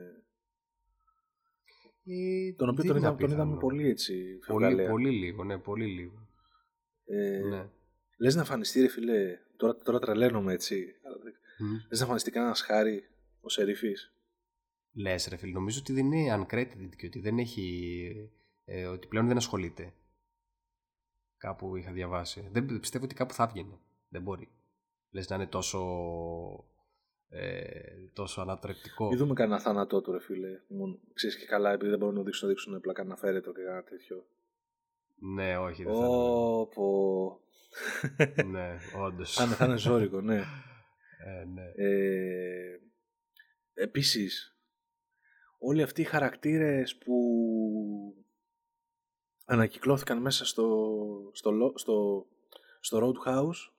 τον 2.58 2.70
οποίο 2.70 2.84
τον, 2.84 2.98
είδαμε, 2.98 3.18
τον 3.18 3.32
είδαμε 3.32 3.58
πολύ 3.58 3.88
έτσι 3.90 4.38
Πολύ, 4.48 4.64
φευγαλέα. 4.66 4.90
πολύ 4.90 5.10
λίγο, 5.10 5.44
ναι, 5.44 5.58
πολύ 5.58 5.86
λίγο. 5.86 6.28
Ε, 7.06 7.40
Ναι. 7.40 7.70
Λες 8.18 8.36
να 8.36 8.42
εμφανιστεί 8.42 8.82
ρε 8.82 8.88
φίλε 8.88 9.38
τώρα, 9.58 9.76
τώρα 9.76 10.00
τρελαίνομαι 10.00 10.54
έτσι 10.54 10.86
αλλά 11.04 11.18
δεν- 11.24 11.34
Μμ. 11.58 11.72
λες 11.74 11.98
να 11.98 12.00
εμφανιστεί 12.02 12.32
κανένας 12.32 12.62
χάρη 12.62 13.04
ο 13.42 13.50
Σερίφης 13.50 14.15
Λες 14.98 15.28
ρε 15.28 15.36
φίλε, 15.36 15.52
νομίζω 15.52 15.80
ότι 15.80 15.94
δεν 15.94 16.12
είναι 16.12 16.46
uncredited 16.50 16.90
και 16.98 17.06
ότι 17.06 17.20
δεν 17.20 17.38
έχει, 17.38 18.32
ε, 18.66 18.86
ότι 18.86 19.08
πλέον 19.08 19.28
δεν 19.28 19.38
ασχολείται. 19.38 19.94
Κάπου 21.38 21.76
είχα 21.76 21.92
διαβάσει. 21.92 22.48
Δεν 22.52 22.80
πιστεύω 22.80 23.06
ότι 23.06 23.16
κάπου 23.16 23.34
θα 23.34 23.48
βγαίνει. 23.48 23.80
Δεν 24.10 24.22
μπορεί. 24.22 24.50
Λες 25.12 25.30
να 25.30 25.36
είναι 25.36 25.48
τόσο, 25.48 25.80
ε, 27.30 27.70
τόσο 28.14 28.42
ανατρεπτικό. 28.42 29.08
Μην 29.08 29.18
δούμε 29.18 29.34
κανένα 29.34 29.60
θάνατό 29.60 30.02
του 30.02 30.12
ρε 30.12 30.20
φίλε 30.20 30.50
Μόνο, 30.68 31.00
Ξέρεις 31.14 31.38
και 31.38 31.46
καλά 31.46 31.72
επειδή 31.72 31.90
δεν 31.90 32.00
μπορούν 32.00 32.16
να 32.16 32.24
δείξουν, 32.24 32.48
να 32.48 32.54
δείξουν 32.54 32.76
απλά 32.76 32.94
κανένα 32.94 33.16
φέρετο 33.16 33.52
και 33.52 33.62
κανένα 33.62 33.84
τέτοιο 33.84 34.26
Ναι, 35.36 35.58
όχι, 35.58 35.84
δεν 35.84 35.94
θα 35.94 36.06
Όπο 36.08 37.40
είναι. 38.18 38.44
ναι, 38.52 38.78
όντως. 38.98 39.34
θα, 39.34 39.44
είναι- 39.44 39.56
θα 39.56 39.66
είναι 39.66 39.78
ζώρικο 39.78 40.22
ναι 40.22 40.36
ε, 41.26 41.46
ναι. 41.46 41.64
Ε, 41.76 42.80
επίσης, 43.74 44.55
όλοι 45.60 45.82
αυτοί 45.82 46.02
οι 46.02 46.06
χαρακτήρες 46.06 46.98
που 46.98 47.14
ανακυκλώθηκαν 49.46 50.22
μέσα 50.22 50.46
στο, 50.46 50.88
στο, 51.34 51.52
λο- 51.52 51.78
στο, 51.78 52.26
στο 52.80 53.00
Roadhouse 53.04 53.74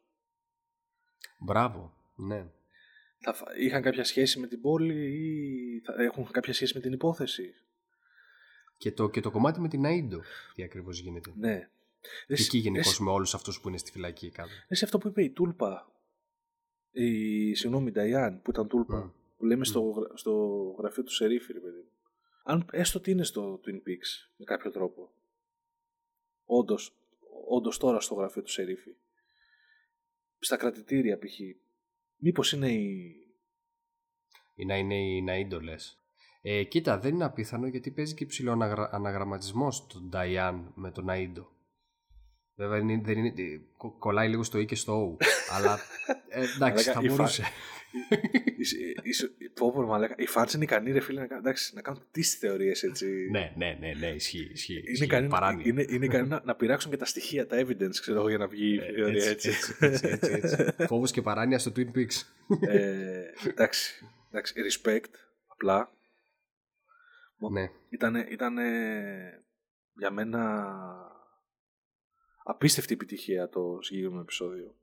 Μπράβο, 1.39 1.93
ναι. 2.15 2.47
θα, 3.19 3.33
φα- 3.35 3.57
είχαν 3.59 3.83
κάποια 3.83 4.05
σχέση 4.05 4.39
με 4.39 4.47
την 4.47 4.61
πόλη 4.61 4.95
ή 4.95 5.81
θα 5.81 6.03
έχουν 6.03 6.31
κάποια 6.31 6.53
σχέση 6.53 6.75
με 6.75 6.81
την 6.81 6.93
υπόθεση. 6.93 7.55
Και 8.79 8.93
το, 8.93 9.09
και 9.11 9.21
το 9.21 9.31
κομμάτι 9.31 9.61
με 9.61 9.69
την 9.69 9.83
Αΐντο, 9.87 10.19
τι 10.55 10.63
ακριβώς 10.63 10.99
γίνεται. 11.01 11.33
Ναι. 11.37 11.69
Και 12.27 12.33
Εσύ- 12.33 12.45
εκεί 12.45 12.59
γενικώς 12.59 12.87
εσύ- 12.87 13.01
με 13.03 13.11
όλους 13.11 13.35
αυτούς 13.35 13.61
που 13.61 13.69
είναι 13.69 13.79
στη 13.79 13.91
φυλακή 13.91 14.31
κάτω. 14.31 14.51
Εσύ 14.69 14.85
αυτό 14.85 14.99
που 14.99 15.09
είπε 15.09 15.23
η 15.23 15.31
Τούλπα, 15.31 15.93
η, 16.91 17.55
συγγνώμη, 17.55 17.89
η 17.89 17.93
Νταϊάν 17.93 18.41
που 18.43 18.51
ήταν 18.51 18.69
Τούλπα, 18.69 18.97
Μμ. 19.05 19.11
Που 19.37 19.45
λέμε 19.45 19.65
στο, 19.65 19.81
γρα- 19.81 20.17
στο 20.17 20.33
γραφείο 20.79 21.03
του 21.03 21.13
Σερίφη, 21.13 21.53
ρε 21.53 21.61
παιδί 21.61 21.79
μου. 21.79 21.91
Αν 22.45 22.69
έστω 22.73 22.99
ότι 22.99 23.11
είναι 23.11 23.25
στο 23.25 23.61
Twin 23.65 23.89
Peaks 23.89 24.31
με 24.37 24.45
κάποιο 24.45 24.71
τρόπο. 24.71 25.13
Όντως, 26.45 26.97
όντως 27.49 27.79
τώρα 27.79 28.01
στο 28.01 28.15
γραφείο 28.15 28.43
του 28.43 28.51
Σερίφη. 28.51 28.95
Στα 30.39 30.57
κρατητήρια 30.57 31.19
π.χ. 31.19 31.39
Μήπως 32.17 32.53
είναι 32.53 32.73
η... 32.73 33.15
Ή 34.55 34.65
να 34.65 34.77
είναι 34.77 34.97
η 34.97 35.25
Ναΐντο 35.29 35.61
λες. 35.63 36.01
Ε, 36.43 36.65
κοίτα, 36.65 36.99
δεν 36.99 37.15
είναι 37.15 37.25
απίθανο 37.25 37.67
γιατί 37.67 37.91
παίζει 37.91 38.15
και 38.15 38.27
ψηλό 38.27 38.53
αναγρα... 38.53 38.89
αναγραμματισμός 38.93 39.77
στον 39.77 40.09
Νταϊάν 40.09 40.73
με 40.75 40.91
τον 40.91 41.07
Ναΐντο. 41.09 41.47
Βέβαια 42.57 42.79
δεν 42.79 42.89
είναι, 42.89 43.03
δεν 43.05 43.19
είναι, 43.19 43.29
ε, 43.43 43.61
κο- 43.77 43.97
κολλάει 43.99 44.29
λίγο 44.29 44.43
στο 44.43 44.59
E 44.59 44.67
και 44.67 44.75
στο 44.75 45.17
O. 45.19 45.25
αλλά 45.57 45.79
ε, 46.29 46.39
εντάξει, 46.39 46.59
Μαλάκα, 46.59 46.83
θα 46.93 47.01
η 47.03 47.09
φα- 47.09 47.15
μπορούσε. 47.15 47.43
η- 49.03 49.11
η- 49.39 49.49
Πω 49.55 49.73
πω 49.73 49.83
μαλάκα, 49.83 50.15
οι 50.19 50.27
φάτς 50.27 50.55
είναι 50.55 50.65
ικανοί 50.65 50.93
ρε 50.93 51.01
φίλε 51.01 51.21
να, 51.21 51.27
κάνουν- 51.27 51.45
εντάξει, 51.45 51.75
να 51.75 51.81
κάνουν 51.81 52.03
τις 52.11 52.35
θεωρίες 52.35 52.83
έτσι. 52.83 53.07
ναι, 53.31 53.53
ναι, 53.57 53.77
ναι, 53.81 53.93
ναι, 53.99 54.07
ισχύει. 54.07 54.51
ισχύει, 54.53 54.73
Είναι 54.73 54.91
ισχύει. 54.91 55.05
ικανοί, 55.05 55.23
να- 55.27 55.29
Παράνοια. 55.39 55.65
είναι, 55.67 55.85
είναι 55.89 56.05
ικανοί 56.05 56.29
να, 56.29 56.41
να 56.45 56.55
πειράξουν 56.55 56.91
και 56.91 56.97
τα 56.97 57.05
στοιχεία, 57.05 57.47
τα 57.47 57.57
evidence, 57.61 57.91
ξέρω 58.01 58.19
εγώ, 58.19 58.29
για 58.29 58.39
να 58.39 58.47
βγει 58.47 58.75
η 58.75 58.79
Ε, 58.79 58.93
θεωρία 58.95 59.29
έτσι, 59.31 59.49
έτσι. 59.49 59.75
έτσι, 59.81 60.07
έτσι, 60.09 60.29
έτσι, 60.31 60.57
έτσι. 60.59 60.75
Φόβος 60.91 61.11
και 61.11 61.23
παράνοια 61.23 61.59
στο 61.59 61.73
Twin 61.77 61.91
Peaks. 61.97 62.23
ε, 62.69 63.23
εντάξει, 63.49 64.07
εντάξει, 64.31 64.55
respect, 64.71 65.11
απλά. 65.47 65.91
ναι. 67.53 67.69
Ήτανε, 67.89 68.27
ήτανε 68.31 68.65
για 69.99 70.11
μένα 70.11 70.67
απίστευτη 72.47 72.93
επιτυχία 72.95 73.49
το 73.49 73.79
συγκεκριμένο 73.81 74.21
επεισόδιο. 74.21 74.75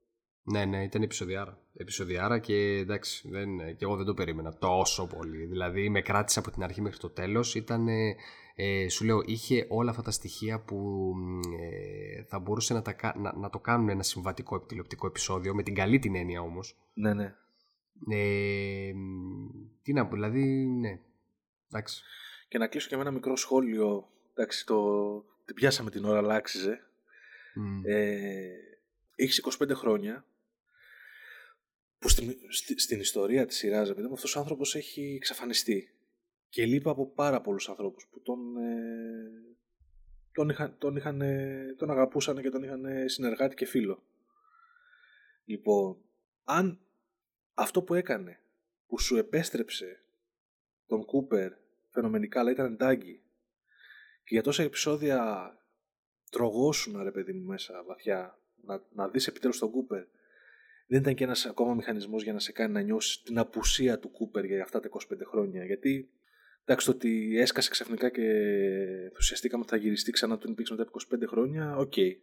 Ναι, 0.44 0.66
ναι, 0.66 0.84
ήταν 0.84 1.02
επεισοδιάρα. 1.02 1.60
Επεισοδιάρα 1.74 2.40
και 2.40 2.56
εντάξει, 2.56 3.30
δεν, 3.30 3.58
και 3.58 3.86
εγώ 3.86 3.96
δεν 3.96 4.06
το 4.06 4.14
περίμενα 4.14 4.58
τόσο 4.58 5.08
πολύ. 5.08 5.46
Δηλαδή 5.46 5.90
με 5.90 6.02
κράτησε 6.02 6.40
από 6.40 6.52
την 6.52 6.64
αρχή 6.64 6.82
μέχρι 6.82 6.98
το 6.98 7.10
τέλος. 7.10 7.56
Ήταν, 7.56 7.88
ε, 7.88 8.16
ε, 8.56 8.90
σου 8.90 9.06
λέω, 9.06 9.22
είχε 9.26 9.66
όλα 9.70 9.90
αυτά 9.90 10.02
τα 10.02 10.12
στοιχεία 10.12 10.60
που 10.60 10.76
μ, 11.16 11.40
ε, 11.60 12.24
θα 12.24 12.40
μπορούσε 12.40 12.74
να, 12.74 12.82
τα, 12.82 12.94
κα- 12.94 13.16
να, 13.18 13.38
να 13.38 13.50
το 13.50 13.60
κάνουν 13.60 13.90
ένα 13.90 14.04
συμβατικό 14.04 14.60
τηλεοπτικό 14.60 15.08
επεισόδιο, 15.08 15.54
με 15.56 15.64
την 15.64 15.76
καλή 15.76 16.00
την 16.00 16.16
έννοια 16.16 16.42
όμως. 16.42 16.78
Ναι, 16.94 17.14
ναι. 17.14 17.36
Ε, 18.10 18.92
μ, 18.94 19.48
τι 19.82 19.94
να 19.94 20.08
πω, 20.08 20.14
δηλαδή, 20.14 20.66
ναι. 20.66 21.00
Εντάξει. 21.72 22.04
Και 22.48 22.58
να 22.58 22.68
κλείσω 22.68 22.90
και 22.90 22.96
με 22.96 23.02
ένα 23.02 23.12
μικρό 23.12 23.36
σχόλιο. 23.36 24.08
Εντάξει, 24.34 24.66
το, 24.66 24.78
την 25.46 25.56
πιάσαμε 25.56 25.90
την 25.90 26.06
ώρα, 26.06 26.18
αλλά 26.18 26.36
άξιζε. 26.36 26.88
Μ, 27.56 27.82
Ε, 27.86 28.52
έχεις 29.16 29.38
25 29.38 29.74
χρόνια 29.76 30.26
που 32.00 32.10
στην, 32.10 32.36
στη- 32.50 32.80
στην 32.80 33.00
ιστορία 33.00 33.46
της 33.46 33.58
σειράς, 33.58 33.90
επειδή 33.90 34.10
αυτός 34.14 34.36
ο 34.36 34.40
άνθρωπος 34.40 34.76
έχει 34.76 35.14
εξαφανιστεί. 35.16 35.96
Και 36.50 36.66
λείπει 36.66 36.90
από 36.90 37.08
πάρα 37.08 37.42
πολλούς 37.42 37.70
ανθρώπους 37.70 38.08
που 38.12 38.22
τον, 38.22 38.58
ε, 38.58 39.32
τον, 40.32 40.50
είχαν, 40.50 40.76
τον, 40.78 40.96
είχαν, 40.96 41.22
ε, 41.22 41.74
τον 41.78 41.92
αγαπούσαν 41.92 42.42
και 42.42 42.50
τον 42.50 42.64
είχαν 42.64 42.86
ε, 42.86 43.08
συνεργάτη 43.08 43.56
και 43.56 43.66
φίλο. 43.66 44.04
Λοιπόν, 45.46 45.98
αν 46.44 46.80
αυτό 47.54 47.82
που 47.82 47.94
έκανε, 47.94 48.40
που 48.88 49.00
σου 49.00 49.16
επέστρεψε 49.18 50.04
τον 50.88 51.06
Κούπερ 51.06 51.52
φαινομενικά, 51.90 52.40
αλλά 52.40 52.52
ήταν 52.52 52.76
Ντάγκι, 52.78 53.22
και 54.24 54.34
για 54.34 54.42
τόσα 54.44 54.64
επεισόδια 54.64 55.52
τρογόσουνα 56.34 57.04
ρε 57.04 57.12
παιδί 57.12 57.34
μου 57.34 57.46
μέσα 57.46 57.84
βαθιά 57.88 58.38
να, 58.66 58.82
να 58.94 59.08
δεις 59.08 59.28
επιτέλους 59.28 59.60
τον 59.60 59.72
Κούπερ 59.72 60.04
δεν 60.88 61.02
ήταν 61.02 61.14
και 61.14 61.24
ένας 61.24 61.46
ακόμα 61.46 61.74
μηχανισμός 61.74 62.24
για 62.24 62.34
να 62.34 62.40
σε 62.40 62.52
κάνει 62.52 62.74
να 62.74 62.82
νιώσεις 62.82 63.22
την 63.22 63.38
απουσία 63.38 64.00
του 64.00 64.12
Κούπερ 64.12 64.46
για 64.46 64.64
αυτά 64.64 64.80
τα 64.80 64.90
25 64.90 64.98
χρόνια. 65.26 65.66
Γιατί 65.66 66.10
εντάξει 66.66 66.86
το 66.86 66.92
ότι 66.92 67.38
έσκασε 67.40 67.70
ξαφνικά 67.70 68.10
και 68.10 68.28
ενθουσιαστήκαμε 69.04 69.64
ότι 69.64 69.72
θα 69.72 69.78
γυριστεί 69.78 70.12
ξανά 70.12 70.38
το 70.38 70.54
Twin 70.58 70.70
μετά 70.70 70.82
από 70.82 70.92
25 71.16 71.24
χρόνια, 71.28 71.78
ok. 71.78 71.94
Okay. 71.96 72.16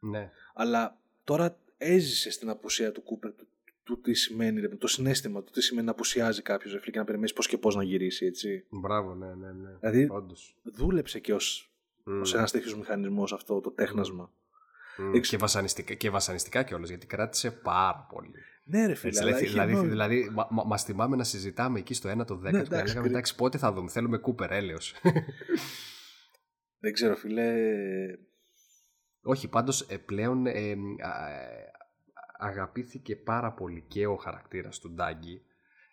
Ναι. 0.00 0.30
Αλλά 0.54 0.98
τώρα 1.24 1.58
έζησες 1.78 2.34
στην 2.34 2.48
απουσία 2.48 2.92
του 2.92 3.02
Κούπερ 3.02 3.32
του, 3.32 3.48
του 3.84 4.00
τι 4.00 4.14
σημαίνει, 4.14 4.68
το 4.68 4.86
συνέστημα 4.86 5.42
του 5.42 5.52
τι 5.52 5.62
σημαίνει 5.62 5.86
να 5.86 5.92
απουσιάζει 5.92 6.42
κάποιος 6.42 6.72
ρεφλί 6.72 6.92
και 6.92 6.98
να 6.98 7.04
περιμένεις 7.04 7.32
πώς 7.32 7.46
και 7.46 7.58
πώς 7.58 7.76
να 7.76 7.82
γυρίσει, 7.82 8.26
έτσι. 8.26 8.64
Μπράβο, 8.68 9.14
ναι, 9.14 9.34
ναι. 9.34 9.52
ναι. 9.52 9.70
Δηλαδή, 9.80 10.08
Όντως. 10.10 10.56
δούλεψε 10.62 11.18
και 11.18 11.34
ως 11.34 11.72
mm. 12.08 12.34
ένας 12.34 12.50
τέτοιος 12.50 12.76
μηχανισμός 12.76 13.32
αυτό 13.32 13.60
το 13.60 13.70
τέχνασμα. 13.70 14.30
Mm. 14.98 15.20
Και 15.20 15.36
βασανιστικά, 15.36 15.94
και 15.94 16.10
βασανιστικά 16.10 16.62
κιόλας, 16.62 16.88
γιατί 16.88 17.06
κράτησε 17.06 17.50
πάρα 17.50 18.06
πολύ. 18.12 18.34
Ναι, 18.64 18.86
ρε 18.86 18.94
φίλε. 18.94 19.18
Δηλαδή, 19.18 19.46
δηλαδή, 19.46 19.72
δηλαδή, 19.72 19.88
δηλαδή 19.88 20.30
μα, 20.34 20.48
μα, 20.50 20.64
μας 20.64 20.84
θυμάμαι 20.84 21.16
να 21.16 21.24
συζητάμε 21.24 21.78
εκεί 21.78 21.94
στο 21.94 22.10
1 22.20 22.26
το 22.26 22.34
10 22.34 22.40
ναι, 22.40 22.62
και 22.62 22.68
λέγαμε 22.70 23.06
εντάξει, 23.06 23.34
πότε 23.34 23.58
θα 23.58 23.72
δούμε. 23.72 23.90
Θέλουμε 23.90 24.18
Κούπερ, 24.18 24.52
έλεος. 24.52 24.94
Δεν 26.80 26.92
ξέρω, 26.92 27.16
φίλε. 27.16 27.52
Όχι, 29.22 29.48
πάντως 29.48 29.80
ε, 29.80 29.96
πλέον 29.96 30.46
ε, 30.46 30.76
αγαπήθηκε 32.38 33.16
πάρα 33.16 33.52
πολύ 33.52 33.84
και 33.88 34.06
ο 34.06 34.16
χαρακτήρας 34.16 34.78
του 34.78 34.90
Ντάγκη 34.90 35.42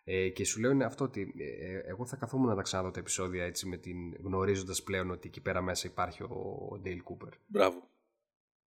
ε, 0.07 0.29
και 0.29 0.45
σου 0.45 0.59
λέω 0.59 0.71
είναι 0.71 0.85
αυτό 0.85 1.03
ότι 1.03 1.33
ε, 1.37 1.77
εγώ 1.89 2.05
θα 2.05 2.15
καθόμουν 2.15 2.47
να 2.47 2.55
τα 2.55 2.61
ξαναδώ 2.61 2.91
τα 2.91 2.99
επεισόδια 2.99 3.43
έτσι 3.43 3.67
με 3.67 3.77
την, 3.77 4.15
γνωρίζοντας 4.23 4.83
πλέον 4.83 5.11
ότι 5.11 5.27
εκεί 5.27 5.41
πέρα 5.41 5.61
μέσα 5.61 5.87
υπάρχει 5.87 6.23
ο, 6.23 6.27
ο 6.71 6.81
Dale 6.85 7.01
Cooper. 7.03 7.31
Μπράβο. 7.47 7.77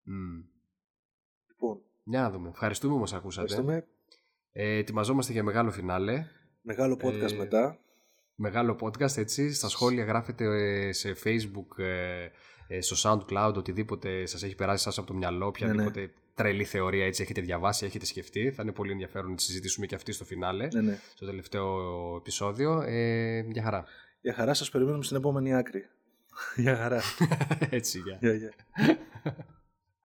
Mm. 0.07 0.45
Λοιπόν. 1.49 1.81
Για 2.05 2.21
να 2.21 2.31
δούμε. 2.31 2.49
Ευχαριστούμε 2.49 2.93
που 2.95 3.01
μας 3.01 3.13
ακούσατε. 3.13 3.47
Ευχαριστούμε. 3.47 3.87
Ε, 4.53 4.77
ετοιμαζόμαστε 4.77 5.33
για 5.33 5.43
μεγάλο 5.43 5.71
φινάλε. 5.71 6.27
Μεγάλο 6.61 6.99
podcast 7.03 7.33
μετά. 7.33 7.79
Μεγάλο 8.35 8.79
podcast, 8.81 9.17
έτσι. 9.17 9.53
Στα 9.53 9.69
σχόλια 9.69 10.05
γράφετε 10.05 10.93
σε 10.93 11.17
facebook, 11.25 11.83
στο 12.81 12.97
soundcloud, 13.11 13.55
οτιδήποτε 13.57 14.27
σας 14.27 14.43
έχει 14.43 14.55
περάσει 14.55 14.83
σας 14.83 14.99
από 14.99 15.07
το 15.07 15.15
μυαλό, 15.15 15.47
οποιαδήποτε 15.47 16.01
ναι, 16.01 16.07
ναι 16.07 16.13
τρελή 16.39 16.65
θεωρία 16.65 17.05
έτσι 17.05 17.23
έχετε 17.23 17.41
διαβάσει, 17.41 17.87
έχετε 17.87 18.07
σκεφτεί. 18.07 18.51
Θα 18.51 18.63
είναι 18.63 18.73
πολύ 18.73 18.93
ενδιαφέρον 18.93 19.31
να 19.31 19.37
τη 19.37 19.43
συζητήσουμε 19.43 19.87
και 19.87 19.95
αυτή 19.95 20.13
στο 20.13 20.25
φινάλε, 20.25 20.69
ναι, 20.73 20.81
ναι. 20.81 20.99
στο 21.15 21.27
τελευταίο 21.27 21.77
επεισόδιο. 22.17 22.83
Ε, 22.87 23.41
για 23.41 23.63
χαρά. 23.63 23.85
Για 24.21 24.35
χαρά 24.35 24.55
σας 24.55 24.71
περιμένουμε 24.71 25.05
στην 25.05 25.17
επόμενη 25.17 25.55
άκρη. 25.55 25.89
για 26.65 26.77
χαρά. 26.77 27.03
έτσι, 27.71 27.99
για. 27.99 28.19
για, 28.21 28.35
για. 28.35 28.53